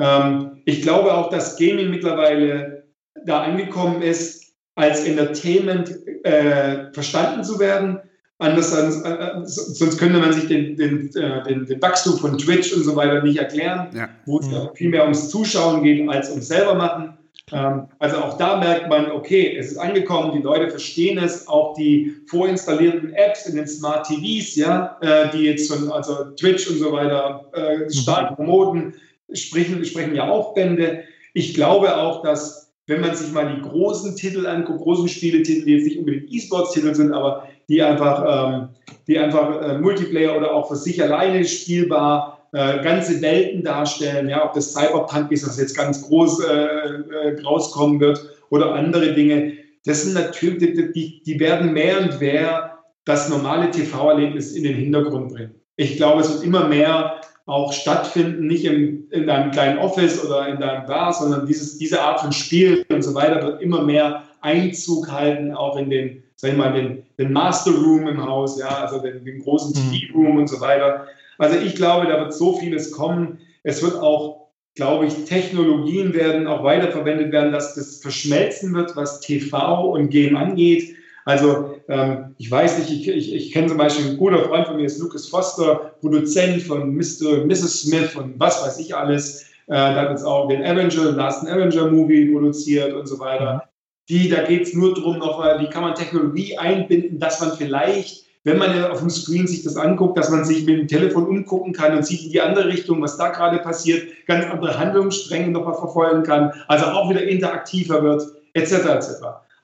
Ähm, 0.00 0.60
ich 0.64 0.82
glaube 0.82 1.14
auch, 1.14 1.30
dass 1.30 1.56
Gaming 1.56 1.90
mittlerweile 1.90 2.77
da 3.26 3.42
angekommen 3.42 4.02
ist, 4.02 4.52
als 4.74 5.04
Entertainment 5.04 5.90
äh, 6.24 6.92
verstanden 6.92 7.42
zu 7.42 7.58
werden. 7.58 7.98
Anders, 8.38 8.72
äh, 8.72 9.10
äh 9.10 9.42
sonst 9.44 9.98
könnte 9.98 10.20
man 10.20 10.32
sich 10.32 10.46
den, 10.46 10.76
den, 10.76 11.10
äh, 11.16 11.42
den, 11.42 11.66
den, 11.66 11.82
Wachstum 11.82 12.18
von 12.18 12.38
Twitch 12.38 12.72
und 12.72 12.84
so 12.84 12.94
weiter 12.94 13.20
nicht 13.22 13.38
erklären, 13.38 13.88
ja. 13.94 14.08
wo 14.26 14.38
es 14.38 14.46
mhm. 14.46 14.68
viel 14.74 14.90
mehr 14.90 15.02
ums 15.02 15.28
Zuschauen 15.30 15.82
geht 15.82 16.08
als 16.08 16.30
ums 16.30 16.46
selber 16.46 16.74
machen. 16.74 17.18
Ähm, 17.52 17.88
also 17.98 18.18
auch 18.18 18.38
da 18.38 18.56
merkt 18.58 18.88
man, 18.88 19.10
okay, 19.10 19.56
es 19.56 19.72
ist 19.72 19.78
angekommen, 19.78 20.32
die 20.32 20.42
Leute 20.42 20.68
verstehen 20.70 21.18
es, 21.18 21.48
auch 21.48 21.74
die 21.74 22.14
vorinstallierten 22.26 23.14
Apps 23.14 23.46
in 23.46 23.56
den 23.56 23.66
Smart 23.66 24.06
TVs, 24.06 24.56
ja, 24.56 24.96
äh, 25.00 25.30
die 25.30 25.44
jetzt 25.44 25.72
von 25.72 25.90
also 25.90 26.24
Twitch 26.36 26.68
und 26.68 26.78
so 26.78 26.92
weiter 26.92 27.50
äh, 27.54 27.78
mhm. 27.78 27.90
stark 27.90 28.36
promoten, 28.36 28.94
sprechen, 29.32 29.84
sprechen 29.84 30.14
ja 30.14 30.28
auch 30.28 30.54
Bände. 30.54 31.04
Ich 31.34 31.54
glaube 31.54 31.96
auch, 31.96 32.22
dass 32.22 32.67
wenn 32.88 33.02
man 33.02 33.14
sich 33.14 33.30
mal 33.32 33.54
die 33.54 33.62
großen 33.62 34.16
Titel 34.16 34.46
anguckt, 34.46 34.80
großen 34.80 35.08
Spieletitel, 35.08 35.64
die 35.64 35.74
jetzt 35.74 35.84
nicht 35.84 35.98
unbedingt 35.98 36.32
E-Sports-Titel 36.32 36.94
sind, 36.94 37.12
aber 37.12 37.46
die 37.68 37.82
einfach, 37.82 38.24
ähm, 38.56 38.68
die 39.06 39.18
einfach 39.18 39.60
äh, 39.60 39.78
Multiplayer 39.78 40.36
oder 40.36 40.52
auch 40.52 40.68
für 40.68 40.76
sich 40.76 41.00
alleine 41.02 41.44
spielbar 41.44 42.48
äh, 42.52 42.82
ganze 42.82 43.20
Welten 43.20 43.62
darstellen, 43.62 44.30
ja, 44.30 44.42
ob 44.42 44.54
das 44.54 44.72
Cyberpunk 44.72 45.30
ist, 45.30 45.46
was 45.46 45.60
jetzt 45.60 45.76
ganz 45.76 46.08
groß 46.08 46.44
äh, 46.44 46.54
äh, 46.54 47.42
rauskommen 47.44 48.00
wird, 48.00 48.18
oder 48.50 48.72
andere 48.72 49.12
Dinge. 49.12 49.52
Das 49.84 50.04
sind 50.04 50.14
natürlich, 50.14 50.92
die, 50.94 51.22
die 51.22 51.40
werden 51.40 51.74
mehr 51.74 52.00
und 52.00 52.18
mehr 52.18 52.78
das 53.04 53.28
normale 53.28 53.70
TV-Erlebnis 53.70 54.52
in 54.52 54.64
den 54.64 54.74
Hintergrund 54.74 55.34
bringen. 55.34 55.54
Ich 55.76 55.96
glaube, 55.96 56.22
es 56.22 56.32
wird 56.32 56.44
immer 56.44 56.66
mehr 56.66 57.20
auch 57.48 57.72
stattfinden, 57.72 58.46
nicht 58.46 58.64
im, 58.66 59.08
in 59.10 59.26
deinem 59.26 59.50
kleinen 59.50 59.78
Office 59.78 60.22
oder 60.22 60.48
in 60.48 60.60
deinem 60.60 60.86
Bar, 60.86 61.14
sondern 61.14 61.46
dieses, 61.46 61.78
diese 61.78 62.00
Art 62.00 62.20
von 62.20 62.30
Spiel 62.30 62.84
und 62.90 63.02
so 63.02 63.14
weiter 63.14 63.42
wird 63.42 63.62
immer 63.62 63.82
mehr 63.82 64.24
Einzug 64.42 65.10
halten, 65.10 65.54
auch 65.54 65.78
in 65.78 65.88
den, 65.88 66.22
sag 66.36 66.52
ich 66.52 66.56
mal, 66.58 66.74
den, 66.74 67.04
den 67.18 67.32
Master 67.32 67.70
Room 67.70 68.06
im 68.06 68.22
Haus, 68.22 68.60
ja, 68.60 68.68
also 68.68 69.00
den, 69.00 69.24
den 69.24 69.38
großen 69.40 69.70
mhm. 69.70 69.92
TV-Room 69.92 70.36
und 70.36 70.46
so 70.48 70.60
weiter. 70.60 71.06
Also 71.38 71.58
ich 71.58 71.74
glaube, 71.74 72.06
da 72.06 72.20
wird 72.20 72.34
so 72.34 72.58
vieles 72.58 72.92
kommen. 72.92 73.38
Es 73.62 73.82
wird 73.82 73.96
auch, 73.96 74.48
glaube 74.74 75.06
ich, 75.06 75.24
Technologien 75.24 76.12
werden 76.12 76.46
auch 76.46 76.62
weiterverwendet 76.62 77.32
werden, 77.32 77.52
dass 77.52 77.74
das 77.74 78.02
verschmelzen 78.02 78.74
wird, 78.74 78.94
was 78.94 79.20
TV 79.20 79.90
und 79.90 80.10
Game 80.10 80.36
angeht. 80.36 80.94
Also 81.28 81.74
ähm, 81.88 82.34
ich 82.38 82.50
weiß 82.50 82.78
nicht, 82.78 82.90
ich, 82.90 83.06
ich, 83.06 83.34
ich 83.34 83.52
kenne 83.52 83.66
zum 83.66 83.76
Beispiel 83.76 84.12
ein 84.12 84.16
guter 84.16 84.44
Freund 84.44 84.66
von 84.66 84.76
mir, 84.76 84.86
ist 84.86 84.98
Lucas 84.98 85.28
Foster, 85.28 85.92
Produzent 86.00 86.62
von 86.62 86.96
Mr. 86.96 87.44
Mrs. 87.44 87.82
Smith 87.82 88.16
und 88.16 88.40
was 88.40 88.64
weiß 88.64 88.78
ich 88.78 88.96
alles. 88.96 89.42
Äh, 89.66 89.74
da 89.74 89.94
hat 89.94 90.10
jetzt 90.10 90.24
auch 90.24 90.48
den 90.48 90.64
Avenger, 90.64 91.04
den 91.04 91.16
Last 91.16 91.46
Avenger 91.46 91.90
Movie 91.90 92.32
produziert 92.32 92.94
und 92.94 93.06
so 93.06 93.18
weiter. 93.18 93.68
Die, 94.08 94.30
da 94.30 94.42
geht 94.44 94.68
es 94.68 94.72
nur 94.72 94.94
darum, 94.94 95.16
wie 95.16 95.68
kann 95.68 95.82
man 95.82 95.94
Technologie 95.94 96.56
einbinden, 96.56 97.18
dass 97.18 97.42
man 97.42 97.52
vielleicht 97.58 98.24
wenn 98.44 98.56
man 98.56 98.74
ja 98.74 98.90
auf 98.90 99.00
dem 99.00 99.10
Screen 99.10 99.46
sich 99.46 99.64
das 99.64 99.76
anguckt, 99.76 100.16
dass 100.16 100.30
man 100.30 100.42
sich 100.42 100.64
mit 100.64 100.78
dem 100.78 100.88
Telefon 100.88 101.26
umgucken 101.26 101.74
kann 101.74 101.94
und 101.94 102.06
sieht 102.06 102.24
in 102.24 102.30
die 102.30 102.40
andere 102.40 102.68
Richtung, 102.68 103.02
was 103.02 103.18
da 103.18 103.28
gerade 103.28 103.58
passiert, 103.58 104.08
ganz 104.26 104.46
andere 104.46 104.78
Handlungsstränge 104.78 105.50
nochmal 105.50 105.74
verfolgen 105.74 106.22
kann, 106.22 106.52
also 106.68 106.86
auch 106.86 107.10
wieder 107.10 107.22
interaktiver 107.24 108.02
wird, 108.02 108.22
etc. 108.54 108.72
etc. 108.72 109.08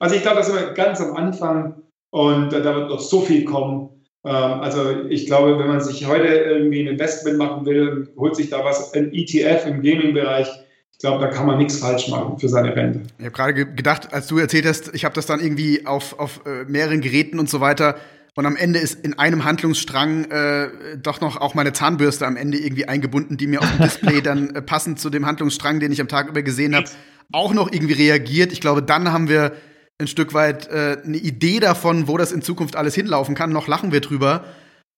Also 0.05 0.17
ich 0.17 0.21
glaube, 0.21 0.37
das 0.37 0.45
sind 0.45 0.55
wir 0.55 0.71
ganz 0.73 1.01
am 1.01 1.15
Anfang 1.15 1.81
und 2.11 2.53
da 2.53 2.63
wird 2.63 2.91
noch 2.91 2.99
so 2.99 3.21
viel 3.21 3.43
kommen. 3.43 3.89
Ähm, 4.23 4.61
also 4.61 5.01
ich 5.09 5.25
glaube, 5.25 5.57
wenn 5.57 5.65
man 5.67 5.81
sich 5.81 6.05
heute 6.05 6.27
irgendwie 6.27 6.81
ein 6.81 6.89
Investment 6.89 7.39
machen 7.39 7.65
will, 7.65 8.13
holt 8.15 8.35
sich 8.35 8.51
da 8.51 8.63
was, 8.63 8.93
ein 8.93 9.11
ETF 9.11 9.65
im 9.65 9.81
Gaming-Bereich, 9.81 10.47
ich 10.91 10.99
glaube, 10.99 11.25
da 11.25 11.31
kann 11.31 11.47
man 11.47 11.57
nichts 11.57 11.79
falsch 11.79 12.07
machen 12.09 12.37
für 12.37 12.47
seine 12.47 12.75
Rente. 12.75 13.01
Ich 13.17 13.25
habe 13.25 13.35
gerade 13.35 13.65
gedacht, 13.65 14.13
als 14.13 14.27
du 14.27 14.37
erzählt 14.37 14.67
hast, 14.67 14.93
ich 14.93 15.05
habe 15.05 15.15
das 15.15 15.25
dann 15.25 15.39
irgendwie 15.39 15.87
auf, 15.87 16.19
auf 16.19 16.41
äh, 16.45 16.65
mehreren 16.65 17.01
Geräten 17.01 17.39
und 17.39 17.49
so 17.49 17.59
weiter 17.59 17.95
und 18.35 18.45
am 18.45 18.55
Ende 18.57 18.77
ist 18.77 19.03
in 19.03 19.17
einem 19.17 19.43
Handlungsstrang 19.43 20.25
äh, 20.25 20.67
doch 21.01 21.19
noch 21.19 21.41
auch 21.41 21.55
meine 21.55 21.73
Zahnbürste 21.73 22.27
am 22.27 22.37
Ende 22.37 22.59
irgendwie 22.59 22.87
eingebunden, 22.87 23.37
die 23.37 23.47
mir 23.47 23.59
auf 23.59 23.71
dem 23.71 23.81
Display 23.81 24.21
dann 24.21 24.53
äh, 24.53 24.61
passend 24.61 24.99
zu 24.99 25.09
dem 25.09 25.25
Handlungsstrang, 25.25 25.79
den 25.79 25.91
ich 25.91 25.99
am 25.99 26.07
Tag 26.07 26.29
über 26.29 26.43
gesehen 26.43 26.75
habe, 26.75 26.85
auch 27.31 27.55
noch 27.55 27.71
irgendwie 27.71 27.93
reagiert. 27.93 28.51
Ich 28.51 28.61
glaube, 28.61 28.83
dann 28.83 29.11
haben 29.11 29.29
wir 29.29 29.53
ein 29.99 30.07
Stück 30.07 30.33
weit 30.33 30.67
äh, 30.67 30.97
eine 31.03 31.17
Idee 31.17 31.59
davon, 31.59 32.07
wo 32.07 32.17
das 32.17 32.31
in 32.31 32.41
Zukunft 32.41 32.75
alles 32.75 32.95
hinlaufen 32.95 33.35
kann. 33.35 33.51
Noch 33.51 33.67
lachen 33.67 33.91
wir 33.91 34.01
drüber. 34.01 34.43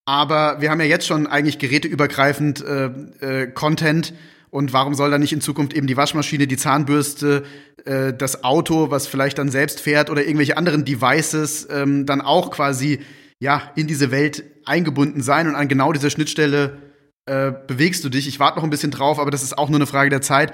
Aber 0.05 0.61
wir 0.61 0.71
haben 0.71 0.79
ja 0.79 0.85
jetzt 0.85 1.05
schon 1.05 1.27
eigentlich 1.27 1.59
geräteübergreifend 1.59 2.63
äh, 2.63 2.85
äh, 3.19 3.47
Content. 3.47 4.13
Und 4.49 4.73
warum 4.73 4.95
soll 4.95 5.11
da 5.11 5.19
nicht 5.19 5.33
in 5.33 5.41
Zukunft 5.41 5.73
eben 5.73 5.87
die 5.87 5.97
Waschmaschine, 5.97 6.47
die 6.47 6.57
Zahnbürste, 6.57 7.43
äh, 7.85 8.13
das 8.13 8.43
Auto, 8.43 8.89
was 8.89 9.05
vielleicht 9.05 9.37
dann 9.37 9.49
selbst 9.49 9.81
fährt 9.81 10.09
oder 10.09 10.23
irgendwelche 10.23 10.57
anderen 10.57 10.85
Devices 10.85 11.67
ähm, 11.69 12.05
dann 12.05 12.21
auch 12.21 12.49
quasi 12.49 12.99
ja 13.39 13.71
in 13.75 13.85
diese 13.85 14.09
Welt 14.09 14.43
eingebunden 14.65 15.21
sein 15.21 15.47
und 15.47 15.55
an 15.55 15.67
genau 15.67 15.91
dieser 15.91 16.09
Schnittstelle 16.09 16.77
äh, 17.25 17.51
bewegst 17.67 18.03
du 18.03 18.09
dich. 18.09 18.27
Ich 18.27 18.39
warte 18.39 18.57
noch 18.57 18.63
ein 18.63 18.69
bisschen 18.69 18.91
drauf, 18.91 19.19
aber 19.19 19.29
das 19.29 19.43
ist 19.43 19.57
auch 19.57 19.69
nur 19.69 19.77
eine 19.77 19.85
Frage 19.85 20.09
der 20.09 20.21
Zeit, 20.21 20.53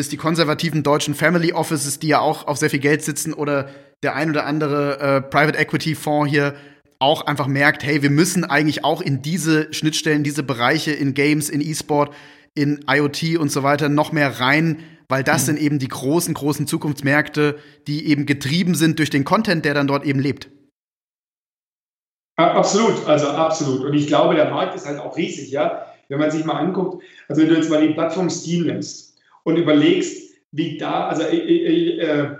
bis 0.00 0.08
die 0.08 0.16
konservativen 0.16 0.82
deutschen 0.82 1.14
Family 1.14 1.52
Offices, 1.52 1.98
die 1.98 2.08
ja 2.08 2.20
auch 2.20 2.46
auf 2.46 2.56
sehr 2.56 2.70
viel 2.70 2.78
Geld 2.78 3.02
sitzen, 3.02 3.34
oder 3.34 3.68
der 4.02 4.16
ein 4.16 4.30
oder 4.30 4.46
andere 4.46 4.98
äh, 4.98 5.20
Private 5.20 5.58
Equity 5.58 5.94
Fonds 5.94 6.30
hier 6.30 6.54
auch 6.98 7.26
einfach 7.26 7.46
merkt, 7.46 7.84
hey, 7.84 8.00
wir 8.00 8.08
müssen 8.08 8.46
eigentlich 8.46 8.82
auch 8.82 9.02
in 9.02 9.20
diese 9.20 9.70
Schnittstellen, 9.74 10.24
diese 10.24 10.42
Bereiche 10.42 10.90
in 10.92 11.12
Games, 11.12 11.50
in 11.50 11.60
E-Sport, 11.60 12.14
in 12.54 12.82
IoT 12.88 13.36
und 13.36 13.52
so 13.52 13.62
weiter 13.62 13.90
noch 13.90 14.10
mehr 14.10 14.40
rein, 14.40 14.78
weil 15.10 15.22
das 15.22 15.42
mhm. 15.42 15.46
sind 15.48 15.60
eben 15.60 15.78
die 15.78 15.88
großen, 15.88 16.32
großen 16.32 16.66
Zukunftsmärkte, 16.66 17.58
die 17.86 18.06
eben 18.06 18.24
getrieben 18.24 18.74
sind 18.74 19.00
durch 19.00 19.10
den 19.10 19.24
Content, 19.26 19.66
der 19.66 19.74
dann 19.74 19.86
dort 19.86 20.06
eben 20.06 20.18
lebt. 20.18 20.48
Absolut, 22.38 23.06
also 23.06 23.28
absolut. 23.28 23.84
Und 23.84 23.92
ich 23.92 24.06
glaube, 24.06 24.34
der 24.34 24.48
Markt 24.48 24.74
ist 24.76 24.86
halt 24.86 24.98
auch 24.98 25.18
riesig, 25.18 25.50
ja. 25.50 25.84
Wenn 26.08 26.18
man 26.18 26.30
sich 26.30 26.46
mal 26.46 26.54
anguckt, 26.54 27.04
also 27.28 27.42
wenn 27.42 27.50
du 27.50 27.56
jetzt 27.56 27.68
mal 27.68 27.86
die 27.86 27.92
Plattform 27.92 28.30
Steam 28.30 28.64
nimmst 28.64 29.09
und 29.44 29.56
überlegst, 29.56 30.34
wie 30.52 30.76
da, 30.76 31.08
also 31.08 31.22
äh, 31.22 31.36
äh, 31.36 32.00
äh, 32.00 32.36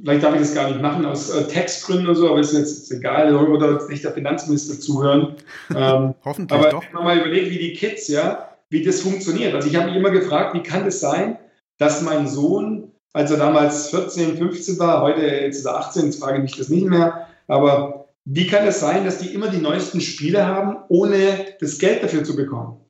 vielleicht 0.00 0.22
darf 0.22 0.34
ich 0.34 0.40
das 0.40 0.54
gar 0.54 0.68
nicht 0.68 0.80
machen 0.80 1.04
aus 1.04 1.30
äh, 1.30 1.44
Textgründen 1.46 2.06
oder 2.06 2.16
so, 2.16 2.30
aber 2.30 2.40
ist 2.40 2.52
jetzt 2.52 2.84
ist 2.84 2.92
egal, 2.92 3.34
oder 3.34 3.72
jetzt 3.72 3.88
nicht 3.88 4.04
der 4.04 4.12
Finanzminister 4.12 4.78
zuhören. 4.78 5.36
Ähm, 5.74 6.14
Hoffentlich 6.24 6.60
aber 6.60 6.70
doch. 6.70 6.84
Wenn 6.84 6.92
man 6.92 7.04
mal 7.04 7.18
überlegt, 7.18 7.50
wie 7.50 7.58
die 7.58 7.72
Kids, 7.72 8.08
ja, 8.08 8.50
wie 8.68 8.84
das 8.84 9.00
funktioniert. 9.00 9.54
Also 9.54 9.68
ich 9.68 9.76
habe 9.76 9.86
mich 9.86 9.96
immer 9.96 10.10
gefragt, 10.10 10.54
wie 10.54 10.62
kann 10.62 10.86
es 10.86 11.00
das 11.00 11.10
sein, 11.10 11.38
dass 11.78 12.02
mein 12.02 12.28
Sohn, 12.28 12.92
als 13.12 13.30
er 13.30 13.38
damals 13.38 13.88
14, 13.88 14.36
15 14.36 14.78
war, 14.78 15.02
heute 15.02 15.22
jetzt 15.22 15.58
ist 15.58 15.64
er 15.64 15.76
18, 15.76 16.06
jetzt 16.06 16.20
frage 16.20 16.36
ich 16.36 16.42
mich 16.42 16.56
das 16.56 16.68
nicht 16.68 16.86
mehr, 16.86 17.28
aber 17.48 18.08
wie 18.24 18.46
kann 18.46 18.66
es 18.66 18.80
sein, 18.80 19.04
dass 19.04 19.18
die 19.18 19.34
immer 19.34 19.48
die 19.48 19.58
neuesten 19.58 20.00
Spiele 20.00 20.46
haben, 20.46 20.76
ohne 20.88 21.46
das 21.60 21.78
Geld 21.78 22.02
dafür 22.02 22.24
zu 22.24 22.36
bekommen? 22.36 22.80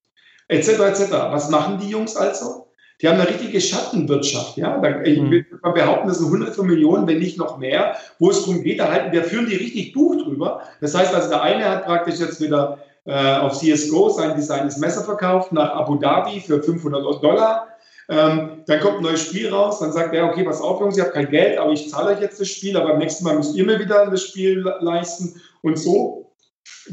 Etc. 0.49 0.69
etc. 0.69 1.11
Was 1.11 1.51
machen 1.51 1.79
die 1.79 1.89
Jungs 1.89 2.17
also? 2.17 2.64
Die 3.05 3.11
haben 3.11 3.21
eine 3.21 3.29
richtige 3.29 3.61
Schattenwirtschaft. 3.61 4.57
Ja? 4.57 4.83
Ich 5.05 5.21
mhm. 5.21 5.31
will 5.31 5.47
mal 5.61 5.73
behaupten, 5.73 6.09
das 6.09 6.21
sind 6.21 6.31
hunderte 6.31 6.55
von 6.55 6.67
Millionen, 6.67 7.07
wenn 7.07 7.19
nicht 7.19 7.37
noch 7.37 7.59
mehr, 7.59 7.97
wo 8.19 8.31
es 8.31 8.41
darum 8.41 8.63
geht, 8.63 8.81
da, 8.81 8.91
halten, 8.91 9.15
da 9.15 9.23
führen 9.23 9.45
die 9.45 9.57
richtig 9.57 9.93
Buch 9.93 10.17
drüber. 10.23 10.63
Das 10.81 10.95
heißt 10.95 11.15
also, 11.15 11.29
der 11.29 11.43
eine 11.43 11.69
hat 11.69 11.85
praktisch 11.85 12.19
jetzt 12.19 12.41
wieder 12.41 12.79
äh, 13.05 13.37
auf 13.37 13.59
CSGO 13.59 14.09
sein 14.09 14.35
designtes 14.35 14.79
Messer 14.79 15.05
verkauft 15.05 15.53
nach 15.53 15.75
Abu 15.75 15.97
Dhabi 15.97 16.41
für 16.41 16.63
500 16.63 17.23
Dollar. 17.23 17.69
Ähm, 18.09 18.63
dann 18.67 18.81
kommt 18.81 18.97
ein 18.97 19.03
neues 19.03 19.21
Spiel 19.21 19.51
raus, 19.51 19.81
dann 19.81 19.93
sagt 19.93 20.15
er, 20.15 20.25
okay, 20.25 20.43
pass 20.43 20.63
auf, 20.63 20.81
Jungs, 20.81 20.97
ihr 20.97 21.05
habt 21.05 21.13
kein 21.13 21.29
Geld, 21.29 21.59
aber 21.59 21.73
ich 21.73 21.91
zahle 21.91 22.13
euch 22.13 22.23
jetzt 22.23 22.41
das 22.41 22.49
Spiel, 22.49 22.75
aber 22.75 22.93
beim 22.93 23.01
nächsten 23.01 23.25
Mal 23.25 23.37
müsst 23.37 23.55
ihr 23.55 23.67
mir 23.67 23.79
wieder 23.79 24.07
das 24.07 24.23
Spiel 24.23 24.65
leisten. 24.81 25.39
Und 25.61 25.79
so 25.79 26.33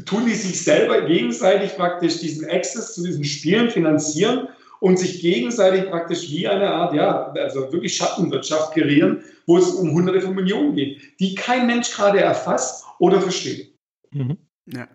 tun 0.04 0.26
die 0.26 0.34
sich 0.34 0.62
selber 0.62 1.00
gegenseitig 1.00 1.74
praktisch 1.74 2.18
diesen 2.18 2.50
Access 2.50 2.96
zu 2.96 3.02
diesen 3.02 3.24
Spielen 3.24 3.70
finanzieren 3.70 4.48
und 4.82 4.98
sich 4.98 5.20
gegenseitig 5.20 5.88
praktisch 5.88 6.28
wie 6.28 6.48
eine 6.48 6.68
Art, 6.68 6.92
ja, 6.92 7.32
also 7.34 7.72
wirklich 7.72 7.96
Schattenwirtschaft 7.96 8.74
kreieren, 8.74 9.22
wo 9.46 9.56
es 9.56 9.70
um 9.70 9.92
hunderte 9.92 10.20
von 10.20 10.34
Millionen 10.34 10.74
geht, 10.74 11.20
die 11.20 11.36
kein 11.36 11.68
Mensch 11.68 11.92
gerade 11.92 12.20
erfasst 12.20 12.84
oder 12.98 13.20
versteht. 13.20 13.76
Mhm. 14.10 14.38
Ja. 14.66 14.88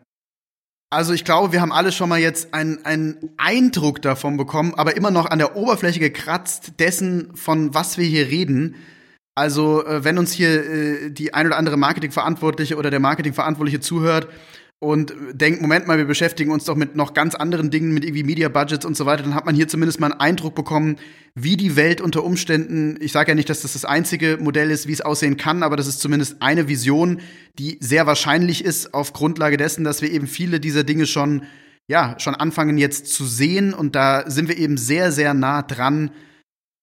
Also 0.90 1.14
ich 1.14 1.24
glaube, 1.24 1.54
wir 1.54 1.62
haben 1.62 1.72
alle 1.72 1.94
schon 1.94 2.10
mal 2.10 2.20
jetzt 2.20 2.54
einen, 2.54 2.84
einen 2.86 3.32
Eindruck 3.38 4.02
davon 4.02 4.36
bekommen, 4.36 4.74
aber 4.76 4.98
immer 4.98 5.10
noch 5.10 5.26
an 5.26 5.40
der 5.40 5.56
Oberfläche 5.56 6.02
gekratzt 6.02 6.74
dessen, 6.80 7.34
von 7.38 7.74
was 7.74 7.98
wir 7.98 8.06
hier 8.06 8.28
reden. 8.28 8.76
Also 9.36 9.86
äh, 9.86 10.04
wenn 10.04 10.18
uns 10.18 10.34
hier 10.34 10.70
äh, 10.70 11.12
die 11.12 11.34
ein 11.34 11.48
oder 11.48 11.56
andere 11.56 11.78
Marketingverantwortliche 11.78 12.76
oder 12.76 12.90
der 12.90 13.00
Marketingverantwortliche 13.00 13.80
zuhört 13.80 14.28
und 14.80 15.14
denkt, 15.32 15.62
Moment 15.62 15.88
mal, 15.88 15.98
wir 15.98 16.06
beschäftigen 16.06 16.52
uns 16.52 16.66
doch 16.66 16.76
mit 16.76 16.96
noch 16.96 17.16
ganz 17.16 17.34
anderen 17.34 17.72
Dingen, 17.72 17.94
mit 17.94 18.04
irgendwie 18.04 18.24
Media 18.24 18.48
Budgets 18.48 18.86
und 18.86 18.96
so 18.96 19.08
weiter, 19.08 19.24
dann 19.24 19.34
hat 19.34 19.46
man 19.46 19.56
hier 19.56 19.68
zumindest 19.68 20.00
mal 20.00 20.12
einen 20.12 20.20
Eindruck 20.20 20.54
bekommen, 20.54 20.98
wie 21.34 21.58
die 21.58 21.76
Welt 21.76 22.00
unter 22.00 22.24
Umständen, 22.24 22.98
ich 23.00 23.12
sage 23.12 23.32
ja 23.32 23.36
nicht, 23.36 23.50
dass 23.50 23.62
das 23.62 23.74
das 23.74 23.86
einzige 23.86 24.38
Modell 24.40 24.70
ist, 24.70 24.88
wie 24.88 24.94
es 24.94 25.02
aussehen 25.02 25.38
kann, 25.38 25.64
aber 25.64 25.78
das 25.78 25.88
ist 25.88 26.00
zumindest 26.00 26.42
eine 26.42 26.68
Vision, 26.68 27.22
die 27.58 27.78
sehr 27.80 28.06
wahrscheinlich 28.06 28.64
ist 28.64 28.94
auf 28.94 29.14
Grundlage 29.14 29.58
dessen, 29.58 29.84
dass 29.84 30.04
wir 30.04 30.12
eben 30.12 30.28
viele 30.28 30.60
dieser 30.60 30.84
Dinge 30.84 31.08
schon, 31.08 31.44
ja, 31.88 32.16
schon 32.20 32.36
anfangen 32.36 32.78
jetzt 32.78 33.08
zu 33.08 33.26
sehen. 33.26 33.74
Und 33.74 33.96
da 33.96 34.30
sind 34.30 34.48
wir 34.50 34.58
eben 34.58 34.78
sehr, 34.78 35.12
sehr 35.12 35.34
nah 35.34 35.64
dran, 35.64 36.12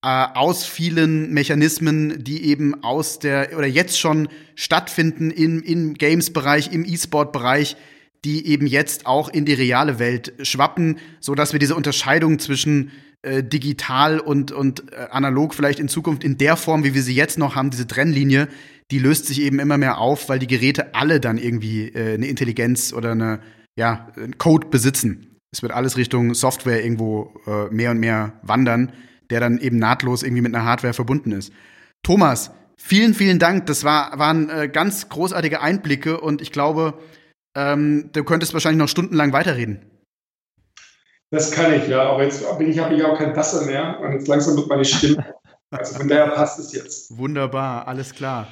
aus 0.05 0.67
vielen 0.67 1.33
Mechanismen, 1.33 2.23
die 2.23 2.45
eben 2.45 2.85
aus 2.85 3.19
der 3.21 3.57
oder 3.57 3.67
jetzt 3.67 3.99
schon 3.99 4.29
stattfinden 4.55 5.31
im, 5.31 5.63
im 5.63 5.95
Games-Bereich, 5.95 6.73
im 6.73 6.85
E-Sport-Bereich, 6.85 7.77
die 8.23 8.47
eben 8.47 8.67
jetzt 8.67 9.07
auch 9.07 9.31
in 9.31 9.47
die 9.47 9.55
reale 9.55 9.99
Welt 9.99 10.35
schwappen, 10.43 10.99
so 11.21 11.35
dass 11.35 11.53
wir 11.53 11.59
diese 11.59 11.75
Unterscheidung 11.75 12.39
zwischen 12.39 12.91
äh, 13.23 13.43
digital 13.43 14.21
und, 14.21 14.53
und 14.53 14.93
äh, 14.93 15.07
analog 15.11 15.55
vielleicht 15.55 15.81
in 15.81 15.89
Zukunft 15.89 16.23
in 16.23 16.37
der 16.37 16.57
Form, 16.57 16.85
wie 16.85 16.95
wir 16.95 17.03
sie 17.03 17.15
jetzt 17.15 17.39
noch 17.39 17.55
haben, 17.55 17.71
diese 17.71 17.87
Trennlinie, 17.87 18.49
die 18.91 18.99
löst 18.99 19.25
sich 19.25 19.41
eben 19.41 19.59
immer 19.59 19.79
mehr 19.79 19.99
auf, 19.99 20.29
weil 20.29 20.39
die 20.39 20.47
Geräte 20.47 20.95
alle 20.95 21.19
dann 21.19 21.39
irgendwie 21.39 21.89
äh, 21.89 22.15
eine 22.15 22.27
Intelligenz 22.27 22.93
oder 22.93 23.13
eine, 23.13 23.41
ja, 23.75 24.13
einen 24.17 24.37
Code 24.37 24.67
besitzen. 24.69 25.39
Es 25.51 25.63
wird 25.63 25.73
alles 25.73 25.97
Richtung 25.97 26.35
Software 26.35 26.85
irgendwo 26.85 27.33
äh, 27.47 27.73
mehr 27.73 27.91
und 27.93 28.01
mehr 28.01 28.35
wandern 28.43 28.93
der 29.31 29.41
dann 29.41 29.59
eben 29.59 29.79
nahtlos 29.79 30.23
irgendwie 30.23 30.43
mit 30.43 30.55
einer 30.55 30.65
Hardware 30.65 30.95
verbunden 30.95 31.33
ist. 31.33 31.53
Thomas, 32.03 32.51
vielen, 32.77 33.15
vielen 33.15 33.39
Dank. 33.39 33.67
Das 33.67 33.85
war, 33.85 34.19
waren 34.19 34.51
äh, 34.51 34.69
ganz 34.69 35.09
großartige 35.09 35.61
Einblicke 35.61 36.21
und 36.21 36.43
ich 36.43 36.53
glaube, 36.53 36.95
ähm, 37.57 38.11
du 38.13 38.25
könntest 38.25 38.53
wahrscheinlich 38.53 38.79
noch 38.79 38.89
stundenlang 38.89 39.33
weiterreden. 39.33 39.91
Das 41.31 41.51
kann 41.51 41.73
ich, 41.75 41.89
ja. 41.89 42.03
Aber 42.03 42.23
jetzt 42.23 42.45
bin 42.59 42.71
ich, 42.71 42.79
habe 42.79 42.95
ich 42.95 43.05
auch 43.05 43.19
kein 43.19 43.35
Wasser 43.35 43.65
mehr 43.65 43.99
und 44.01 44.13
jetzt 44.13 44.29
langsam 44.29 44.57
wird 44.57 44.69
meine 44.69 44.85
Stimme. 44.85 45.25
Also 45.71 45.97
von 45.97 46.09
daher 46.09 46.29
passt 46.29 46.61
es 46.61 46.73
jetzt. 46.73 47.17
Wunderbar, 47.17 47.89
alles 47.89 48.15
klar. 48.15 48.47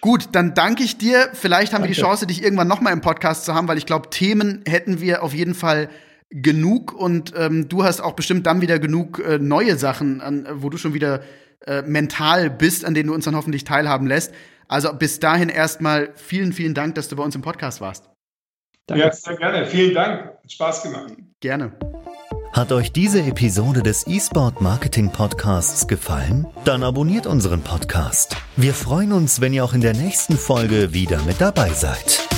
Gut, 0.00 0.28
dann 0.32 0.54
danke 0.54 0.82
ich 0.82 0.96
dir. 0.96 1.28
Vielleicht 1.32 1.72
haben 1.72 1.82
danke. 1.82 1.90
wir 1.90 1.94
die 1.96 2.00
Chance, 2.00 2.26
dich 2.26 2.42
irgendwann 2.42 2.68
noch 2.68 2.80
mal 2.80 2.92
im 2.92 3.00
Podcast 3.00 3.44
zu 3.44 3.54
haben, 3.54 3.68
weil 3.68 3.76
ich 3.76 3.86
glaube, 3.86 4.08
Themen 4.08 4.62
hätten 4.66 5.00
wir 5.00 5.22
auf 5.22 5.34
jeden 5.34 5.54
Fall 5.54 5.90
genug 6.30 6.92
und 6.92 7.32
ähm, 7.36 7.68
du 7.68 7.84
hast 7.84 8.00
auch 8.00 8.12
bestimmt 8.12 8.46
dann 8.46 8.60
wieder 8.60 8.78
genug 8.78 9.18
äh, 9.18 9.38
neue 9.38 9.76
Sachen, 9.76 10.20
an, 10.20 10.46
wo 10.54 10.70
du 10.70 10.78
schon 10.78 10.94
wieder 10.94 11.22
äh, 11.66 11.82
mental 11.82 12.50
bist, 12.50 12.84
an 12.84 12.94
denen 12.94 13.08
du 13.08 13.14
uns 13.14 13.24
dann 13.24 13.36
hoffentlich 13.36 13.64
teilhaben 13.64 14.06
lässt. 14.06 14.32
Also 14.68 14.92
bis 14.94 15.18
dahin 15.18 15.48
erstmal 15.48 16.10
vielen, 16.14 16.52
vielen 16.52 16.74
Dank, 16.74 16.94
dass 16.94 17.08
du 17.08 17.16
bei 17.16 17.24
uns 17.24 17.34
im 17.34 17.42
Podcast 17.42 17.80
warst. 17.80 18.08
Danke. 18.86 19.04
Ja, 19.04 19.12
sehr 19.12 19.36
gerne. 19.36 19.66
Vielen 19.66 19.94
Dank. 19.94 20.24
Hat 20.26 20.52
Spaß 20.52 20.82
gemacht. 20.84 21.14
Gerne. 21.40 21.72
Hat 22.52 22.72
euch 22.72 22.92
diese 22.92 23.22
Episode 23.22 23.82
des 23.82 24.06
eSport 24.06 24.60
Marketing 24.60 25.12
Podcasts 25.12 25.86
gefallen? 25.86 26.46
Dann 26.64 26.82
abonniert 26.82 27.26
unseren 27.26 27.62
Podcast. 27.62 28.36
Wir 28.56 28.74
freuen 28.74 29.12
uns, 29.12 29.40
wenn 29.40 29.52
ihr 29.52 29.64
auch 29.64 29.74
in 29.74 29.80
der 29.80 29.94
nächsten 29.94 30.36
Folge 30.36 30.92
wieder 30.92 31.22
mit 31.22 31.40
dabei 31.40 31.70
seid. 31.70 32.28